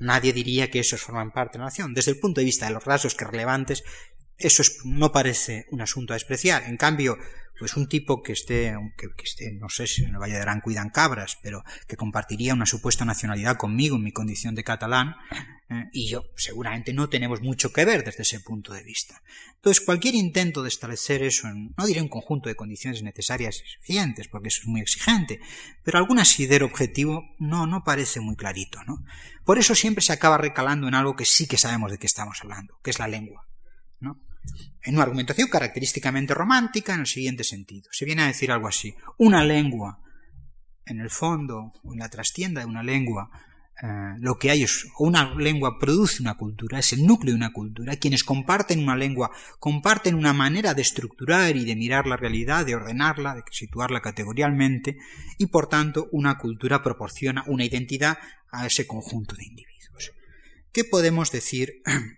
nadie 0.00 0.32
diría 0.32 0.70
que 0.70 0.80
esos 0.80 1.00
forman 1.00 1.32
parte 1.32 1.58
de 1.58 1.60
la 1.60 1.66
nación. 1.66 1.94
Desde 1.94 2.12
el 2.12 2.18
punto 2.18 2.40
de 2.40 2.46
vista 2.46 2.66
de 2.66 2.72
los 2.72 2.84
rasgos 2.84 3.14
que 3.14 3.24
relevantes, 3.24 3.84
eso 4.38 4.62
no 4.84 5.12
parece 5.12 5.66
un 5.70 5.80
asunto 5.80 6.12
a 6.12 6.16
despreciar. 6.16 6.64
En 6.64 6.76
cambio, 6.76 7.18
pues 7.58 7.76
un 7.76 7.88
tipo 7.88 8.22
que 8.22 8.32
esté, 8.32 8.74
que, 8.96 9.08
esté, 9.22 9.52
no 9.52 9.68
sé 9.68 9.86
si 9.86 10.04
en 10.04 10.10
el 10.10 10.18
Valle 10.18 10.34
de 10.34 10.42
Arán 10.42 10.60
cuidan 10.60 10.90
cabras, 10.90 11.38
pero 11.42 11.64
que 11.86 11.96
compartiría 11.96 12.54
una 12.54 12.66
supuesta 12.66 13.04
nacionalidad 13.04 13.56
conmigo 13.56 13.96
en 13.96 14.04
mi 14.04 14.12
condición 14.12 14.54
de 14.54 14.62
catalán, 14.62 15.16
eh, 15.68 15.84
y 15.92 16.08
yo 16.08 16.24
seguramente 16.36 16.92
no 16.92 17.08
tenemos 17.08 17.42
mucho 17.42 17.72
que 17.72 17.84
ver 17.84 18.04
desde 18.04 18.22
ese 18.22 18.40
punto 18.40 18.72
de 18.72 18.84
vista. 18.84 19.22
Entonces, 19.56 19.84
cualquier 19.84 20.14
intento 20.14 20.62
de 20.62 20.68
establecer 20.68 21.22
eso 21.22 21.48
en, 21.48 21.74
no 21.76 21.86
diré 21.86 22.00
un 22.00 22.08
conjunto 22.08 22.48
de 22.48 22.54
condiciones 22.54 23.02
necesarias 23.02 23.60
y 23.64 23.68
suficientes, 23.68 24.28
porque 24.28 24.48
eso 24.48 24.60
es 24.62 24.68
muy 24.68 24.80
exigente, 24.80 25.40
pero 25.82 25.98
algún 25.98 26.20
asidero 26.20 26.66
objetivo 26.66 27.24
no, 27.38 27.66
no 27.66 27.82
parece 27.82 28.20
muy 28.20 28.36
clarito, 28.36 28.82
¿no? 28.84 29.04
Por 29.44 29.58
eso 29.58 29.74
siempre 29.74 30.02
se 30.02 30.12
acaba 30.12 30.38
recalando 30.38 30.86
en 30.86 30.94
algo 30.94 31.16
que 31.16 31.24
sí 31.24 31.48
que 31.48 31.58
sabemos 31.58 31.90
de 31.90 31.98
qué 31.98 32.06
estamos 32.06 32.38
hablando, 32.40 32.78
que 32.82 32.90
es 32.90 33.00
la 33.00 33.08
lengua, 33.08 33.48
¿no? 33.98 34.27
En 34.82 34.94
una 34.94 35.04
argumentación 35.04 35.48
característicamente 35.48 36.34
romántica 36.34 36.94
en 36.94 37.00
el 37.00 37.06
siguiente 37.06 37.44
sentido. 37.44 37.88
Se 37.92 38.04
viene 38.04 38.22
a 38.22 38.26
decir 38.28 38.50
algo 38.50 38.68
así. 38.68 38.94
Una 39.18 39.44
lengua, 39.44 40.00
en 40.86 41.00
el 41.00 41.10
fondo, 41.10 41.72
o 41.82 41.92
en 41.92 41.98
la 41.98 42.08
trastienda 42.08 42.60
de 42.60 42.66
una 42.66 42.82
lengua, 42.82 43.30
eh, 43.80 44.16
lo 44.18 44.38
que 44.38 44.50
hay 44.50 44.64
es, 44.64 44.86
una 44.98 45.34
lengua 45.36 45.78
produce 45.78 46.20
una 46.20 46.34
cultura, 46.34 46.80
es 46.80 46.92
el 46.92 47.06
núcleo 47.06 47.32
de 47.32 47.36
una 47.36 47.52
cultura. 47.52 47.96
Quienes 47.96 48.24
comparten 48.24 48.82
una 48.82 48.96
lengua 48.96 49.30
comparten 49.60 50.16
una 50.16 50.32
manera 50.32 50.74
de 50.74 50.82
estructurar 50.82 51.56
y 51.56 51.64
de 51.64 51.76
mirar 51.76 52.06
la 52.06 52.16
realidad, 52.16 52.66
de 52.66 52.74
ordenarla, 52.74 53.36
de 53.36 53.42
situarla 53.52 54.00
categorialmente, 54.00 54.96
y 55.38 55.46
por 55.46 55.68
tanto 55.68 56.08
una 56.10 56.38
cultura 56.38 56.82
proporciona 56.82 57.44
una 57.46 57.64
identidad 57.64 58.18
a 58.50 58.66
ese 58.66 58.86
conjunto 58.86 59.36
de 59.36 59.44
individuos. 59.44 60.12
¿Qué 60.72 60.84
podemos 60.84 61.30
decir 61.30 61.82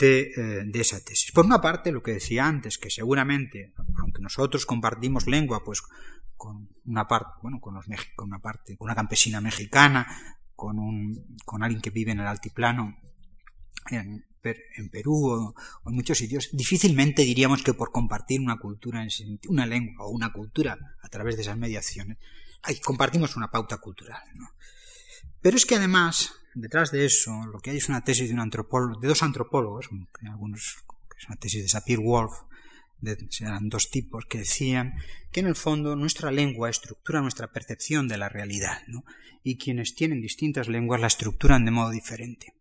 eh, 0.00 0.62
de, 0.64 0.80
esa 0.80 1.00
tesis. 1.00 1.32
Por 1.32 1.44
una 1.44 1.60
parte, 1.60 1.92
lo 1.92 2.02
que 2.02 2.12
decía 2.12 2.46
antes, 2.46 2.78
que 2.78 2.88
seguramente, 2.88 3.74
aunque 4.00 4.22
nosotros 4.22 4.64
compartimos 4.64 5.26
lengua, 5.26 5.62
pues 5.64 5.82
con 6.36 6.70
una 6.86 7.06
parte, 7.06 7.32
bueno, 7.42 7.60
con 7.60 7.74
los 7.74 7.84
con 8.16 8.28
una 8.28 8.38
parte, 8.38 8.76
con 8.76 8.86
una 8.86 8.94
campesina 8.94 9.40
mexicana, 9.40 10.06
con 10.54 10.78
un, 10.78 11.36
con 11.44 11.62
alguien 11.62 11.82
que 11.82 11.90
vive 11.90 12.12
en 12.12 12.20
el 12.20 12.26
altiplano 12.26 12.96
en, 13.90 14.24
en 14.76 14.88
Perú 14.88 15.26
o, 15.26 15.54
en 15.90 15.94
muchos 15.94 16.16
sitios, 16.16 16.48
difícilmente 16.52 17.22
diríamos 17.22 17.62
que 17.62 17.74
por 17.74 17.92
compartir 17.92 18.40
una 18.40 18.58
cultura, 18.58 19.06
una 19.48 19.66
lengua 19.66 20.06
o 20.06 20.10
una 20.10 20.32
cultura 20.32 20.78
a 21.02 21.08
través 21.08 21.36
de 21.36 21.42
esas 21.42 21.58
mediaciones, 21.58 22.16
ahí 22.62 22.80
compartimos 22.80 23.36
una 23.36 23.50
pauta 23.50 23.76
cultural. 23.76 24.22
¿no? 24.34 24.48
Pero 25.42 25.56
es 25.56 25.66
que 25.66 25.74
además, 25.74 26.34
detrás 26.54 26.92
de 26.92 27.04
eso, 27.04 27.44
lo 27.46 27.58
que 27.58 27.70
hay 27.70 27.78
es 27.78 27.88
una 27.88 28.04
tesis 28.04 28.28
de, 28.28 28.34
un 28.34 28.40
antropólogo, 28.40 29.00
de 29.00 29.08
dos 29.08 29.24
antropólogos, 29.24 29.90
algunos, 30.22 30.76
es 31.18 31.26
una 31.26 31.36
tesis 31.36 31.62
de 31.62 31.68
Sapir-Whorf, 31.68 32.32
eran 33.40 33.68
dos 33.68 33.90
tipos 33.90 34.24
que 34.26 34.38
decían 34.38 34.94
que 35.32 35.40
en 35.40 35.46
el 35.46 35.56
fondo 35.56 35.96
nuestra 35.96 36.30
lengua 36.30 36.70
estructura 36.70 37.20
nuestra 37.20 37.48
percepción 37.48 38.06
de 38.06 38.16
la 38.16 38.28
realidad, 38.28 38.82
¿no? 38.86 39.04
y 39.42 39.56
quienes 39.56 39.96
tienen 39.96 40.20
distintas 40.20 40.68
lenguas 40.68 41.00
la 41.00 41.08
estructuran 41.08 41.64
de 41.64 41.72
modo 41.72 41.90
diferente. 41.90 42.54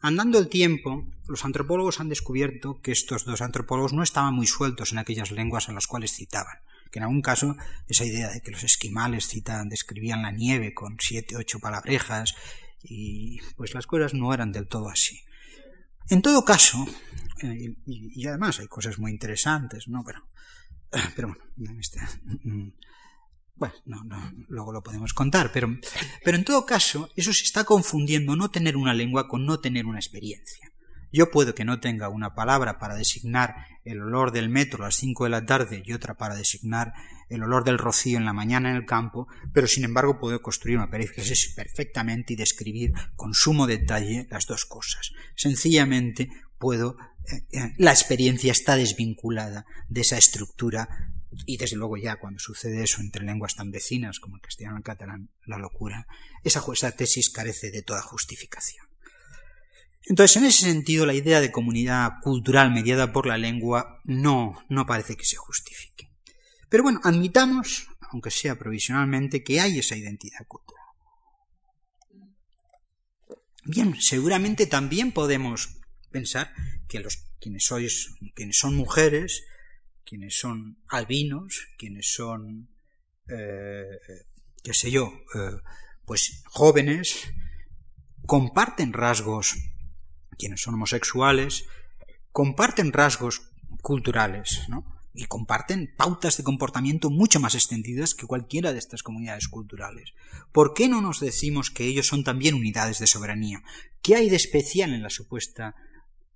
Andando 0.00 0.38
el 0.38 0.48
tiempo, 0.48 1.04
los 1.28 1.44
antropólogos 1.44 2.00
han 2.00 2.08
descubierto 2.08 2.80
que 2.80 2.92
estos 2.92 3.26
dos 3.26 3.42
antropólogos 3.42 3.92
no 3.92 4.02
estaban 4.02 4.34
muy 4.34 4.46
sueltos 4.46 4.92
en 4.92 4.98
aquellas 4.98 5.30
lenguas 5.30 5.68
a 5.68 5.72
las 5.72 5.86
cuales 5.86 6.12
citaban 6.12 6.56
que 6.94 7.00
en 7.00 7.06
algún 7.06 7.22
caso 7.22 7.56
esa 7.88 8.04
idea 8.04 8.30
de 8.30 8.40
que 8.40 8.52
los 8.52 8.62
esquimales 8.62 9.26
citan, 9.26 9.68
describían 9.68 10.22
la 10.22 10.30
nieve 10.30 10.72
con 10.72 10.96
siete, 11.00 11.34
ocho 11.36 11.58
palabrejas, 11.58 12.36
y 12.84 13.40
pues 13.56 13.74
las 13.74 13.88
cosas 13.88 14.14
no 14.14 14.32
eran 14.32 14.52
del 14.52 14.68
todo 14.68 14.88
así. 14.88 15.20
En 16.08 16.22
todo 16.22 16.44
caso, 16.44 16.86
eh, 17.42 17.74
y, 17.84 18.26
además 18.28 18.60
hay 18.60 18.68
cosas 18.68 19.00
muy 19.00 19.10
interesantes, 19.10 19.88
¿no? 19.88 20.04
Pero, 20.04 20.28
pero 21.16 21.34
bueno, 21.56 21.80
este, 21.80 21.98
mm, 22.44 22.68
bueno, 23.56 23.74
no, 23.86 24.04
no, 24.04 24.32
luego 24.46 24.72
lo 24.72 24.84
podemos 24.84 25.12
contar, 25.14 25.50
pero, 25.50 25.76
pero 26.24 26.36
en 26.36 26.44
todo 26.44 26.64
caso, 26.64 27.10
eso 27.16 27.32
se 27.32 27.42
está 27.42 27.64
confundiendo 27.64 28.36
no 28.36 28.52
tener 28.52 28.76
una 28.76 28.94
lengua 28.94 29.26
con 29.26 29.44
no 29.46 29.58
tener 29.58 29.86
una 29.86 29.98
experiencia. 29.98 30.70
Yo 31.14 31.30
puedo 31.30 31.54
que 31.54 31.64
no 31.64 31.78
tenga 31.78 32.08
una 32.08 32.34
palabra 32.34 32.80
para 32.80 32.96
designar 32.96 33.54
el 33.84 34.02
olor 34.02 34.32
del 34.32 34.48
metro 34.48 34.82
a 34.82 34.88
las 34.88 34.96
cinco 34.96 35.22
de 35.22 35.30
la 35.30 35.46
tarde 35.46 35.80
y 35.86 35.92
otra 35.92 36.14
para 36.14 36.34
designar 36.34 36.92
el 37.28 37.44
olor 37.44 37.62
del 37.62 37.78
rocío 37.78 38.18
en 38.18 38.24
la 38.24 38.32
mañana 38.32 38.70
en 38.70 38.74
el 38.74 38.84
campo, 38.84 39.28
pero 39.52 39.68
sin 39.68 39.84
embargo 39.84 40.18
puedo 40.18 40.42
construir 40.42 40.76
una 40.76 40.90
perífrasis 40.90 41.52
perfectamente 41.54 42.32
y 42.32 42.36
describir 42.36 42.94
con 43.14 43.32
sumo 43.32 43.68
detalle 43.68 44.26
las 44.28 44.46
dos 44.46 44.64
cosas. 44.64 45.12
Sencillamente 45.36 46.30
puedo 46.58 46.96
eh, 47.30 47.46
eh, 47.52 47.74
la 47.78 47.92
experiencia 47.92 48.50
está 48.50 48.74
desvinculada 48.74 49.66
de 49.88 50.00
esa 50.00 50.18
estructura 50.18 51.12
y 51.46 51.58
desde 51.58 51.76
luego 51.76 51.96
ya 51.96 52.16
cuando 52.16 52.40
sucede 52.40 52.82
eso 52.82 53.00
entre 53.00 53.24
lenguas 53.24 53.54
tan 53.54 53.70
vecinas 53.70 54.18
como 54.18 54.34
el 54.34 54.42
castellano 54.42 54.78
y 54.78 54.78
el 54.78 54.82
catalán, 54.82 55.30
la 55.46 55.58
locura, 55.58 56.08
esa, 56.42 56.60
esa 56.72 56.90
tesis 56.90 57.30
carece 57.30 57.70
de 57.70 57.82
toda 57.82 58.02
justificación. 58.02 58.93
Entonces, 60.06 60.36
en 60.36 60.44
ese 60.44 60.66
sentido, 60.66 61.06
la 61.06 61.14
idea 61.14 61.40
de 61.40 61.50
comunidad 61.50 62.20
cultural 62.22 62.70
mediada 62.70 63.12
por 63.12 63.26
la 63.26 63.38
lengua 63.38 64.00
no, 64.04 64.62
no 64.68 64.84
parece 64.86 65.16
que 65.16 65.24
se 65.24 65.36
justifique. 65.36 66.10
Pero 66.68 66.82
bueno, 66.82 67.00
admitamos, 67.04 67.88
aunque 68.12 68.30
sea 68.30 68.58
provisionalmente, 68.58 69.42
que 69.42 69.60
hay 69.60 69.78
esa 69.78 69.96
identidad 69.96 70.46
cultural. 70.46 70.84
Bien, 73.64 73.96
seguramente 73.98 74.66
también 74.66 75.12
podemos 75.12 75.78
pensar 76.10 76.52
que 76.86 77.00
los 77.00 77.24
quienes 77.40 77.64
sois, 77.64 78.14
quienes 78.34 78.58
son 78.58 78.74
mujeres, 78.74 79.44
quienes 80.04 80.38
son 80.38 80.78
albinos, 80.88 81.66
quienes 81.78 82.12
son, 82.12 82.68
eh, 83.28 83.98
qué 84.62 84.74
sé 84.74 84.90
yo, 84.90 85.12
eh, 85.34 85.60
pues 86.04 86.42
jóvenes, 86.46 87.26
comparten 88.26 88.92
rasgos 88.92 89.56
quienes 90.34 90.62
son 90.62 90.74
homosexuales, 90.74 91.64
comparten 92.32 92.92
rasgos 92.92 93.42
culturales, 93.80 94.62
¿no? 94.68 94.84
Y 95.14 95.26
comparten 95.26 95.94
pautas 95.96 96.36
de 96.36 96.42
comportamiento 96.42 97.08
mucho 97.08 97.38
más 97.38 97.54
extendidas 97.54 98.14
que 98.14 98.26
cualquiera 98.26 98.72
de 98.72 98.80
estas 98.80 99.04
comunidades 99.04 99.46
culturales. 99.46 100.12
¿Por 100.50 100.74
qué 100.74 100.88
no 100.88 101.00
nos 101.00 101.20
decimos 101.20 101.70
que 101.70 101.84
ellos 101.84 102.08
son 102.08 102.24
también 102.24 102.54
unidades 102.54 102.98
de 102.98 103.06
soberanía? 103.06 103.62
¿Qué 104.02 104.16
hay 104.16 104.28
de 104.28 104.36
especial 104.36 104.92
en 104.92 105.02
la 105.02 105.10
supuesta 105.10 105.76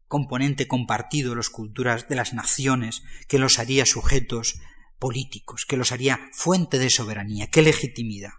componente 0.07 0.69
compartido 0.69 1.31
de 1.31 1.37
las 1.37 1.51
culturas 1.51 2.09
de 2.09 2.15
las 2.15 2.33
naciones 2.33 3.03
que 3.27 3.41
los 3.41 3.59
haría 3.59 3.85
sujetos 3.85 4.61
políticos, 5.01 5.67
que 5.67 5.77
los 5.77 5.91
haría 5.91 6.21
fuente 6.33 6.79
de 6.79 6.91
soberanía? 6.91 7.49
¿Qué 7.49 7.63
legitimidad? 7.63 8.35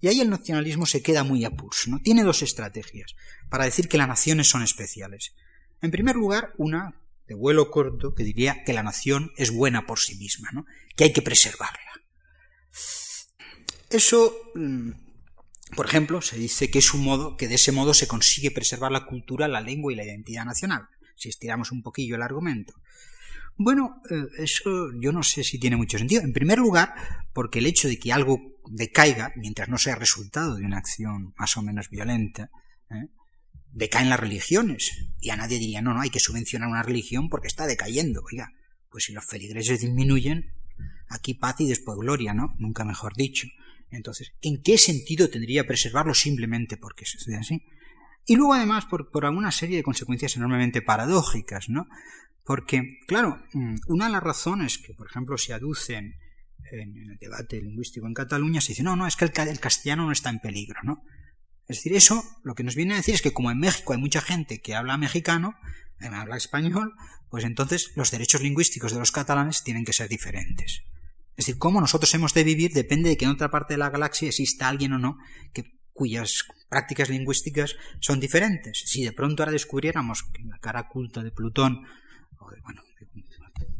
Y 0.00 0.08
ahí 0.08 0.20
el 0.20 0.30
nacionalismo 0.30 0.86
se 0.86 1.02
queda 1.02 1.24
muy 1.24 1.44
a 1.44 1.50
pulso, 1.50 1.90
¿no? 1.90 2.00
Tiene 2.00 2.22
dos 2.22 2.42
estrategias 2.42 3.14
para 3.48 3.64
decir 3.64 3.88
que 3.88 3.98
las 3.98 4.08
naciones 4.08 4.48
son 4.48 4.62
especiales. 4.62 5.34
En 5.80 5.90
primer 5.90 6.16
lugar, 6.16 6.52
una 6.58 7.00
de 7.26 7.34
vuelo 7.34 7.70
corto 7.70 8.14
que 8.14 8.24
diría 8.24 8.62
que 8.64 8.72
la 8.72 8.82
nación 8.82 9.32
es 9.36 9.50
buena 9.50 9.86
por 9.86 9.98
sí 9.98 10.16
misma, 10.16 10.50
que 10.94 11.04
hay 11.04 11.12
que 11.12 11.22
preservarla. 11.22 11.80
Eso, 13.90 14.34
mm, 14.54 14.90
por 15.74 15.86
ejemplo, 15.86 16.20
se 16.20 16.36
dice 16.36 16.70
que 16.70 16.78
es 16.78 16.92
un 16.94 17.02
modo, 17.02 17.36
que 17.36 17.48
de 17.48 17.54
ese 17.54 17.72
modo 17.72 17.94
se 17.94 18.06
consigue 18.06 18.50
preservar 18.50 18.92
la 18.92 19.06
cultura, 19.06 19.48
la 19.48 19.60
lengua 19.60 19.92
y 19.92 19.96
la 19.96 20.04
identidad 20.04 20.44
nacional, 20.44 20.88
si 21.16 21.28
estiramos 21.28 21.72
un 21.72 21.82
poquillo 21.82 22.16
el 22.16 22.22
argumento. 22.22 22.74
Bueno, 23.58 24.02
eh, 24.10 24.26
eso 24.38 24.90
yo 25.00 25.12
no 25.12 25.22
sé 25.22 25.42
si 25.42 25.58
tiene 25.58 25.76
mucho 25.76 25.98
sentido. 25.98 26.22
En 26.22 26.32
primer 26.32 26.58
lugar, 26.58 26.94
porque 27.32 27.58
el 27.58 27.66
hecho 27.66 27.88
de 27.88 27.98
que 27.98 28.12
algo 28.12 28.38
decaiga, 28.70 29.32
mientras 29.36 29.68
no 29.68 29.78
sea 29.78 29.94
resultado 29.94 30.56
de 30.56 30.64
una 30.64 30.78
acción 30.78 31.32
más 31.38 31.56
o 31.56 31.62
menos 31.62 31.88
violenta, 31.88 32.50
¿eh? 32.90 33.08
decaen 33.72 34.10
las 34.10 34.20
religiones. 34.20 34.92
Y 35.20 35.30
a 35.30 35.36
nadie 35.36 35.58
diría, 35.58 35.80
no, 35.80 35.94
no, 35.94 36.00
hay 36.00 36.10
que 36.10 36.20
subvencionar 36.20 36.68
una 36.68 36.82
religión 36.82 37.28
porque 37.28 37.48
está 37.48 37.66
decayendo. 37.66 38.22
Oiga, 38.30 38.52
pues 38.90 39.04
si 39.04 39.12
los 39.12 39.24
feligreses 39.24 39.80
disminuyen, 39.80 40.52
aquí 41.08 41.34
paz 41.34 41.56
y 41.60 41.66
después 41.66 41.98
gloria, 41.98 42.34
¿no? 42.34 42.54
Nunca 42.58 42.84
mejor 42.84 43.14
dicho. 43.16 43.46
Entonces, 43.90 44.32
¿en 44.42 44.62
qué 44.62 44.78
sentido 44.78 45.30
tendría 45.30 45.66
preservarlo 45.66 46.14
simplemente 46.14 46.76
porque 46.76 47.06
sucede 47.06 47.36
así? 47.36 47.62
Y 48.26 48.36
luego, 48.36 48.54
además, 48.54 48.86
por, 48.86 49.10
por 49.10 49.24
alguna 49.24 49.52
serie 49.52 49.76
de 49.76 49.82
consecuencias 49.82 50.36
enormemente 50.36 50.82
paradójicas, 50.82 51.68
¿no? 51.68 51.86
Porque, 52.44 52.98
claro, 53.06 53.42
mm, 53.52 53.76
una 53.88 54.06
de 54.06 54.12
las 54.12 54.22
razones 54.22 54.78
que, 54.78 54.94
por 54.94 55.08
ejemplo, 55.08 55.38
se 55.38 55.52
aducen 55.52 56.16
en, 56.70 56.96
el 56.96 57.18
debate 57.18 57.60
lingüístico 57.60 58.06
en 58.06 58.14
Cataluña, 58.14 58.60
se 58.60 58.68
dice, 58.68 58.82
no, 58.82 58.96
no, 58.96 59.06
es 59.06 59.16
que 59.16 59.24
el, 59.24 59.60
castellano 59.60 60.06
no 60.06 60.12
está 60.12 60.30
en 60.30 60.40
peligro, 60.40 60.80
¿no? 60.82 61.02
Es 61.68 61.78
decir, 61.78 61.94
eso 61.94 62.22
lo 62.44 62.54
que 62.54 62.62
nos 62.62 62.76
viene 62.76 62.94
a 62.94 62.98
decir 62.98 63.14
es 63.14 63.22
que 63.22 63.32
como 63.32 63.50
en 63.50 63.58
México 63.58 63.92
hay 63.92 63.98
mucha 63.98 64.20
gente 64.20 64.60
que 64.60 64.74
habla 64.74 64.96
mexicano, 64.96 65.54
que 65.98 66.06
eh, 66.06 66.10
habla 66.12 66.36
español, 66.36 66.94
pues 67.28 67.44
entonces 67.44 67.92
los 67.96 68.10
derechos 68.10 68.42
lingüísticos 68.42 68.92
de 68.92 69.00
los 69.00 69.10
catalanes 69.10 69.64
tienen 69.64 69.84
que 69.84 69.92
ser 69.92 70.08
diferentes. 70.08 70.82
Es 71.36 71.44
decir, 71.44 71.58
cómo 71.58 71.80
nosotros 71.80 72.14
hemos 72.14 72.32
de 72.34 72.44
vivir 72.44 72.72
depende 72.72 73.10
de 73.10 73.16
que 73.16 73.24
en 73.24 73.32
otra 73.32 73.50
parte 73.50 73.74
de 73.74 73.78
la 73.78 73.90
galaxia 73.90 74.28
exista 74.28 74.68
alguien 74.68 74.92
o 74.92 74.98
no 74.98 75.18
que, 75.52 75.64
cuyas 75.92 76.44
prácticas 76.68 77.08
lingüísticas 77.08 77.76
son 78.00 78.20
diferentes. 78.20 78.82
Si 78.86 79.04
de 79.04 79.12
pronto 79.12 79.42
ahora 79.42 79.52
descubriéramos 79.52 80.22
que 80.24 80.44
la 80.44 80.58
cara 80.58 80.88
culta 80.88 81.22
de 81.22 81.30
Plutón 81.30 81.86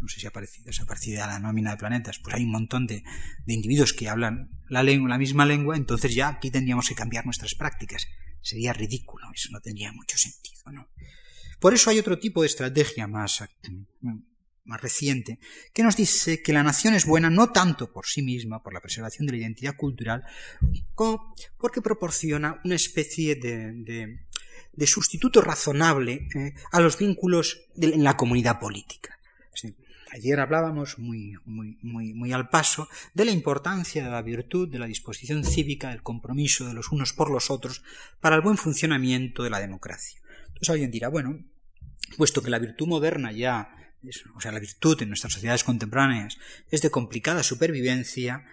no 0.00 0.08
sé 0.08 0.20
si 0.20 0.26
ha 0.26 0.30
aparecido, 0.30 1.24
a 1.24 1.26
la 1.26 1.38
nómina 1.38 1.72
de 1.72 1.76
planetas, 1.76 2.18
pues 2.18 2.34
hay 2.36 2.44
un 2.44 2.50
montón 2.50 2.86
de, 2.86 3.02
individuos 3.46 3.92
que 3.92 4.08
hablan 4.08 4.50
la, 4.68 4.82
misma 5.18 5.44
lengua, 5.44 5.76
entonces 5.76 6.14
ya 6.14 6.28
aquí 6.28 6.50
tendríamos 6.50 6.88
que 6.88 6.94
cambiar 6.94 7.24
nuestras 7.24 7.54
prácticas. 7.54 8.06
Sería 8.40 8.72
ridículo, 8.72 9.26
eso 9.34 9.48
no 9.52 9.60
tendría 9.60 9.92
mucho 9.92 10.16
sentido. 10.16 10.56
Por 11.60 11.74
eso 11.74 11.90
hay 11.90 11.98
otro 11.98 12.18
tipo 12.18 12.42
de 12.42 12.46
estrategia 12.46 13.06
más, 13.06 13.42
más 14.66 14.80
reciente, 14.80 15.38
que 15.72 15.82
nos 15.82 15.96
dice 15.96 16.42
que 16.42 16.52
la 16.52 16.62
nación 16.62 16.94
es 16.94 17.06
buena 17.06 17.30
no 17.30 17.50
tanto 17.52 17.92
por 17.92 18.06
sí 18.06 18.22
misma, 18.22 18.62
por 18.62 18.74
la 18.74 18.80
preservación 18.80 19.26
de 19.26 19.32
la 19.32 19.38
identidad 19.38 19.76
cultural, 19.76 20.24
como 20.94 21.34
porque 21.58 21.80
proporciona 21.80 22.60
una 22.64 22.74
especie 22.74 23.36
de 23.36 24.86
sustituto 24.86 25.40
razonable 25.40 26.28
eh, 26.34 26.54
a 26.72 26.80
los 26.80 26.98
vínculos 26.98 27.62
en 27.76 28.04
la 28.04 28.16
comunidad 28.16 28.60
política. 28.60 29.18
ayer 30.12 30.40
hablábamos 30.40 30.98
muy, 30.98 31.34
muy, 31.44 31.78
muy, 31.82 32.14
muy 32.14 32.32
al 32.32 32.48
paso 32.48 32.88
de 33.12 33.24
la 33.24 33.32
importancia 33.32 34.04
de 34.04 34.10
la 34.10 34.22
virtud, 34.22 34.68
de 34.68 34.78
la 34.78 34.86
disposición 34.86 35.44
cívica, 35.44 35.90
del 35.90 36.02
compromiso 36.02 36.66
de 36.66 36.74
los 36.74 36.90
unos 36.90 37.12
por 37.12 37.30
los 37.30 37.50
otros 37.50 37.82
para 38.20 38.36
el 38.36 38.42
buen 38.42 38.56
funcionamiento 38.56 39.42
de 39.42 39.50
la 39.50 39.60
democracia. 39.60 40.20
Entonces 40.48 40.70
alguien 40.70 40.90
dirá, 40.90 41.08
bueno, 41.08 41.38
puesto 42.16 42.42
que 42.42 42.50
la 42.50 42.58
virtud 42.58 42.86
moderna 42.86 43.32
ya, 43.32 43.85
o 44.34 44.40
sea, 44.40 44.52
la 44.52 44.60
virtud 44.60 45.00
en 45.02 45.08
nuestras 45.08 45.32
sociedades 45.32 45.64
contemporáneas 45.64 46.38
es 46.70 46.82
de 46.82 46.90
complicada 46.90 47.42
supervivencia, 47.42 48.44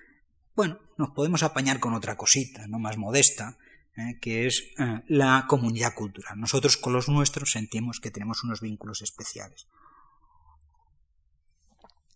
bueno, 0.55 0.79
nos 0.97 1.11
podemos 1.11 1.43
apañar 1.43 1.79
con 1.79 1.93
otra 1.93 2.15
cosita, 2.15 2.67
no 2.67 2.79
más 2.79 2.97
modesta, 2.97 3.57
¿eh? 3.97 4.17
que 4.21 4.45
es 4.47 4.63
eh, 4.77 5.01
la 5.07 5.45
comunidad 5.47 5.93
cultural. 5.93 6.39
Nosotros 6.39 6.77
con 6.77 6.93
los 6.93 7.09
nuestros 7.09 7.51
sentimos 7.51 7.99
que 7.99 8.11
tenemos 8.11 8.43
unos 8.43 8.61
vínculos 8.61 9.01
especiales. 9.01 9.67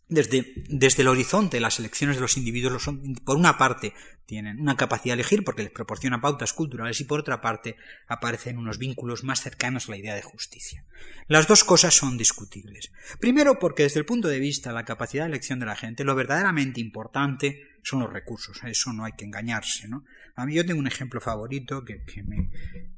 Desde, 0.10 0.54
desde, 0.70 1.02
el 1.02 1.10
horizonte, 1.10 1.60
las 1.60 1.80
elecciones 1.80 2.16
de 2.16 2.22
los 2.22 2.38
individuos, 2.38 2.82
son, 2.82 3.16
por 3.26 3.36
una 3.36 3.58
parte, 3.58 3.94
tienen 4.26 4.60
una 4.60 4.78
capacidad 4.78 5.16
de 5.16 5.22
elegir 5.22 5.44
porque 5.44 5.64
les 5.64 5.72
proporciona 5.72 6.22
pautas 6.22 6.54
culturales 6.54 7.02
y 7.02 7.04
por 7.04 7.20
otra 7.20 7.42
parte 7.42 7.76
aparecen 8.08 8.58
unos 8.58 8.78
vínculos 8.78 9.24
más 9.24 9.42
cercanos 9.42 9.88
a 9.88 9.92
la 9.92 9.98
idea 9.98 10.16
de 10.16 10.22
justicia. 10.22 10.86
Las 11.28 11.48
dos 11.48 11.66
cosas 11.66 11.94
son 11.94 12.18
discutibles. 12.18 12.92
Primero 13.20 13.60
porque 13.60 13.84
desde 13.84 14.00
el 14.00 14.06
punto 14.06 14.30
de 14.30 14.40
vista 14.40 14.70
de 14.70 14.76
la 14.76 14.86
capacidad 14.86 15.26
de 15.26 15.32
elección 15.32 15.60
de 15.60 15.66
la 15.66 15.76
gente, 15.76 16.06
lo 16.06 16.16
verdaderamente 16.16 16.80
importante 16.80 17.68
son 17.84 18.00
los 18.00 18.12
recursos, 18.12 18.64
a 18.64 18.70
eso 18.70 18.92
no 18.94 19.06
hay 19.06 19.14
que 19.14 19.26
engañarse, 19.26 19.88
¿no? 19.88 20.04
A 20.38 20.46
mí 20.46 20.54
yo 20.54 20.64
tengo 20.64 20.80
un 20.80 20.86
ejemplo 20.86 21.20
favorito 21.20 21.84
que, 21.84 22.00
me, 22.24 22.52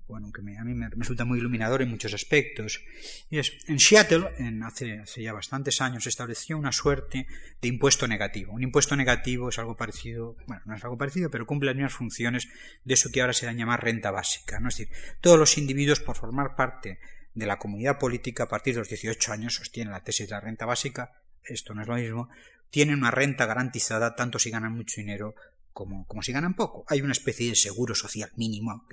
bueno, 0.10 0.30
que 0.30 0.42
a 0.42 0.64
mí 0.66 0.74
me 0.74 0.90
resulta 0.90 1.24
muy 1.24 1.40
iluminador 1.40 1.82
en 1.82 1.90
muchos 1.90 2.14
aspectos. 2.14 2.82
Y 3.30 3.40
es, 3.40 3.54
en 3.70 3.80
Seattle, 3.80 4.34
en 4.40 4.62
hace, 4.62 5.00
hace 5.00 5.24
ya 5.24 5.32
bastantes 5.32 5.80
años, 5.80 6.04
se 6.04 6.10
estableció 6.10 6.58
una 6.58 6.74
suerte 6.74 7.28
de 7.62 7.68
impuesto 7.70 8.10
negativo. 8.10 8.52
Un 8.52 8.64
impuesto 8.64 8.98
negativo 8.98 9.48
es 9.48 9.58
algo 9.58 9.78
parecido, 9.78 10.36
bueno, 10.48 10.64
no 10.66 10.76
es 10.76 10.84
algo 10.84 10.98
parecido, 10.98 11.32
pero 11.32 11.48
cumple 11.48 11.68
las 11.68 11.78
mismas 11.78 11.94
funciones 11.94 12.50
de 12.84 12.94
eso 12.94 13.10
que 13.10 13.22
ahora 13.22 13.32
se 13.32 13.46
da 13.46 13.54
llamar 13.54 13.86
renta 13.86 14.12
básica. 14.12 14.60
¿no? 14.60 14.68
Es 14.68 14.76
decir, 14.78 14.94
todos 15.22 15.40
los 15.40 15.58
individuos, 15.58 16.02
por 16.02 16.18
formar 16.18 16.58
parte 16.58 17.00
de 17.34 17.46
la 17.46 17.58
comunidad 17.58 18.00
política 18.00 18.44
a 18.44 18.50
partir 18.50 18.74
de 18.74 18.80
los 18.80 18.90
18 18.90 19.32
años, 19.32 19.56
sostienen 19.56 19.94
la 19.94 20.04
tesis 20.04 20.28
de 20.28 20.36
la 20.36 20.42
renta 20.42 20.66
básica, 20.66 21.14
esto 21.42 21.74
no 21.74 21.84
es 21.84 21.88
lo 21.88 21.96
mismo, 21.96 22.28
tienen 22.70 22.98
una 22.98 23.12
renta 23.12 23.46
garantizada 23.46 24.14
tanto 24.16 24.40
si 24.40 24.50
ganan 24.50 24.74
mucho 24.74 25.00
dinero 25.00 25.36
como, 25.74 26.06
como, 26.08 26.22
si 26.22 26.32
ganan 26.32 26.56
poco. 26.56 26.86
Hay 26.88 27.02
una 27.02 27.12
especie 27.12 27.50
de 27.50 27.56
seguro 27.56 27.96
social 27.96 28.32
mínimo. 28.36 28.86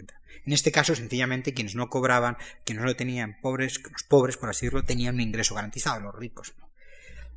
En 0.45 0.53
este 0.53 0.72
caso, 0.72 0.95
sencillamente, 0.95 1.55
quienes 1.55 1.74
no 1.74 1.89
cobraban, 1.89 2.37
quienes 2.64 2.83
no 2.83 2.89
lo 2.89 2.97
tenían 2.97 3.39
pobres, 3.41 3.81
los 3.91 4.03
pobres, 4.05 4.37
por 4.37 4.49
así 4.49 4.66
decirlo, 4.66 4.85
tenían 4.85 5.16
un 5.16 5.20
ingreso 5.20 5.55
garantizado, 5.55 6.01
los 6.01 6.14
ricos. 6.14 6.55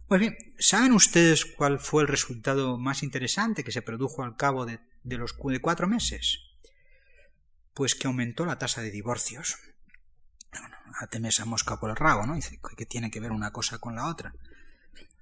Pues 0.07 0.21
bien, 0.21 0.37
¿saben 0.57 0.93
ustedes 0.93 1.45
cuál 1.45 1.79
fue 1.79 2.01
el 2.01 2.07
resultado 2.07 2.79
más 2.79 3.03
interesante 3.03 3.63
que 3.63 3.71
se 3.71 3.83
produjo 3.83 4.23
al 4.23 4.35
cabo 4.35 4.65
de, 4.65 4.79
de 5.03 5.17
los 5.17 5.35
de 5.37 5.61
cuatro 5.61 5.87
meses? 5.87 6.39
Pues 7.75 7.93
que 7.93 8.07
aumentó 8.07 8.45
la 8.45 8.57
tasa 8.57 8.81
de 8.81 8.89
divorcios. 8.89 9.57
bueno, 11.11 11.27
esa 11.27 11.45
mosca 11.45 11.79
por 11.79 11.91
el 11.91 11.95
rabo, 11.95 12.25
¿no? 12.25 12.33
Dice 12.33 12.59
que 12.75 12.85
tiene 12.87 13.11
que 13.11 13.19
ver 13.19 13.31
una 13.31 13.51
cosa 13.51 13.77
con 13.77 13.95
la 13.95 14.07
otra. 14.07 14.33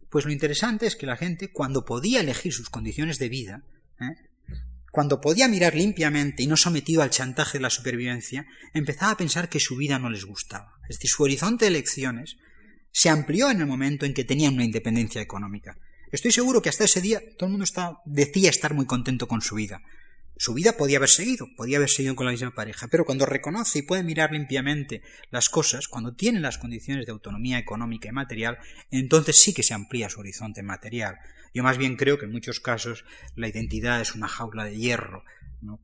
Pues 0.10 0.24
lo 0.24 0.32
interesante 0.32 0.88
es 0.88 0.96
que 0.96 1.06
la 1.06 1.18
gente, 1.18 1.52
cuando 1.52 1.84
podía 1.84 2.22
elegir 2.22 2.54
sus 2.54 2.70
condiciones 2.70 3.20
de 3.20 3.28
vida, 3.28 3.64
¿eh? 4.00 4.28
cuando 4.92 5.22
podía 5.22 5.48
mirar 5.48 5.76
limpiamente 5.76 6.44
y 6.44 6.48
no 6.48 6.58
sometido 6.58 7.04
al 7.04 7.12
chantaje 7.12 7.60
de 7.60 7.62
la 7.62 7.70
supervivencia, 7.70 8.48
empezaba 8.74 9.12
a 9.12 9.18
pensar 9.18 9.48
que 9.48 9.60
su 9.60 9.76
vida 9.76 10.00
no 10.00 10.10
les 10.10 10.26
gustaba. 10.26 10.74
Es 10.90 10.98
decir, 10.98 11.12
su 11.12 11.24
horizonte 11.24 11.66
de 11.66 11.70
elecciones 11.70 12.38
se 12.92 13.10
amplió 13.10 13.52
en 13.52 13.62
el 13.62 13.68
momento 13.68 14.08
en 14.08 14.16
que 14.16 14.24
tenían 14.24 14.56
una 14.56 14.66
independencia 14.66 15.22
económica. 15.22 15.78
Estoy 16.12 16.32
seguro 16.32 16.62
que 16.64 16.70
hasta 16.70 16.86
ese 16.86 17.02
día 17.02 17.22
todo 17.38 17.48
el 17.48 17.58
mundo 17.58 18.02
decía 18.06 18.50
estar 18.50 18.74
muy 18.74 18.88
contento 18.88 19.28
con 19.28 19.42
su 19.42 19.54
vida. 19.54 19.82
Su 20.40 20.54
vida 20.54 20.74
podía 20.74 20.98
haber 20.98 21.10
seguido, 21.10 21.48
podía 21.56 21.78
haber 21.78 21.90
seguido 21.90 22.16
con 22.16 22.26
la 22.26 22.32
misma 22.32 22.56
pareja, 22.56 22.88
pero 22.88 23.06
cuando 23.06 23.26
reconoce 23.26 23.80
y 23.80 23.82
puede 23.84 24.04
mirar 24.04 24.32
limpiamente 24.32 25.02
las 25.32 25.50
cosas, 25.50 25.88
cuando 25.88 26.16
tiene 26.16 26.40
las 26.40 26.58
condiciones 26.58 27.06
de 27.06 27.12
autonomía 27.12 27.58
económica 27.58 28.10
y 28.10 28.14
material, 28.14 28.58
entonces 28.90 29.42
sí 29.42 29.54
que 29.54 29.64
se 29.64 29.74
amplía 29.74 30.10
su 30.10 30.20
horizonte 30.20 30.64
material. 30.64 31.18
Yo 31.58 31.64
más 31.64 31.80
bien 31.80 31.96
creo 31.96 32.20
que 32.20 32.26
en 32.26 32.32
muchos 32.32 32.60
casos 32.60 33.04
la 33.36 33.48
identidad 33.48 34.00
es 34.00 34.14
una 34.14 34.28
jaula 34.28 34.64
de 34.64 34.78
hierro, 34.78 35.24
¿no? 35.60 35.82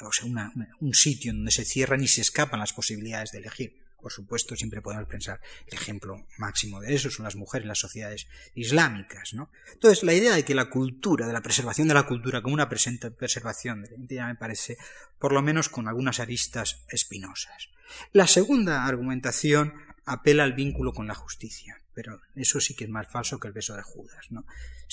O 0.00 0.12
sea, 0.12 0.50
un 0.80 0.94
sitio 0.94 1.30
en 1.30 1.36
donde 1.36 1.52
se 1.52 1.66
cierran 1.66 2.02
y 2.02 2.08
se 2.08 2.22
escapan 2.22 2.58
las 2.58 2.72
posibilidades 2.72 3.30
de 3.30 3.40
elegir. 3.40 3.84
Por 4.00 4.10
supuesto, 4.10 4.56
siempre 4.56 4.80
podemos 4.80 5.06
pensar 5.06 5.42
el 5.66 5.74
ejemplo 5.74 6.26
máximo 6.38 6.80
de 6.80 6.94
eso 6.94 7.10
son 7.10 7.24
las 7.24 7.36
mujeres 7.36 7.64
en 7.64 7.68
las 7.68 7.80
sociedades 7.80 8.28
islámicas. 8.54 9.34
¿no? 9.34 9.50
Entonces, 9.74 10.04
la 10.04 10.14
idea 10.14 10.34
de 10.34 10.42
que 10.42 10.54
la 10.54 10.70
cultura, 10.70 11.26
de 11.26 11.34
la 11.34 11.42
preservación 11.42 11.86
de 11.86 11.92
la 11.92 12.06
cultura 12.06 12.40
como 12.40 12.54
una 12.54 12.70
preservación 12.70 13.82
de 13.82 13.90
la 13.90 13.96
identidad 13.96 14.28
me 14.28 14.36
parece, 14.36 14.78
por 15.18 15.34
lo 15.34 15.42
menos, 15.42 15.68
con 15.68 15.86
algunas 15.86 16.18
aristas 16.18 16.82
espinosas. 16.88 17.68
La 18.12 18.26
segunda 18.26 18.86
argumentación 18.86 19.74
apela 20.06 20.44
al 20.44 20.54
vínculo 20.54 20.92
con 20.94 21.06
la 21.06 21.14
justicia, 21.14 21.80
pero 21.94 22.20
eso 22.34 22.60
sí 22.60 22.74
que 22.74 22.84
es 22.84 22.90
más 22.90 23.10
falso 23.10 23.38
que 23.38 23.48
el 23.48 23.54
beso 23.54 23.74
de 23.76 23.82
Judas. 23.82 24.26
¿no? 24.30 24.46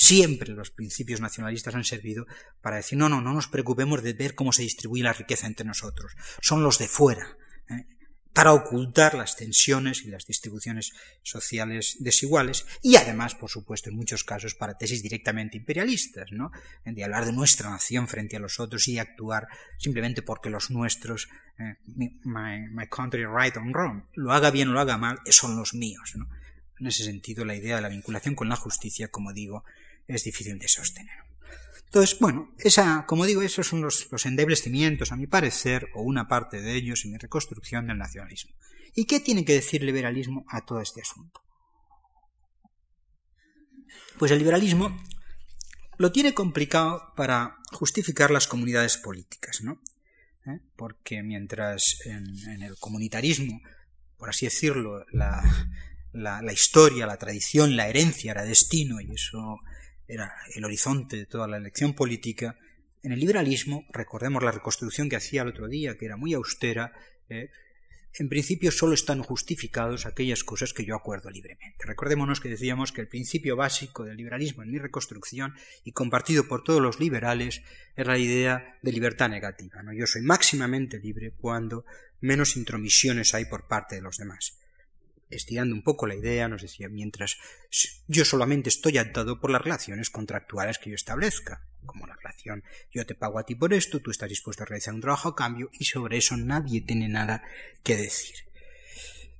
Siempre 0.04 0.52
los 0.54 0.72
principios 0.72 1.22
nacionalistas 1.22 1.76
han 1.76 1.84
servido 1.84 2.26
para 2.60 2.78
decir 2.78 2.98
no, 2.98 3.08
no, 3.08 3.22
no 3.22 3.34
nos 3.34 3.48
preocupemos 3.48 4.02
de 4.02 4.14
ver 4.14 4.34
cómo 4.34 4.52
se 4.52 4.64
distribuye 4.64 5.04
la 5.04 5.14
riqueza 5.14 5.46
entre 5.46 5.64
nosotros, 5.64 6.14
son 6.42 6.64
los 6.64 6.80
de 6.80 6.88
fuera. 6.88 7.38
¿eh? 7.70 7.86
para 8.34 8.54
ocultar 8.54 9.14
las 9.14 9.36
tensiones 9.36 10.04
y 10.04 10.08
las 10.10 10.26
distribuciones 10.26 10.94
sociales 11.22 11.98
desiguales 12.00 12.66
y 12.82 12.96
además, 12.96 13.36
por 13.36 13.52
supuesto, 13.52 13.92
en 13.92 13.96
muchos 13.96 14.24
casos 14.24 14.56
para 14.56 14.76
tesis 14.76 15.04
directamente 15.04 15.58
imperialistas, 15.58 16.32
¿no? 16.32 16.52
De 16.84 17.04
hablar 17.04 17.26
de 17.26 17.34
nuestra 17.34 17.70
nación 17.70 18.08
frente 18.08 18.38
a 18.38 18.40
los 18.40 18.60
otros 18.60 18.88
y 18.88 18.98
actuar 18.98 19.48
simplemente 19.78 20.24
porque 20.24 20.50
los 20.50 20.72
nuestros, 20.72 21.28
eh, 21.60 21.76
my, 22.24 22.88
country 22.90 23.26
right 23.26 23.56
or 23.56 23.72
wrong, 23.72 24.06
lo 24.16 24.32
haga 24.32 24.50
bien 24.50 24.70
o 24.70 24.72
lo 24.72 24.80
haga 24.80 24.98
mal, 24.98 25.20
son 25.30 25.56
los 25.58 25.76
míos. 25.76 26.16
En 26.80 26.88
ese 26.88 27.04
sentido, 27.04 27.46
la 27.46 27.56
idea 27.56 27.76
de 27.76 27.84
la 27.84 27.90
vinculación 27.90 28.34
con 28.34 28.50
la 28.50 28.56
justicia, 28.56 29.10
como 29.10 29.34
digo, 29.34 29.64
es 30.16 30.24
difícil 30.24 30.58
de 30.60 30.68
sostener. 30.68 31.18
Entonces, 31.86 32.18
bueno, 32.20 32.54
esa, 32.60 33.06
como 33.06 33.26
digo, 33.26 33.42
esos 33.42 33.68
son 33.68 33.82
los, 33.82 34.10
los 34.12 34.26
endebles 34.26 34.62
cimientos, 34.62 35.12
a 35.12 35.18
mi 35.18 35.28
parecer, 35.28 35.90
o 35.94 36.02
una 36.02 36.28
parte 36.28 36.62
de 36.62 36.76
ellos 36.76 37.04
en 37.04 37.12
mi 37.12 37.18
reconstrucción 37.18 37.88
del 37.88 37.98
nacionalismo. 37.98 38.56
¿Y 38.96 39.06
qué 39.06 39.20
tiene 39.20 39.44
que 39.44 39.54
decir 39.54 39.84
liberalismo 39.84 40.46
a 40.48 40.66
todo 40.66 40.82
este 40.82 41.02
asunto? 41.02 41.42
Pues 44.18 44.32
el 44.32 44.38
liberalismo 44.38 44.98
lo 45.98 46.12
tiene 46.12 46.34
complicado 46.34 47.14
para 47.16 47.58
justificar 47.72 48.32
las 48.32 48.48
comunidades 48.48 48.98
políticas, 48.98 49.62
¿no? 49.62 49.82
¿Eh? 50.46 50.60
Porque 50.76 51.24
mientras 51.24 51.98
en, 52.06 52.62
el 52.64 52.78
comunitarismo, 52.78 53.62
por 54.18 54.30
así 54.30 54.46
decirlo, 54.46 55.06
la, 55.12 55.44
la, 56.14 56.54
historia, 56.54 57.06
la 57.06 57.18
tradición, 57.18 57.76
la 57.76 57.88
herencia 57.88 58.32
era 58.32 58.44
destino 58.44 59.00
y 59.00 59.14
eso 59.14 59.60
era 60.12 60.34
el 60.54 60.66
horizonte 60.66 61.18
de 61.18 61.26
toda 61.26 61.48
la 61.48 61.58
elección 61.58 61.94
política, 61.94 62.58
en 63.04 63.12
el 63.12 63.20
liberalismo, 63.20 63.86
recordemos 63.92 64.44
la 64.44 64.52
reconstrucción 64.52 65.10
que 65.10 65.16
hacía 65.16 65.42
el 65.42 65.48
otro 65.48 65.68
día, 65.68 65.98
que 65.98 66.06
era 66.06 66.18
muy 66.18 66.34
austera, 66.34 66.94
eh, 67.30 67.50
en 68.14 68.30
principio 68.30 68.72
solo 68.72 68.94
están 68.94 69.24
justificados 69.24 70.06
aquellas 70.06 70.44
cosas 70.44 70.74
que 70.74 70.86
yo 70.86 70.96
acuerdo 70.96 71.30
libremente. 71.30 71.86
Recordémonos 71.86 72.42
que 72.42 72.50
decíamos 72.50 72.92
que 72.92 73.02
el 73.02 73.08
principio 73.08 73.56
básico 73.56 74.04
del 74.04 74.18
liberalismo 74.18 74.64
en 74.64 74.70
mi 74.70 74.78
reconstrucción 74.78 75.56
y 75.86 75.94
compartido 75.94 76.48
por 76.48 76.64
todos 76.64 76.82
los 76.82 77.00
liberales 77.00 77.64
es 77.96 78.06
la 78.06 78.18
idea 78.18 78.78
de 78.82 78.92
libertad 78.92 79.30
negativa. 79.30 79.82
¿no? 79.82 79.94
Yo 79.94 80.06
soy 80.06 80.22
máximamente 80.24 81.00
libre 81.00 81.32
cuando 81.32 81.86
menos 82.20 82.58
intromisiones 82.58 83.34
hay 83.34 83.46
por 83.46 83.68
parte 83.68 83.96
de 83.96 84.02
los 84.02 84.18
demás 84.18 84.61
estirando 85.32 85.74
un 85.74 85.84
poco 85.84 86.08
la 86.08 86.16
idea, 86.16 86.48
nos 86.48 86.62
decía, 86.62 86.90
mientras 86.90 87.38
yo 88.08 88.26
solamente 88.26 88.70
estoy 88.70 88.98
atado 88.98 89.40
por 89.40 89.50
las 89.50 89.62
relaciones 89.62 90.10
contractuales 90.10 90.78
que 90.78 90.90
yo 90.90 90.96
establezca, 90.96 91.66
como 91.86 92.08
la 92.08 92.16
relación 92.16 92.64
yo 92.92 93.06
te 93.06 93.16
pago 93.16 93.40
a 93.40 93.46
ti 93.46 93.56
por 93.56 93.74
esto, 93.74 94.00
tú 94.00 94.12
estás 94.12 94.30
dispuesto 94.30 94.64
a 94.64 94.66
realizar 94.66 94.94
un 94.94 95.02
trabajo 95.02 95.30
a 95.30 95.36
cambio 95.36 95.70
y 95.74 95.86
sobre 95.86 96.18
eso 96.18 96.38
nadie 96.38 96.82
tiene 96.82 97.08
nada 97.08 97.44
que 97.84 97.98
decir. 97.98 98.36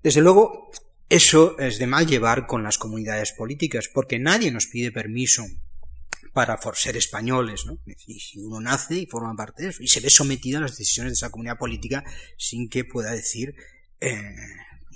Desde 0.04 0.22
luego, 0.22 0.72
eso 1.10 1.58
es 1.60 1.78
de 1.78 1.88
mal 1.88 2.08
llevar 2.08 2.48
con 2.48 2.64
las 2.64 2.78
comunidades 2.78 3.34
políticas, 3.34 3.90
porque 3.94 4.18
nadie 4.18 4.52
nos 4.52 4.68
pide 4.68 4.92
permiso 4.92 5.46
para 6.34 6.58
ser 6.74 6.96
españoles, 6.96 7.66
¿no? 7.66 7.78
Y 7.86 8.20
si 8.20 8.40
uno 8.40 8.62
nace 8.62 8.96
y 8.96 9.06
forma 9.06 9.36
parte 9.36 9.64
de 9.64 9.70
eso, 9.70 9.84
y 9.84 9.88
se 9.88 10.00
ve 10.00 10.10
sometido 10.10 10.58
a 10.58 10.62
las 10.62 10.78
decisiones 10.78 11.12
de 11.12 11.16
esa 11.16 11.30
comunidad 11.30 11.58
política 11.58 12.04
sin 12.38 12.70
que 12.70 12.86
pueda 12.86 13.12
decir 13.12 13.56
eh, 14.00 14.36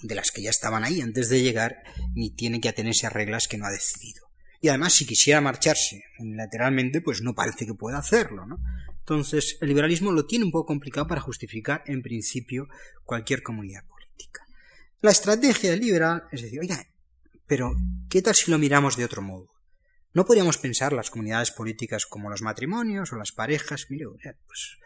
de 0.08 0.16
las 0.16 0.32
que 0.32 0.42
ya 0.42 0.50
estaban 0.50 0.84
ahí 0.84 1.02
antes 1.02 1.30
de 1.30 1.42
llegar, 1.42 1.84
ni 2.14 2.30
tiene 2.30 2.62
que 2.62 2.70
atenerse 2.70 3.08
a 3.08 3.10
reglas 3.10 3.48
que 3.48 3.58
no 3.58 3.66
ha 3.66 3.72
decidido. 3.72 4.26
Y 4.62 4.70
además, 4.70 4.94
si 4.94 5.06
quisiera 5.06 5.42
marcharse 5.42 6.04
unilateralmente, 6.18 7.02
pues 7.02 7.22
no 7.22 7.36
parece 7.36 7.66
que 7.66 7.74
pueda 7.74 8.00
hacerlo, 8.00 8.46
¿no? 8.46 8.58
Entonces, 9.00 9.58
el 9.62 9.68
liberalismo 9.68 10.12
lo 10.12 10.26
tiene 10.26 10.46
un 10.46 10.52
poco 10.52 10.66
complicado 10.66 11.06
para 11.06 11.22
justificar, 11.22 11.84
en 11.86 12.02
principio, 12.02 12.68
cualquier 13.04 13.44
comunidad 13.44 13.86
política. 13.86 14.42
La 15.02 15.12
estrategia 15.12 15.76
liberal 15.76 16.24
es 16.32 16.42
decir, 16.42 16.60
oiga, 16.60 16.88
pero 17.46 17.76
¿qué 18.10 18.22
tal 18.24 18.34
si 18.34 18.50
lo 18.50 18.58
miramos 18.58 18.98
de 18.98 19.06
otro 19.06 19.22
modo? 19.22 19.52
¿No 20.14 20.26
podríamos 20.26 20.58
pensar 20.58 20.94
las 20.94 21.12
comunidades 21.12 21.52
políticas 21.52 22.06
como 22.06 22.30
los 22.30 22.42
matrimonios 22.42 23.14
o 23.14 23.18
las 23.18 23.32
parejas? 23.32 23.88
Mire, 23.90 24.06
pues 24.48 24.78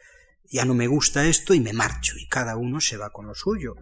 ya 0.51 0.65
no 0.65 0.73
me 0.73 0.87
gusta 0.87 1.25
esto 1.25 1.53
y 1.53 1.59
me 1.59 1.71
marcho 1.71 2.17
y 2.17 2.27
cada 2.27 2.57
uno 2.57 2.81
se 2.81 2.97
va 2.97 3.11
con 3.11 3.27
lo 3.27 3.35
suyo 3.35 3.75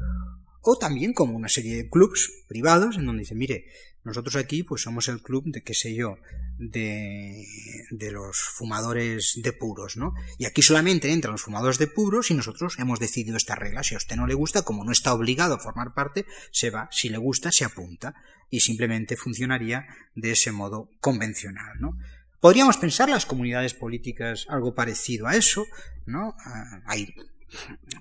o 0.69 0.77
también 0.77 1.13
como 1.13 1.37
una 1.37 1.47
serie 1.47 1.77
de 1.77 1.89
clubs 1.89 2.43
privados 2.45 2.97
en 2.97 3.05
donde 3.05 3.21
dicen, 3.21 3.37
mire, 3.37 3.67
nosotros 4.03 4.35
aquí 4.35 4.63
pues 4.63 4.81
somos 4.81 5.07
el 5.07 5.21
club 5.21 5.45
de, 5.45 5.63
qué 5.63 5.73
sé 5.73 5.95
yo, 5.95 6.17
de, 6.57 7.45
de 7.89 8.11
los 8.11 8.37
fumadores 8.37 9.39
de 9.41 9.53
puros, 9.53 9.95
¿no? 9.95 10.13
Y 10.37 10.43
aquí 10.43 10.61
solamente 10.61 11.09
entran 11.13 11.31
los 11.31 11.43
fumadores 11.43 11.77
de 11.77 11.87
puros 11.87 12.31
y 12.31 12.33
nosotros 12.33 12.75
hemos 12.79 12.99
decidido 12.99 13.37
esta 13.37 13.55
regla. 13.55 13.81
Si 13.81 13.95
a 13.95 13.97
usted 13.97 14.17
no 14.17 14.27
le 14.27 14.33
gusta, 14.33 14.63
como 14.63 14.83
no 14.83 14.91
está 14.91 15.13
obligado 15.13 15.55
a 15.55 15.59
formar 15.59 15.93
parte, 15.93 16.25
se 16.51 16.69
va. 16.69 16.89
Si 16.91 17.07
le 17.07 17.17
gusta, 17.17 17.49
se 17.53 17.63
apunta. 17.63 18.13
Y 18.49 18.59
simplemente 18.59 19.15
funcionaría 19.15 19.87
de 20.15 20.31
ese 20.31 20.51
modo 20.51 20.91
convencional, 20.99 21.79
¿no? 21.79 21.97
Podríamos 22.41 22.75
pensar 22.75 23.07
las 23.07 23.25
comunidades 23.25 23.73
políticas 23.73 24.45
algo 24.49 24.75
parecido 24.75 25.27
a 25.27 25.35
eso, 25.37 25.65
¿no? 26.05 26.35
Ah, 26.45 26.81
hay, 26.87 27.13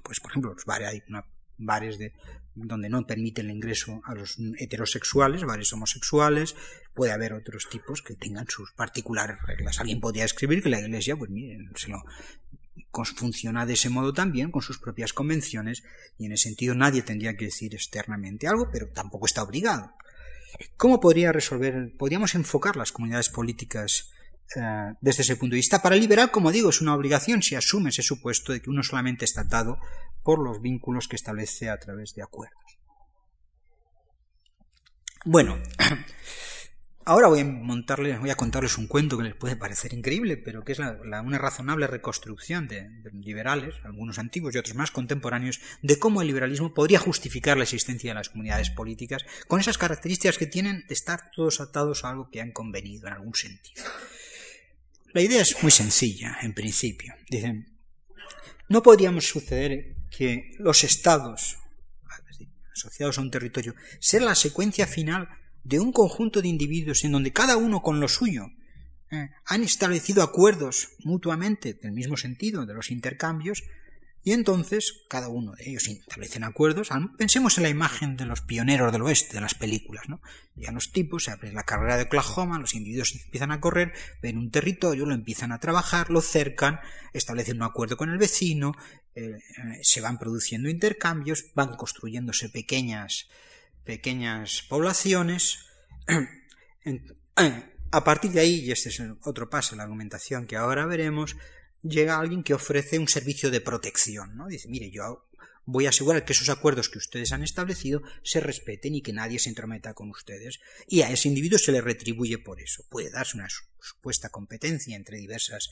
pues 0.02 0.18
por 0.18 0.32
ejemplo, 0.32 0.54
hay 0.66 1.02
una 1.08 1.24
bares 1.58 1.98
de, 1.98 2.12
donde 2.54 2.88
no 2.88 3.06
permiten 3.06 3.46
el 3.46 3.56
ingreso 3.56 4.00
a 4.04 4.14
los 4.14 4.38
heterosexuales, 4.58 5.44
bares 5.44 5.72
homosexuales, 5.72 6.56
puede 6.94 7.12
haber 7.12 7.34
otros 7.34 7.68
tipos 7.68 8.02
que 8.02 8.14
tengan 8.14 8.46
sus 8.48 8.72
particulares 8.72 9.36
reglas. 9.46 9.80
Alguien 9.80 10.00
podría 10.00 10.24
escribir 10.24 10.62
que 10.62 10.70
la 10.70 10.80
Iglesia, 10.80 11.16
pues 11.16 11.30
miren, 11.30 11.70
se 11.74 11.90
lo, 11.90 12.02
funciona 13.04 13.66
de 13.66 13.74
ese 13.74 13.90
modo 13.90 14.12
también, 14.12 14.50
con 14.50 14.62
sus 14.62 14.78
propias 14.78 15.12
convenciones, 15.12 15.82
y 16.18 16.26
en 16.26 16.32
ese 16.32 16.44
sentido 16.44 16.74
nadie 16.74 17.02
tendría 17.02 17.36
que 17.36 17.46
decir 17.46 17.74
externamente 17.74 18.48
algo, 18.48 18.70
pero 18.72 18.88
tampoco 18.88 19.26
está 19.26 19.42
obligado. 19.42 19.92
¿Cómo 20.78 21.00
podría 21.00 21.32
resolver, 21.32 21.92
podríamos 21.98 22.34
enfocar 22.34 22.76
las 22.76 22.92
comunidades 22.92 23.28
políticas 23.28 24.10
eh, 24.54 24.94
desde 25.00 25.22
ese 25.22 25.36
punto 25.36 25.54
de 25.54 25.58
vista. 25.58 25.82
Para 25.82 25.96
el 25.96 26.00
liberal, 26.00 26.30
como 26.30 26.52
digo, 26.52 26.70
es 26.70 26.80
una 26.80 26.94
obligación 26.94 27.42
si 27.42 27.56
asume 27.56 27.90
ese 27.90 28.02
supuesto 28.02 28.52
de 28.52 28.62
que 28.62 28.70
uno 28.70 28.84
solamente 28.84 29.24
está 29.24 29.40
atado 29.40 29.78
por 30.26 30.40
los 30.40 30.60
vínculos 30.60 31.06
que 31.06 31.14
establece 31.14 31.70
a 31.70 31.78
través 31.78 32.12
de 32.16 32.22
acuerdos. 32.24 32.80
Bueno, 35.24 35.56
ahora 37.04 37.28
voy 37.28 37.38
a 37.38 37.44
montarles, 37.44 38.18
voy 38.18 38.30
a 38.30 38.34
contarles 38.34 38.76
un 38.76 38.88
cuento 38.88 39.16
que 39.16 39.22
les 39.22 39.36
puede 39.36 39.54
parecer 39.54 39.94
increíble, 39.94 40.36
pero 40.36 40.64
que 40.64 40.72
es 40.72 40.80
una 40.80 41.38
razonable 41.38 41.86
reconstrucción 41.86 42.66
de, 42.66 42.88
de, 43.04 43.12
liberales, 43.12 43.76
algunos 43.84 44.18
antiguos 44.18 44.52
y 44.52 44.58
otros 44.58 44.74
más 44.74 44.90
contemporáneos, 44.90 45.60
de 45.82 45.96
cómo 46.00 46.20
el 46.22 46.26
liberalismo 46.26 46.74
podría 46.74 46.98
justificar 46.98 47.56
la 47.56 47.62
existencia 47.62 48.10
de 48.10 48.16
las 48.16 48.28
comunidades 48.28 48.70
políticas 48.70 49.24
con 49.46 49.60
esas 49.60 49.78
características 49.78 50.38
que 50.38 50.48
tienen 50.48 50.84
de 50.88 50.94
estar 50.94 51.30
todos 51.36 51.60
atados 51.60 52.04
a 52.04 52.08
algo 52.08 52.30
que 52.30 52.40
han 52.40 52.50
convenido 52.50 53.06
en 53.06 53.12
algún 53.12 53.34
sentido. 53.36 53.84
La 55.12 55.20
idea 55.20 55.42
es 55.42 55.62
muy 55.62 55.70
sencilla, 55.70 56.38
en 56.42 56.52
principio. 56.52 57.14
Dicen, 57.30 57.78
no 58.68 58.82
podríamos 58.82 59.28
suceder 59.28 59.95
que 60.10 60.52
los 60.58 60.84
estados, 60.84 61.58
asociados 62.72 63.18
a 63.18 63.22
un 63.22 63.30
territorio, 63.30 63.74
ser 64.00 64.22
la 64.22 64.34
secuencia 64.34 64.86
final 64.86 65.28
de 65.64 65.80
un 65.80 65.92
conjunto 65.92 66.42
de 66.42 66.48
individuos 66.48 67.04
en 67.04 67.12
donde 67.12 67.32
cada 67.32 67.56
uno 67.56 67.82
con 67.82 68.00
lo 68.00 68.08
suyo 68.08 68.50
eh, 69.10 69.30
han 69.44 69.62
establecido 69.62 70.22
acuerdos 70.22 70.90
mutuamente 71.04 71.74
del 71.74 71.92
mismo 71.92 72.16
sentido 72.16 72.66
de 72.66 72.74
los 72.74 72.90
intercambios 72.90 73.62
y 74.26 74.32
entonces 74.32 75.04
cada 75.08 75.28
uno 75.28 75.52
de 75.52 75.70
ellos 75.70 75.86
establecen 75.86 76.42
acuerdos. 76.42 76.88
Pensemos 77.16 77.58
en 77.58 77.62
la 77.62 77.68
imagen 77.68 78.16
de 78.16 78.26
los 78.26 78.40
pioneros 78.40 78.90
del 78.90 79.02
oeste, 79.02 79.34
de 79.34 79.40
las 79.40 79.54
películas. 79.54 80.08
¿no? 80.08 80.20
Los 80.56 80.90
tipos, 80.90 81.22
se 81.22 81.30
abre 81.30 81.52
la 81.52 81.62
carrera 81.62 81.96
de 81.96 82.02
Oklahoma, 82.02 82.58
los 82.58 82.74
individuos 82.74 83.14
empiezan 83.14 83.52
a 83.52 83.60
correr, 83.60 83.92
ven 84.20 84.36
un 84.36 84.50
territorio, 84.50 85.06
lo 85.06 85.14
empiezan 85.14 85.52
a 85.52 85.60
trabajar, 85.60 86.10
lo 86.10 86.20
cercan, 86.20 86.80
establecen 87.12 87.58
un 87.58 87.62
acuerdo 87.62 87.96
con 87.96 88.10
el 88.10 88.18
vecino, 88.18 88.72
eh, 89.14 89.38
se 89.82 90.00
van 90.00 90.18
produciendo 90.18 90.68
intercambios, 90.68 91.44
van 91.54 91.76
construyéndose 91.76 92.48
pequeñas, 92.48 93.28
pequeñas 93.84 94.64
poblaciones. 94.68 95.60
A 97.92 98.02
partir 98.02 98.32
de 98.32 98.40
ahí, 98.40 98.64
y 98.64 98.72
este 98.72 98.88
es 98.88 99.00
otro 99.22 99.48
paso, 99.48 99.76
la 99.76 99.84
argumentación 99.84 100.48
que 100.48 100.56
ahora 100.56 100.84
veremos, 100.84 101.36
llega 101.82 102.18
alguien 102.18 102.42
que 102.42 102.54
ofrece 102.54 102.98
un 102.98 103.08
servicio 103.08 103.50
de 103.50 103.60
protección, 103.60 104.36
¿no? 104.36 104.46
Dice, 104.48 104.68
mire, 104.68 104.90
yo 104.90 105.26
voy 105.66 105.86
a 105.86 105.90
asegurar 105.90 106.24
que 106.24 106.32
esos 106.32 106.48
acuerdos 106.48 106.88
que 106.88 106.98
ustedes 106.98 107.32
han 107.32 107.42
establecido 107.42 108.02
se 108.22 108.40
respeten 108.40 108.94
y 108.94 109.02
que 109.02 109.12
nadie 109.12 109.38
se 109.38 109.48
entrometa 109.48 109.94
con 109.94 110.10
ustedes. 110.10 110.60
Y 110.86 111.02
a 111.02 111.10
ese 111.10 111.28
individuo 111.28 111.58
se 111.58 111.72
le 111.72 111.80
retribuye 111.80 112.38
por 112.38 112.60
eso. 112.60 112.84
Puede 112.88 113.10
darse 113.10 113.36
una 113.36 113.48
supuesta 113.80 114.28
competencia 114.28 114.96
entre 114.96 115.18
diversas 115.18 115.70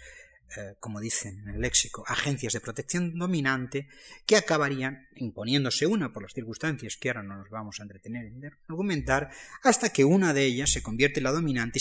eh, 0.56 0.74
como 0.78 1.00
dicen 1.00 1.40
en 1.40 1.48
el 1.48 1.60
léxico, 1.60 2.04
agencias 2.06 2.52
de 2.52 2.60
protección 2.60 3.18
dominante 3.18 3.88
que 4.24 4.36
acabarían 4.36 5.08
imponiéndose 5.16 5.86
una 5.86 6.12
por 6.12 6.22
las 6.22 6.32
circunstancias 6.32 6.96
que 6.96 7.08
ahora 7.08 7.22
no 7.22 7.36
nos 7.38 7.50
vamos 7.50 7.80
a 7.80 7.82
entretener 7.82 8.26
en 8.26 8.52
argumentar, 8.68 9.30
hasta 9.62 9.88
que 9.88 10.04
una 10.04 10.32
de 10.32 10.44
ellas 10.44 10.70
se 10.70 10.82
convierte 10.82 11.20
en 11.20 11.24
la 11.24 11.32
dominante 11.32 11.80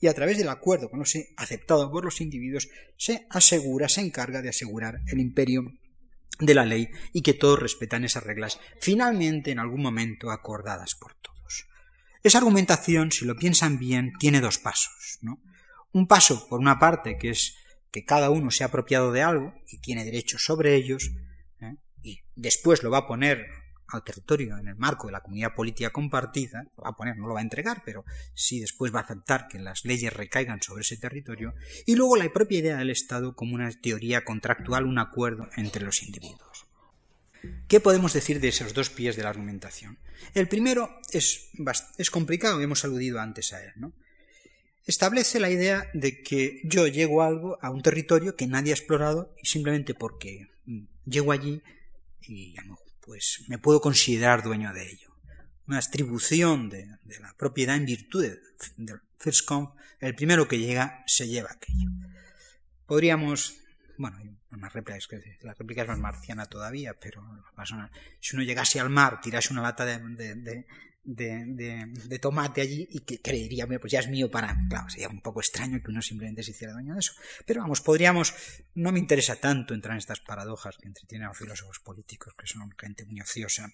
y, 0.00 0.06
a 0.06 0.14
través 0.14 0.36
del 0.36 0.48
acuerdo 0.48 0.90
con 0.90 0.98
los, 0.98 1.14
aceptado 1.36 1.90
por 1.90 2.04
los 2.04 2.20
individuos 2.20 2.68
se 2.96 3.26
asegura, 3.30 3.88
se 3.88 4.02
encarga 4.02 4.42
de 4.42 4.50
asegurar 4.50 5.00
el 5.06 5.18
imperio 5.18 5.72
de 6.38 6.54
la 6.54 6.66
ley 6.66 6.90
y 7.12 7.22
que 7.22 7.34
todos 7.34 7.58
respetan 7.58 8.04
esas 8.04 8.24
reglas, 8.24 8.58
finalmente 8.80 9.50
en 9.50 9.58
algún 9.58 9.80
momento 9.80 10.30
acordadas 10.30 10.94
por 10.94 11.14
todos. 11.14 11.66
Esa 12.22 12.38
argumentación, 12.38 13.10
si 13.10 13.24
lo 13.24 13.36
piensan 13.36 13.78
bien, 13.78 14.12
tiene 14.18 14.40
dos 14.40 14.58
pasos. 14.58 15.18
¿no? 15.22 15.40
Un 15.92 16.06
paso, 16.06 16.46
por 16.48 16.60
una 16.60 16.78
parte, 16.78 17.16
que 17.18 17.30
es 17.30 17.56
que 17.92 18.04
cada 18.04 18.30
uno 18.30 18.50
se 18.50 18.64
ha 18.64 18.68
apropiado 18.68 19.12
de 19.12 19.22
algo 19.22 19.54
y 19.68 19.78
tiene 19.78 20.04
derechos 20.04 20.42
sobre 20.44 20.74
ellos, 20.74 21.12
¿eh? 21.60 21.76
y 22.02 22.20
después 22.34 22.82
lo 22.82 22.90
va 22.90 22.98
a 22.98 23.06
poner 23.06 23.46
al 23.88 24.02
territorio 24.02 24.56
en 24.56 24.68
el 24.68 24.76
marco 24.76 25.06
de 25.06 25.12
la 25.12 25.20
comunidad 25.20 25.54
política 25.54 25.90
compartida, 25.90 26.64
lo 26.76 26.84
va 26.84 26.90
a 26.90 26.96
poner, 26.96 27.16
no 27.18 27.28
lo 27.28 27.34
va 27.34 27.40
a 27.40 27.42
entregar, 27.42 27.82
pero 27.84 28.04
sí 28.34 28.60
después 28.60 28.94
va 28.94 29.00
a 29.00 29.02
aceptar 29.02 29.48
que 29.48 29.58
las 29.58 29.84
leyes 29.84 30.12
recaigan 30.12 30.62
sobre 30.62 30.80
ese 30.80 30.96
territorio, 30.96 31.54
y 31.86 31.94
luego 31.94 32.16
la 32.16 32.32
propia 32.32 32.58
idea 32.58 32.76
del 32.78 32.90
Estado 32.90 33.36
como 33.36 33.54
una 33.54 33.70
teoría 33.70 34.24
contractual, 34.24 34.86
un 34.86 34.98
acuerdo 34.98 35.48
entre 35.56 35.84
los 35.84 36.02
individuos. 36.02 36.66
¿Qué 37.68 37.80
podemos 37.80 38.12
decir 38.12 38.40
de 38.40 38.48
esos 38.48 38.72
dos 38.72 38.88
pies 38.88 39.16
de 39.16 39.24
la 39.24 39.30
argumentación? 39.30 39.98
El 40.32 40.48
primero 40.48 41.00
es, 41.10 41.50
es 41.98 42.10
complicado, 42.10 42.60
hemos 42.60 42.84
aludido 42.84 43.20
antes 43.20 43.52
a 43.52 43.62
él. 43.62 43.72
Establece 44.86 45.40
la 45.40 45.50
idea 45.50 45.88
de 45.94 46.22
que 46.22 46.60
yo 46.64 46.86
llego 46.86 47.22
algo, 47.22 47.58
a 47.62 47.70
un 47.70 47.82
territorio 47.82 48.36
que 48.36 48.46
nadie 48.46 48.72
ha 48.72 48.76
explorado 48.76 49.34
y 49.42 49.46
simplemente 49.46 49.94
porque 49.94 50.48
mm, 50.66 50.84
llego 51.06 51.32
allí 51.32 51.62
y 52.22 52.54
pues 53.00 53.44
me 53.48 53.58
puedo 53.58 53.80
considerar 53.80 54.42
dueño 54.42 54.72
de 54.72 54.88
ello. 54.90 55.12
Una 55.66 55.78
distribución 55.78 56.68
de, 56.68 56.86
la 57.20 57.34
propiedad 57.36 57.76
en 57.76 57.84
virtud 57.84 58.24
del 58.76 59.00
first 59.18 59.46
come, 59.46 59.68
el 60.00 60.14
primero 60.14 60.48
que 60.48 60.58
llega 60.58 61.04
se 61.06 61.28
lleva 61.28 61.50
aquello. 61.52 61.90
Podríamos, 62.86 63.56
bueno, 63.96 64.18
hay 64.18 64.36
una 64.50 64.68
réplica, 64.68 64.96
es 64.96 65.06
que 65.06 65.38
la 65.42 65.54
réplica 65.54 65.82
es 65.82 65.88
más 65.88 65.98
marciana 65.98 66.46
todavía, 66.46 66.94
pero 66.94 67.24
si 68.20 68.36
uno 68.36 68.44
llegase 68.44 68.80
al 68.80 68.90
mar, 68.90 69.20
tirase 69.20 69.52
una 69.52 69.62
lata 69.62 69.84
de, 69.84 69.98
de, 70.34 70.66
de, 71.04 72.18
tomate 72.20 72.60
allí 72.60 72.86
y 72.90 73.00
que 73.00 73.20
creería, 73.20 73.66
pues 73.66 73.92
ya 73.92 74.00
es 74.00 74.08
mío 74.08 74.30
para... 74.30 74.56
Claro, 74.68 74.88
sería 74.88 75.08
un 75.08 75.20
poco 75.20 75.40
extraño 75.40 75.80
que 75.82 75.90
uno 75.90 76.00
simplemente 76.00 76.42
se 76.42 76.52
hiciera 76.52 76.72
dueño 76.72 76.94
de 76.94 77.00
eso. 77.00 77.12
Pero 77.46 77.60
vamos, 77.60 77.80
podríamos... 77.80 78.34
No 78.74 78.92
me 78.92 78.98
interesa 78.98 79.36
tanto 79.36 79.74
entrar 79.74 79.94
en 79.94 79.98
estas 79.98 80.20
paradojas 80.20 80.76
que 80.78 80.88
entretienen 80.88 81.26
a 81.26 81.28
los 81.30 81.38
filósofos 81.38 81.80
políticos, 81.80 82.34
que 82.38 82.46
son 82.46 82.72
gente 82.78 83.04
muy 83.04 83.20
ociosa. 83.20 83.72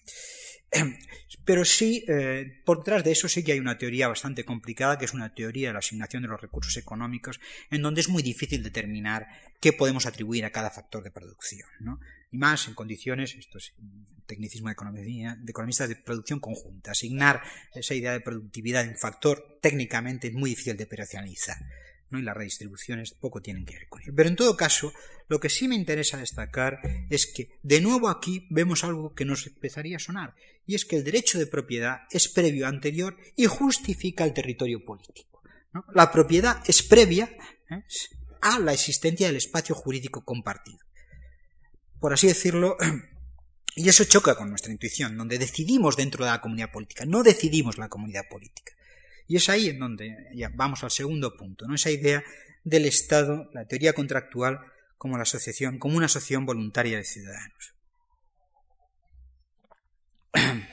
Pero 1.45 1.65
sí, 1.65 2.03
eh, 2.07 2.61
por 2.65 2.79
detrás 2.79 3.03
de 3.03 3.11
eso 3.11 3.27
sí 3.27 3.43
que 3.43 3.53
hay 3.53 3.59
una 3.59 3.77
teoría 3.77 4.07
bastante 4.07 4.43
complicada, 4.43 4.97
que 4.97 5.05
es 5.05 5.13
una 5.13 5.33
teoría 5.33 5.69
de 5.69 5.73
la 5.73 5.79
asignación 5.79 6.23
de 6.23 6.29
los 6.29 6.41
recursos 6.41 6.75
económicos, 6.77 7.39
en 7.69 7.81
donde 7.81 8.01
es 8.01 8.09
muy 8.09 8.23
difícil 8.23 8.63
determinar 8.63 9.27
qué 9.59 9.73
podemos 9.73 10.05
atribuir 10.05 10.45
a 10.45 10.51
cada 10.51 10.71
factor 10.71 11.03
de 11.03 11.11
producción. 11.11 11.69
¿no? 11.79 11.99
Y 12.31 12.37
más 12.37 12.67
en 12.67 12.75
condiciones, 12.75 13.35
esto 13.35 13.57
es 13.57 13.73
tecnicismo 14.25 14.67
de, 14.67 14.73
economía, 14.73 15.35
de 15.39 15.49
economistas 15.49 15.89
de 15.89 15.95
producción 15.95 16.39
conjunta, 16.39 16.91
asignar 16.91 17.41
esa 17.73 17.95
idea 17.95 18.11
de 18.11 18.21
productividad 18.21 18.85
en 18.85 18.97
factor 18.97 19.59
técnicamente 19.61 20.31
muy 20.31 20.51
difícil 20.51 20.77
de 20.77 20.83
operacionalizar. 20.83 21.57
¿no? 22.11 22.17
y 22.17 22.23
las 22.23 22.35
redistribuciones 22.35 23.11
poco 23.11 23.39
tienen 23.39 23.65
que 23.65 23.75
ver 23.75 23.87
con 23.87 24.01
ello. 24.01 24.13
Pero 24.15 24.29
en 24.29 24.35
todo 24.35 24.57
caso, 24.57 24.91
lo 25.27 25.39
que 25.39 25.49
sí 25.49 25.67
me 25.67 25.75
interesa 25.75 26.17
destacar 26.17 26.79
es 27.07 27.27
que 27.27 27.59
de 27.61 27.81
nuevo 27.81 28.09
aquí 28.09 28.47
vemos 28.49 28.83
algo 28.83 29.13
que 29.13 29.25
nos 29.25 29.45
empezaría 29.45 29.97
a 29.97 29.99
sonar, 29.99 30.33
y 30.65 30.73
es 30.73 30.85
que 30.85 30.95
el 30.95 31.03
derecho 31.03 31.37
de 31.37 31.45
propiedad 31.45 32.01
es 32.09 32.27
previo, 32.27 32.65
anterior 32.65 33.15
y 33.35 33.45
justifica 33.45 34.23
el 34.23 34.33
territorio 34.33 34.83
político. 34.83 35.43
La 35.93 36.11
propiedad 36.11 36.63
es 36.65 36.81
previa 36.81 37.29
¿eh? 37.69 37.83
a 38.41 38.57
la 38.57 38.73
existencia 38.73 39.27
del 39.27 39.35
espacio 39.35 39.75
jurídico 39.75 40.25
compartido 40.25 40.88
por 41.99 42.13
así 42.13 42.27
decirlo, 42.27 42.77
y 43.75 43.89
eso 43.89 44.03
choca 44.03 44.35
con 44.35 44.49
nuestra 44.49 44.71
intuición, 44.71 45.17
donde 45.17 45.37
decidimos 45.37 45.95
dentro 45.95 46.25
de 46.25 46.31
la 46.31 46.41
comunidad 46.41 46.71
política, 46.71 47.05
no 47.05 47.23
decidimos 47.23 47.77
la 47.77 47.89
comunidad 47.89 48.23
política. 48.29 48.73
Y 49.27 49.35
es 49.35 49.47
ahí 49.49 49.69
en 49.69 49.79
donde 49.79 50.27
ya 50.33 50.49
vamos 50.55 50.83
al 50.83 50.91
segundo 50.91 51.37
punto, 51.37 51.67
¿no? 51.67 51.75
esa 51.75 51.91
idea 51.91 52.23
del 52.63 52.85
Estado, 52.85 53.49
la 53.53 53.65
teoría 53.65 53.93
contractual 53.93 54.59
como 54.97 55.17
la 55.17 55.23
asociación, 55.23 55.77
como 55.77 55.97
una 55.97 56.07
asociación 56.07 56.45
voluntaria 56.45 56.97
de 56.97 57.03
ciudadanos. 57.03 57.75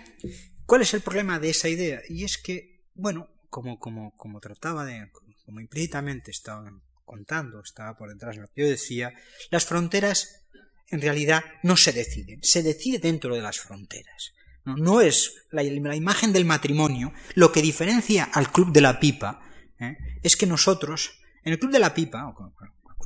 ¿Cuál 0.66 0.83
es 0.83 0.95
el 0.95 1.03
problema 1.03 1.39
de 1.39 1.51
esa 1.51 1.68
idea? 1.68 2.01
Y 2.09 2.24
es 2.24 2.39
que, 2.39 2.83
bueno, 2.95 3.29
como, 3.51 3.79
como, 3.79 4.16
como 4.16 4.41
trataba 4.41 4.85
de, 4.85 5.11
como 5.45 5.61
implícitamente 5.61 6.31
estaba 6.31 6.70
contando, 7.05 7.61
estaba 7.61 7.97
por 7.97 8.12
detrás 8.12 8.35
de 8.35 8.43
lo 8.43 8.49
que 8.49 8.62
yo 8.62 8.68
decía, 8.68 9.12
las 9.51 9.64
fronteras 9.64 10.47
en 10.89 11.01
realidad 11.01 11.45
no 11.62 11.76
se 11.76 11.93
deciden, 11.93 12.43
se 12.43 12.62
decide 12.62 12.99
dentro 12.99 13.34
de 13.34 13.43
las 13.43 13.59
fronteras. 13.59 14.32
No, 14.64 15.01
es 15.01 15.47
la, 15.53 15.62
imagen 15.62 16.32
del 16.32 16.45
matrimonio 16.45 17.12
lo 17.34 17.53
que 17.53 17.62
diferencia 17.62 18.24
al 18.24 18.51
club 18.51 18.72
de 18.72 18.80
la 18.80 18.99
pipa, 18.99 19.41
¿eh? 19.78 19.97
es 20.22 20.37
que 20.37 20.47
nosotros, 20.47 21.20
en 21.45 21.53
el 21.53 21.59
club 21.61 21.70
de 21.70 21.78
la 21.78 21.95
pipa, 21.95 22.26
o 22.26 22.53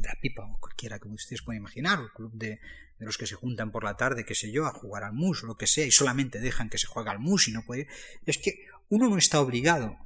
de 0.01 0.09
la 0.09 0.19
pipa, 0.19 0.43
o 0.45 0.59
cualquiera 0.59 0.99
que 0.99 1.09
ustedes 1.09 1.43
puedan 1.43 1.61
imaginar, 1.61 1.99
o 1.99 2.05
el 2.05 2.13
club 2.13 2.33
de, 2.33 2.61
de, 2.99 3.05
los 3.05 3.19
que 3.19 3.27
se 3.27 3.35
juntan 3.35 3.71
por 3.71 3.85
la 3.85 3.95
tarde, 3.95 4.25
qué 4.25 4.35
sé 4.35 4.51
yo, 4.51 4.65
a 4.65 4.73
jugar 4.73 5.05
al 5.05 5.13
mus 5.13 5.45
o 5.45 5.47
lo 5.47 5.59
que 5.59 5.67
sea, 5.67 5.85
y 5.85 5.91
solamente 5.91 6.41
dejan 6.41 6.71
que 6.71 6.79
se 6.79 6.87
juegue 6.87 7.11
al 7.11 7.19
mus 7.19 7.49
y 7.49 7.53
no 7.53 7.63
puede, 7.63 7.89
es 8.25 8.39
que 8.39 8.65
uno 8.89 9.11
no 9.11 9.19
está 9.19 9.41
obligado 9.41 9.99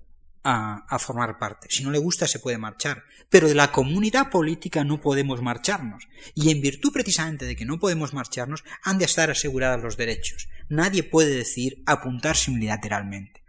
a, 0.44 0.98
formar 0.98 1.38
parte. 1.38 1.68
Si 1.70 1.82
no 1.82 1.90
le 1.90 1.98
gusta 1.98 2.28
se 2.28 2.38
puede 2.38 2.58
marchar. 2.58 3.04
Pero 3.30 3.48
de 3.48 3.54
la 3.54 3.72
comunidad 3.72 4.30
política 4.30 4.84
no 4.84 5.00
podemos 5.00 5.42
marcharnos. 5.42 6.06
Y 6.34 6.50
en 6.50 6.60
virtud 6.60 6.92
precisamente 6.92 7.46
de 7.46 7.56
que 7.56 7.64
no 7.64 7.78
podemos 7.78 8.12
marcharnos, 8.12 8.62
han 8.82 8.98
de 8.98 9.06
estar 9.06 9.30
asegurados 9.30 9.82
los 9.82 9.96
derechos. 9.96 10.48
Nadie 10.68 11.02
puede 11.02 11.34
decir 11.34 11.82
apuntarse 11.86 12.50
unilateralmente. 12.50 13.42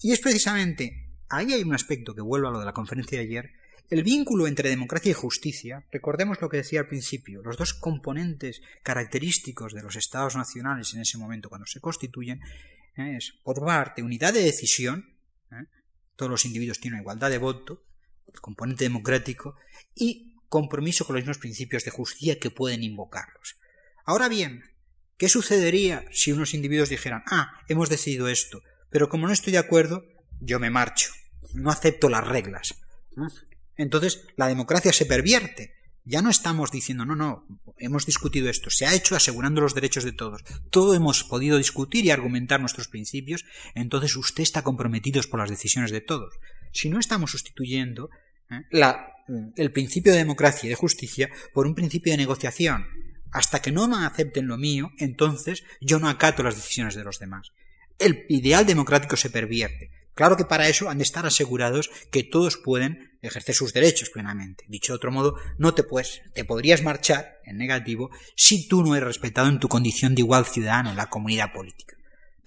Y 0.00 0.12
es 0.12 0.20
precisamente, 0.20 1.10
ahí 1.28 1.52
hay 1.52 1.62
un 1.62 1.74
aspecto 1.74 2.14
que 2.14 2.22
vuelvo 2.22 2.48
a 2.48 2.52
lo 2.52 2.60
de 2.60 2.66
la 2.66 2.72
conferencia 2.72 3.18
de 3.18 3.24
ayer, 3.24 3.52
el 3.90 4.04
vínculo 4.04 4.46
entre 4.46 4.68
democracia 4.68 5.10
y 5.10 5.14
justicia, 5.14 5.86
recordemos 5.90 6.40
lo 6.42 6.50
que 6.50 6.58
decía 6.58 6.80
al 6.80 6.88
principio, 6.88 7.42
los 7.42 7.56
dos 7.56 7.72
componentes 7.72 8.60
característicos 8.82 9.72
de 9.72 9.82
los 9.82 9.96
estados 9.96 10.36
nacionales 10.36 10.92
en 10.92 11.00
ese 11.00 11.16
momento 11.16 11.48
cuando 11.48 11.66
se 11.66 11.80
constituyen, 11.80 12.40
es, 12.96 13.32
por 13.42 13.64
parte, 13.64 14.02
unidad 14.02 14.34
de 14.34 14.42
decisión, 14.42 15.16
¿eh? 15.52 15.64
Todos 16.18 16.30
los 16.30 16.44
individuos 16.44 16.80
tienen 16.80 17.00
igualdad 17.00 17.30
de 17.30 17.38
voto, 17.38 17.84
componente 18.40 18.82
democrático, 18.82 19.54
y 19.94 20.34
compromiso 20.48 21.06
con 21.06 21.14
los 21.14 21.22
mismos 21.22 21.38
principios 21.38 21.84
de 21.84 21.92
justicia 21.92 22.40
que 22.40 22.50
pueden 22.50 22.82
invocarlos. 22.82 23.56
Ahora 24.04 24.28
bien, 24.28 24.64
¿qué 25.16 25.28
sucedería 25.28 26.04
si 26.10 26.32
unos 26.32 26.54
individuos 26.54 26.88
dijeran, 26.88 27.22
ah, 27.30 27.62
hemos 27.68 27.88
decidido 27.88 28.26
esto, 28.26 28.62
pero 28.90 29.08
como 29.08 29.28
no 29.28 29.32
estoy 29.32 29.52
de 29.52 29.60
acuerdo, 29.60 30.04
yo 30.40 30.58
me 30.58 30.70
marcho, 30.70 31.12
no 31.54 31.70
acepto 31.70 32.08
las 32.08 32.26
reglas? 32.26 32.74
Entonces 33.76 34.26
la 34.36 34.48
democracia 34.48 34.92
se 34.92 35.06
pervierte, 35.06 35.76
Ya 36.08 36.22
no 36.22 36.30
estamos 36.30 36.70
diciendo, 36.70 37.04
no, 37.04 37.14
no, 37.14 37.46
hemos 37.76 38.06
discutido 38.06 38.48
esto, 38.48 38.70
se 38.70 38.86
ha 38.86 38.94
hecho 38.94 39.14
asegurando 39.14 39.60
los 39.60 39.74
derechos 39.74 40.04
de 40.04 40.12
todos. 40.12 40.42
Todo 40.70 40.94
hemos 40.94 41.22
podido 41.22 41.58
discutir 41.58 42.06
y 42.06 42.10
argumentar 42.10 42.60
nuestros 42.60 42.88
principios, 42.88 43.44
entonces 43.74 44.16
usted 44.16 44.42
está 44.42 44.62
comprometido 44.62 45.20
por 45.30 45.40
las 45.40 45.50
decisiones 45.50 45.90
de 45.90 46.00
todos. 46.00 46.32
Si 46.72 46.88
no 46.88 46.98
estamos 46.98 47.32
sustituyendo 47.32 48.08
¿eh? 48.50 48.62
la, 48.70 49.06
el 49.56 49.70
principio 49.70 50.12
de 50.12 50.18
democracia 50.18 50.66
y 50.66 50.70
de 50.70 50.76
justicia 50.76 51.28
por 51.52 51.66
un 51.66 51.74
principio 51.74 52.10
de 52.12 52.16
negociación, 52.16 52.86
hasta 53.30 53.60
que 53.60 53.70
no 53.70 53.86
me 53.86 54.06
acepten 54.06 54.46
lo 54.46 54.56
mío, 54.56 54.90
entonces 54.98 55.62
yo 55.82 55.98
no 55.98 56.08
acato 56.08 56.42
las 56.42 56.56
decisiones 56.56 56.94
de 56.94 57.04
los 57.04 57.18
demás. 57.18 57.52
El 57.98 58.24
ideal 58.30 58.64
democrático 58.64 59.16
se 59.16 59.28
pervierte. 59.28 59.90
Claro 60.14 60.38
que 60.38 60.46
para 60.46 60.68
eso 60.68 60.88
han 60.88 60.96
de 60.96 61.04
estar 61.04 61.26
asegurados 61.26 61.90
que 62.10 62.24
todos 62.24 62.56
pueden 62.56 63.07
ejercer 63.22 63.54
sus 63.54 63.72
derechos 63.72 64.10
plenamente. 64.10 64.64
Dicho 64.68 64.92
de 64.92 64.96
otro 64.96 65.12
modo, 65.12 65.36
no 65.58 65.74
te 65.74 65.82
puedes, 65.82 66.22
te 66.34 66.44
podrías 66.44 66.82
marchar 66.82 67.40
en 67.44 67.58
negativo 67.58 68.10
si 68.36 68.68
tú 68.68 68.82
no 68.82 68.94
eres 68.94 69.06
respetado 69.06 69.48
en 69.48 69.58
tu 69.58 69.68
condición 69.68 70.14
de 70.14 70.22
igual 70.22 70.46
ciudadano 70.46 70.90
en 70.90 70.96
la 70.96 71.10
comunidad 71.10 71.52
política. 71.52 71.96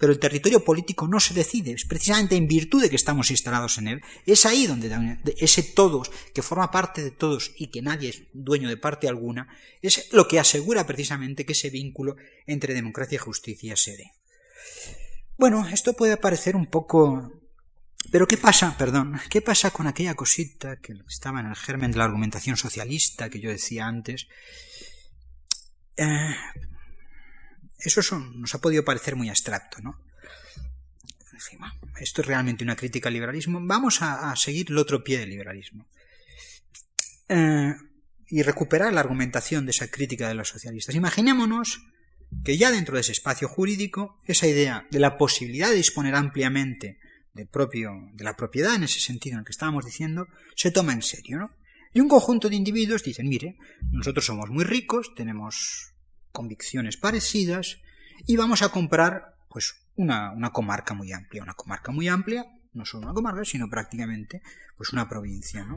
Pero 0.02 0.12
el 0.12 0.18
territorio 0.18 0.64
político 0.64 1.06
no 1.06 1.20
se 1.20 1.32
decide, 1.32 1.70
es 1.70 1.84
precisamente 1.84 2.34
en 2.34 2.48
virtud 2.48 2.82
de 2.82 2.90
que 2.90 2.96
estamos 2.96 3.30
instalados 3.30 3.78
en 3.78 3.86
él. 3.86 4.00
Es 4.26 4.44
ahí 4.46 4.66
donde 4.66 5.20
ese 5.36 5.62
todos, 5.62 6.10
que 6.34 6.42
forma 6.42 6.72
parte 6.72 7.04
de 7.04 7.12
todos 7.12 7.52
y 7.56 7.68
que 7.68 7.82
nadie 7.82 8.08
es 8.08 8.22
dueño 8.32 8.68
de 8.68 8.76
parte 8.76 9.06
alguna, 9.06 9.46
es 9.80 10.12
lo 10.12 10.26
que 10.26 10.40
asegura 10.40 10.88
precisamente 10.88 11.46
que 11.46 11.52
ese 11.52 11.70
vínculo 11.70 12.16
entre 12.46 12.74
democracia 12.74 13.14
y 13.14 13.18
justicia 13.18 13.76
se 13.76 13.96
dé. 13.96 14.10
Bueno, 15.38 15.68
esto 15.68 15.92
puede 15.92 16.16
parecer 16.16 16.56
un 16.56 16.66
poco 16.66 17.41
pero 18.10 18.26
¿qué 18.26 18.36
pasa, 18.36 18.76
perdón, 18.76 19.20
qué 19.30 19.40
pasa 19.40 19.70
con 19.70 19.86
aquella 19.86 20.14
cosita 20.14 20.76
que 20.76 20.94
estaba 21.08 21.40
en 21.40 21.46
el 21.46 21.56
germen 21.56 21.92
de 21.92 21.98
la 21.98 22.04
argumentación 22.04 22.56
socialista 22.56 23.30
que 23.30 23.40
yo 23.40 23.50
decía 23.50 23.86
antes? 23.86 24.26
Eh, 25.96 26.36
eso 27.78 28.18
nos 28.18 28.54
ha 28.54 28.60
podido 28.60 28.84
parecer 28.84 29.16
muy 29.16 29.28
abstracto, 29.28 29.80
¿no? 29.80 29.98
Esto 32.00 32.20
es 32.20 32.26
realmente 32.26 32.64
una 32.64 32.76
crítica 32.76 33.08
al 33.08 33.14
liberalismo. 33.14 33.58
Vamos 33.62 33.98
a, 34.00 34.34
seguir 34.36 34.66
el 34.70 34.78
otro 34.78 35.02
pie 35.02 35.18
del 35.18 35.30
liberalismo. 35.30 35.88
Eh, 37.28 37.74
y 38.28 38.42
recuperar 38.42 38.92
la 38.92 39.00
argumentación 39.00 39.66
de 39.66 39.70
esa 39.72 39.88
crítica 39.88 40.28
de 40.28 40.34
los 40.34 40.48
socialistas. 40.48 40.94
Imaginémonos 40.94 41.84
que 42.44 42.56
ya 42.56 42.70
dentro 42.70 42.94
de 42.94 43.02
ese 43.02 43.12
espacio 43.12 43.48
jurídico, 43.48 44.18
esa 44.24 44.46
idea 44.46 44.86
de 44.90 45.00
la 45.00 45.18
posibilidad 45.18 45.68
de 45.68 45.76
disponer 45.76 46.14
ampliamente 46.14 46.98
de, 47.34 47.46
propio, 47.46 47.92
de 48.12 48.24
la 48.24 48.36
propiedad 48.36 48.74
en 48.74 48.84
ese 48.84 49.00
sentido 49.00 49.34
en 49.34 49.40
el 49.40 49.44
que 49.44 49.52
estábamos 49.52 49.84
diciendo, 49.84 50.28
se 50.54 50.70
toma 50.70 50.92
en 50.92 51.02
serio, 51.02 51.38
¿no? 51.38 51.50
Y 51.94 52.00
un 52.00 52.08
conjunto 52.08 52.48
de 52.48 52.56
individuos 52.56 53.02
dicen, 53.02 53.28
mire, 53.28 53.58
nosotros 53.90 54.24
somos 54.24 54.48
muy 54.48 54.64
ricos, 54.64 55.14
tenemos 55.14 55.92
convicciones 56.32 56.96
parecidas 56.96 57.78
y 58.26 58.36
vamos 58.36 58.62
a 58.62 58.70
comprar 58.70 59.36
pues 59.50 59.74
una, 59.96 60.32
una 60.32 60.50
comarca 60.50 60.94
muy 60.94 61.12
amplia, 61.12 61.42
una 61.42 61.52
comarca 61.52 61.92
muy 61.92 62.08
amplia, 62.08 62.46
no 62.72 62.86
solo 62.86 63.04
una 63.04 63.14
comarca, 63.14 63.44
sino 63.44 63.68
prácticamente 63.68 64.40
pues 64.76 64.92
una 64.92 65.08
provincia, 65.08 65.64
¿no? 65.64 65.76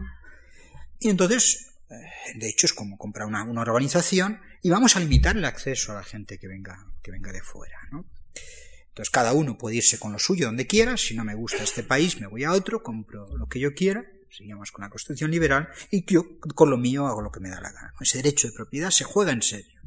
Y 1.00 1.10
entonces, 1.10 1.74
eh, 1.90 2.40
de 2.40 2.48
hecho, 2.48 2.66
es 2.66 2.74
como 2.74 2.98
comprar 2.98 3.28
una, 3.28 3.44
una 3.44 3.62
urbanización 3.62 4.40
y 4.62 4.70
vamos 4.70 4.96
a 4.96 5.02
limitar 5.02 5.36
el 5.36 5.44
acceso 5.44 5.92
a 5.92 5.96
la 5.96 6.04
gente 6.04 6.40
que 6.40 6.48
venga, 6.48 6.88
que 7.04 7.12
venga 7.12 7.34
de 7.34 7.42
fuera, 7.42 7.78
¿no? 7.92 8.06
Entonces 8.96 9.12
cada 9.12 9.34
uno 9.34 9.58
puede 9.58 9.76
irse 9.76 10.00
con 10.00 10.14
lo 10.14 10.20
suyo 10.20 10.46
donde 10.46 10.68
quiera, 10.68 10.96
si 10.96 11.16
no 11.16 11.26
me 11.26 11.36
gusta 11.36 11.62
este 11.62 11.84
país 11.84 12.22
me 12.22 12.28
voy 12.28 12.46
a 12.46 12.54
otro, 12.54 12.82
compro 12.82 13.28
lo 13.36 13.46
que 13.50 13.60
yo 13.60 13.74
quiera, 13.74 14.06
seguimos 14.30 14.72
con 14.72 14.84
la 14.84 14.90
Constitución 14.90 15.32
liberal, 15.32 15.68
y 15.92 16.06
yo 16.06 16.40
con 16.40 16.70
lo 16.70 16.78
mío 16.78 17.06
hago 17.06 17.22
lo 17.22 17.30
que 17.30 17.42
me 17.42 17.50
da 17.50 17.60
la 17.60 17.74
gana. 17.74 17.94
Ese 18.00 18.20
derecho 18.20 18.48
de 18.48 18.54
propiedad 18.54 18.92
se 18.92 19.04
juega 19.04 19.34
en 19.34 19.42
serio. 19.42 19.82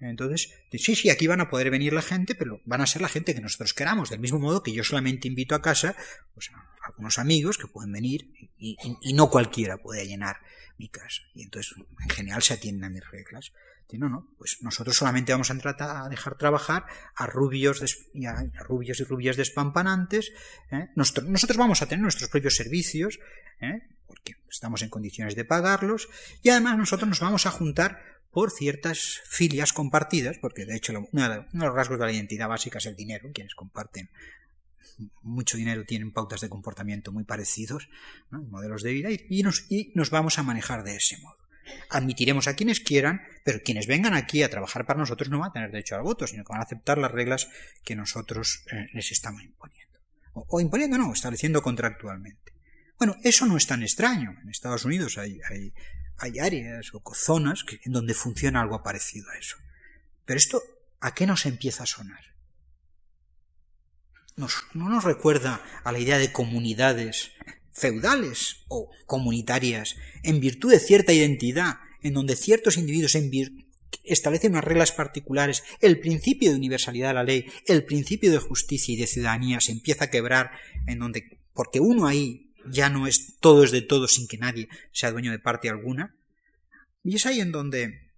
Entonces, 0.00 0.52
sí, 0.72 0.96
sí, 0.96 1.10
aquí 1.10 1.28
van 1.28 1.40
a 1.40 1.48
poder 1.48 1.70
venir 1.70 1.92
la 1.92 2.02
gente, 2.02 2.34
pero 2.34 2.60
van 2.64 2.80
a 2.80 2.88
ser 2.88 3.02
la 3.02 3.08
gente 3.08 3.36
que 3.36 3.40
nosotros 3.40 3.72
queramos, 3.72 4.10
del 4.10 4.18
mismo 4.18 4.40
modo 4.40 4.64
que 4.64 4.72
yo 4.72 4.82
solamente 4.82 5.28
invito 5.28 5.54
a 5.54 5.62
casa 5.62 5.94
pues, 6.34 6.50
a 6.50 6.86
algunos 6.86 7.20
amigos 7.20 7.56
que 7.56 7.68
pueden 7.68 7.92
venir 7.92 8.32
y, 8.58 8.76
y 9.00 9.12
no 9.12 9.30
cualquiera 9.30 9.76
puede 9.76 10.08
llenar 10.08 10.38
mi 10.76 10.88
casa. 10.88 11.22
Y 11.36 11.44
entonces, 11.44 11.72
en 11.78 12.08
general, 12.08 12.42
se 12.42 12.54
atienden 12.54 12.82
a 12.82 12.90
mis 12.90 13.08
reglas 13.08 13.52
no, 13.98 14.08
no, 14.08 14.28
pues 14.38 14.58
nosotros 14.60 14.96
solamente 14.96 15.32
vamos 15.32 15.50
a, 15.50 16.08
dejar 16.08 16.36
trabajar 16.36 16.86
a 17.14 17.26
rubios, 17.26 17.82
y 18.14 18.26
a, 18.26 18.50
rubios 18.60 19.00
y 19.00 19.04
rubias 19.04 19.36
despampanantes. 19.36 20.32
¿eh? 20.70 20.88
Nosotros, 20.96 21.56
vamos 21.56 21.82
a 21.82 21.86
tener 21.86 22.02
nuestros 22.02 22.30
propios 22.30 22.56
servicios, 22.56 23.18
¿eh? 23.60 23.82
porque 24.06 24.34
estamos 24.48 24.82
en 24.82 24.90
condiciones 24.90 25.34
de 25.36 25.44
pagarlos, 25.44 26.08
y 26.42 26.50
además 26.50 26.78
nosotros 26.78 27.08
nos 27.08 27.20
vamos 27.20 27.46
a 27.46 27.50
juntar 27.50 28.00
por 28.30 28.50
ciertas 28.50 29.20
filias 29.24 29.72
compartidas, 29.72 30.38
porque 30.38 30.64
de 30.64 30.76
hecho 30.76 30.92
uno 31.12 31.28
de 31.28 31.44
los 31.52 31.74
rasgos 31.74 31.98
de 31.98 32.06
la 32.06 32.12
identidad 32.12 32.48
básica 32.48 32.78
es 32.78 32.86
el 32.86 32.96
dinero, 32.96 33.30
quienes 33.34 33.54
comparten 33.54 34.10
mucho 35.22 35.56
dinero 35.56 35.84
tienen 35.84 36.12
pautas 36.12 36.40
de 36.40 36.48
comportamiento 36.48 37.12
muy 37.12 37.24
parecidos, 37.24 37.88
modelos 38.30 38.82
de 38.82 38.92
vida, 38.92 39.08
y, 39.10 39.42
nos, 39.42 39.66
y 39.70 39.92
nos 39.94 40.10
vamos 40.10 40.38
a 40.38 40.42
manejar 40.42 40.84
de 40.84 40.96
ese 40.96 41.18
modo. 41.18 41.39
Admitiremos 41.90 42.48
a 42.48 42.54
quienes 42.54 42.80
quieran, 42.80 43.22
pero 43.44 43.60
quienes 43.64 43.86
vengan 43.86 44.14
aquí 44.14 44.42
a 44.42 44.50
trabajar 44.50 44.86
para 44.86 44.98
nosotros 44.98 45.28
no 45.28 45.38
van 45.38 45.50
a 45.50 45.52
tener 45.52 45.70
derecho 45.70 45.96
al 45.96 46.02
voto, 46.02 46.26
sino 46.26 46.44
que 46.44 46.52
van 46.52 46.60
a 46.60 46.64
aceptar 46.64 46.98
las 46.98 47.10
reglas 47.10 47.48
que 47.84 47.96
nosotros 47.96 48.64
eh, 48.70 48.88
les 48.92 49.10
estamos 49.12 49.42
imponiendo. 49.42 49.98
O, 50.32 50.60
imponiendo 50.60 50.98
no, 50.98 51.12
estableciendo 51.12 51.62
contractualmente. 51.62 52.52
Bueno, 52.98 53.16
eso 53.24 53.46
no 53.46 53.56
es 53.56 53.66
tan 53.66 53.82
extraño. 53.82 54.36
En 54.42 54.50
Estados 54.50 54.84
Unidos 54.84 55.18
hay, 55.18 55.40
hay, 56.18 56.38
áreas 56.38 56.92
o 56.94 57.02
zonas 57.14 57.64
en 57.84 57.92
donde 57.92 58.14
funciona 58.14 58.60
algo 58.60 58.82
parecido 58.82 59.30
a 59.30 59.38
eso. 59.38 59.56
Pero 60.24 60.38
esto, 60.38 60.62
¿a 61.00 61.14
qué 61.14 61.26
nos 61.26 61.46
empieza 61.46 61.84
a 61.84 61.86
sonar? 61.86 62.20
¿No 64.36 64.88
nos 64.88 65.04
recuerda 65.04 65.62
a 65.82 65.92
la 65.92 65.98
idea 65.98 66.18
de 66.18 66.32
comunidades 66.32 67.32
feudales 67.72 68.64
o 68.68 68.90
comunitarias, 69.06 69.96
en 70.22 70.40
virtud 70.40 70.70
de 70.70 70.80
cierta 70.80 71.12
identidad, 71.12 71.78
en 72.02 72.14
donde 72.14 72.36
ciertos 72.36 72.76
individuos 72.76 73.16
establecen 74.04 74.52
unas 74.52 74.64
reglas 74.64 74.92
particulares, 74.92 75.62
el 75.80 76.00
principio 76.00 76.50
de 76.50 76.56
universalidad 76.56 77.08
de 77.08 77.14
la 77.14 77.24
ley, 77.24 77.46
el 77.66 77.84
principio 77.84 78.30
de 78.30 78.38
justicia 78.38 78.94
y 78.94 78.96
de 78.96 79.06
ciudadanía 79.06 79.60
se 79.60 79.72
empieza 79.72 80.04
a 80.04 80.10
quebrar, 80.10 80.52
en 80.86 80.98
donde, 80.98 81.38
porque 81.54 81.80
uno 81.80 82.06
ahí 82.06 82.52
ya 82.70 82.90
no 82.90 83.06
es 83.06 83.36
todo 83.40 83.64
es 83.64 83.70
de 83.70 83.82
todo 83.82 84.08
sin 84.08 84.26
que 84.28 84.38
nadie 84.38 84.68
sea 84.92 85.12
dueño 85.12 85.30
de 85.30 85.38
parte 85.38 85.68
alguna, 85.68 86.14
y 87.02 87.16
es 87.16 87.26
ahí 87.26 87.40
en 87.40 87.52
donde 87.52 88.10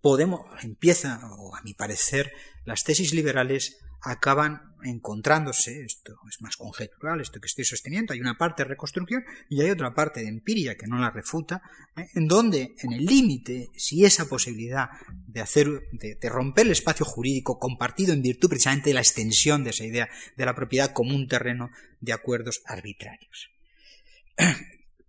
podemos, 0.00 0.40
empieza, 0.62 1.20
o 1.38 1.54
a 1.54 1.62
mi 1.62 1.74
parecer, 1.74 2.32
las 2.64 2.84
tesis 2.84 3.14
liberales 3.14 3.78
acaban 4.02 4.72
encontrándose, 4.84 5.84
esto 5.84 6.16
es 6.28 6.40
más 6.42 6.56
conjetural, 6.56 7.20
esto 7.20 7.40
que 7.40 7.46
estoy 7.46 7.64
sosteniendo, 7.64 8.12
hay 8.12 8.20
una 8.20 8.36
parte 8.36 8.62
de 8.62 8.70
reconstrucción 8.70 9.24
y 9.48 9.62
hay 9.62 9.70
otra 9.70 9.94
parte 9.94 10.20
de 10.20 10.28
empiria 10.28 10.76
que 10.76 10.88
no 10.88 10.98
la 10.98 11.10
refuta, 11.10 11.62
¿eh? 11.96 12.08
en 12.14 12.26
donde 12.26 12.74
en 12.78 12.92
el 12.92 13.04
límite, 13.04 13.68
si 13.76 14.04
esa 14.04 14.28
posibilidad 14.28 14.90
de 15.28 15.40
hacer, 15.40 15.68
de, 15.92 16.16
de, 16.16 16.28
romper 16.28 16.66
el 16.66 16.72
espacio 16.72 17.06
jurídico 17.06 17.58
compartido 17.58 18.12
en 18.12 18.22
virtud 18.22 18.48
precisamente 18.48 18.90
de 18.90 18.94
la 18.94 19.00
extensión 19.00 19.62
de 19.62 19.70
esa 19.70 19.84
idea 19.84 20.08
de 20.36 20.46
la 20.46 20.54
propiedad 20.54 20.92
como 20.92 21.14
un 21.14 21.28
terreno 21.28 21.70
de 22.00 22.12
acuerdos 22.12 22.62
arbitrarios. 22.66 23.50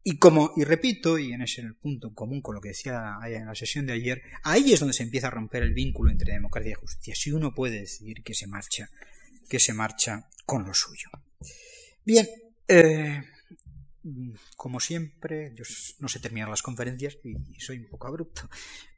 Y 0.06 0.18
como, 0.18 0.52
y 0.58 0.66
repito, 0.66 1.18
y 1.18 1.32
en 1.32 1.44
ese 1.44 1.64
punto 1.82 2.14
común 2.14 2.42
con 2.42 2.56
lo 2.56 2.62
que 2.62 2.70
decía 2.70 3.18
en 3.26 3.46
la 3.46 3.56
sesión 3.56 3.86
de 3.86 3.94
ayer, 3.94 4.22
ahí 4.44 4.74
es 4.74 4.80
donde 4.82 4.94
se 4.94 5.04
empieza 5.04 5.28
a 5.28 5.32
romper 5.32 5.64
el 5.64 5.74
vínculo 5.74 6.12
entre 6.12 6.34
democracia 6.34 6.72
y 6.72 6.76
justicia. 6.76 7.16
Si 7.16 7.32
uno 7.32 7.54
puede 7.54 7.80
decidir 7.80 8.22
que 8.22 8.34
se 8.34 8.48
marcha, 8.48 8.90
que 9.48 9.60
se 9.60 9.74
marcha 9.74 10.28
con 10.46 10.66
lo 10.66 10.74
suyo. 10.74 11.10
Bien, 12.04 12.28
eh, 12.68 13.24
como 14.58 14.82
siempre, 14.82 15.54
yo 15.56 15.64
no 16.00 16.10
sé 16.10 16.20
terminar 16.20 16.50
las 16.50 16.62
conferencias 16.62 17.18
y, 17.24 17.36
soy 17.60 17.80
un 17.80 17.88
poco 17.88 18.08
abrupto, 18.08 18.50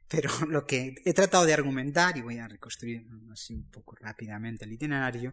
pero 0.08 0.28
lo 0.48 0.66
que 0.66 0.96
he 1.04 1.12
tratado 1.12 1.46
de 1.46 1.54
argumentar, 1.54 2.16
y 2.16 2.22
voy 2.22 2.38
a 2.38 2.48
reconstruir 2.48 3.06
así 3.32 3.54
un 3.54 3.70
poco 3.70 3.94
rápidamente 3.94 4.64
el 4.64 4.72
itinerario, 4.72 5.32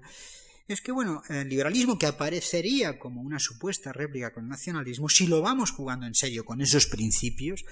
es 0.68 0.82
que, 0.82 0.92
bueno, 0.92 1.22
el 1.30 1.50
liberalismo 1.50 1.98
que 1.98 2.06
aparecería 2.06 2.98
como 2.98 3.22
una 3.22 3.40
supuesta 3.40 3.92
réplica 3.92 4.34
con 4.34 4.46
el 4.46 4.50
nacionalismo, 4.50 5.10
si 5.10 5.28
lo 5.28 5.42
vamos 5.42 5.72
jugando 5.72 6.06
en 6.06 6.16
serio 6.16 6.46
con 6.46 6.62
esos 6.62 6.86
principios, 6.88 7.66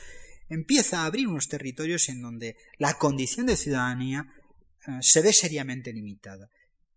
empieza 0.49 1.01
a 1.01 1.05
abrir 1.05 1.27
unos 1.27 1.47
territorios 1.47 2.09
en 2.09 2.21
donde 2.21 2.57
la 2.77 2.95
condición 2.95 3.45
de 3.45 3.55
ciudadanía 3.55 4.33
eh, 4.87 4.91
se 5.01 5.21
ve 5.21 5.31
seriamente 5.31 5.93
limitada. 5.93 6.49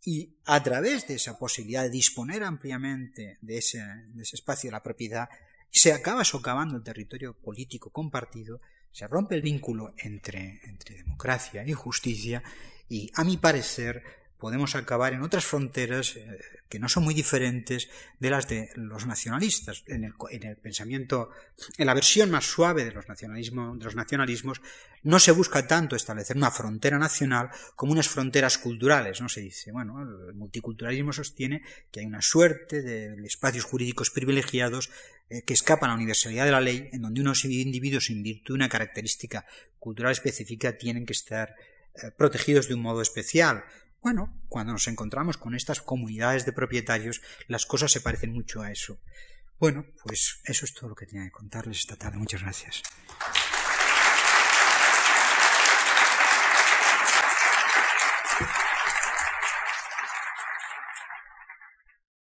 Y 0.03 0.37
a 0.45 0.63
través 0.63 1.07
de 1.07 1.15
esa 1.15 1.39
posibilidad 1.39 1.85
de 1.85 1.91
disponer 1.91 2.43
ampliamente 2.43 3.39
de 3.41 3.59
ese, 3.59 3.79
de 3.79 4.23
ese 4.23 4.37
espacio 4.37 4.69
de 4.69 4.73
la 4.73 4.83
propiedad, 4.83 5.29
se 5.71 5.93
acaba 5.93 6.25
socavando 6.25 6.77
el 6.77 6.83
territorio 6.83 7.35
político 7.35 7.91
compartido, 7.91 8.61
se 8.93 9.07
rompe 9.07 9.35
el 9.35 9.43
vínculo 9.43 9.95
entre, 9.97 10.61
entre 10.65 10.97
democracia 10.97 11.67
y 11.67 11.73
justicia, 11.73 12.43
y 12.89 13.11
a 13.15 13.25
mi 13.25 13.39
parecer 13.39 14.03
podemos 14.39 14.75
acabar 14.75 15.13
en 15.13 15.23
otras 15.23 15.45
fronteras 15.45 16.17
eh, 16.17 16.39
que 16.69 16.79
no 16.79 16.89
son 16.89 17.05
muy 17.05 17.15
diferentes 17.15 17.89
de 18.19 18.31
las 18.31 18.49
de 18.49 18.71
los 18.75 19.07
nacionalistas. 19.07 19.85
En 19.87 20.05
el, 20.05 20.13
en 20.31 20.43
el, 20.45 20.57
pensamiento, 20.57 21.31
en 21.79 21.87
la 21.87 21.95
versión 21.95 22.31
más 22.31 22.45
suave 22.45 22.85
de 22.85 22.93
los, 22.93 23.09
nacionalismos, 23.09 23.79
de 23.79 23.85
los 23.85 23.95
nacionalismos, 23.95 24.61
no 25.03 25.19
se 25.19 25.33
busca 25.33 25.67
tanto 25.67 25.97
establecer 25.97 26.37
una 26.37 26.51
frontera 26.51 26.99
nacional 26.99 27.51
como 27.77 27.93
unas 27.93 28.09
fronteras 28.09 28.59
culturales. 28.59 29.21
No 29.21 29.29
se 29.29 29.41
dice, 29.41 29.71
bueno, 29.73 30.03
el 30.03 30.35
multiculturalismo 30.35 31.13
sostiene 31.13 31.63
que 31.91 32.01
hay 32.01 32.07
una 32.07 32.23
suerte 32.23 32.83
de 32.83 33.15
espacios 33.27 33.65
jurídicos 33.65 34.11
privilegiados 34.11 34.91
eh, 35.31 35.43
que 35.43 35.55
escapan 35.55 35.89
a 35.89 35.93
la 35.95 35.97
universalidad 35.97 36.45
de 36.45 36.53
la 36.53 36.61
ley, 36.61 36.91
en 36.93 37.03
donde 37.03 37.23
unos 37.23 37.45
individuos, 37.45 38.11
en 38.11 38.23
virtud 38.23 38.55
de 38.55 38.59
una 38.59 38.69
característica 38.69 39.47
cultural 39.79 40.13
específica, 40.13 40.77
tienen 40.77 41.07
que 41.07 41.15
estar 41.15 41.55
eh, 41.95 42.11
protegidos 42.11 42.69
de 42.69 42.75
un 42.75 42.83
modo 42.83 43.01
especial. 43.01 43.65
Bueno, 44.05 44.39
cuando 44.51 44.75
nos 44.75 44.87
encontramos 44.87 45.39
con 45.39 45.55
estas 45.55 45.81
comunidades 45.81 46.45
de 46.45 46.53
propietarios, 46.53 47.23
las 47.49 47.65
cosas 47.65 47.91
se 47.91 48.03
parecen 48.03 48.35
mucho 48.35 48.61
a 48.61 48.71
eso. 48.71 49.01
Bueno, 49.59 49.87
pues 50.03 50.43
eso 50.45 50.67
es 50.67 50.75
todo 50.75 50.91
lo 50.91 50.95
que 50.95 51.07
tenía 51.07 51.25
que 51.25 51.31
contarles 51.31 51.79
esta 51.79 51.97
tarde. 51.97 52.19
Muchas 52.19 52.43
gracias. 52.43 52.83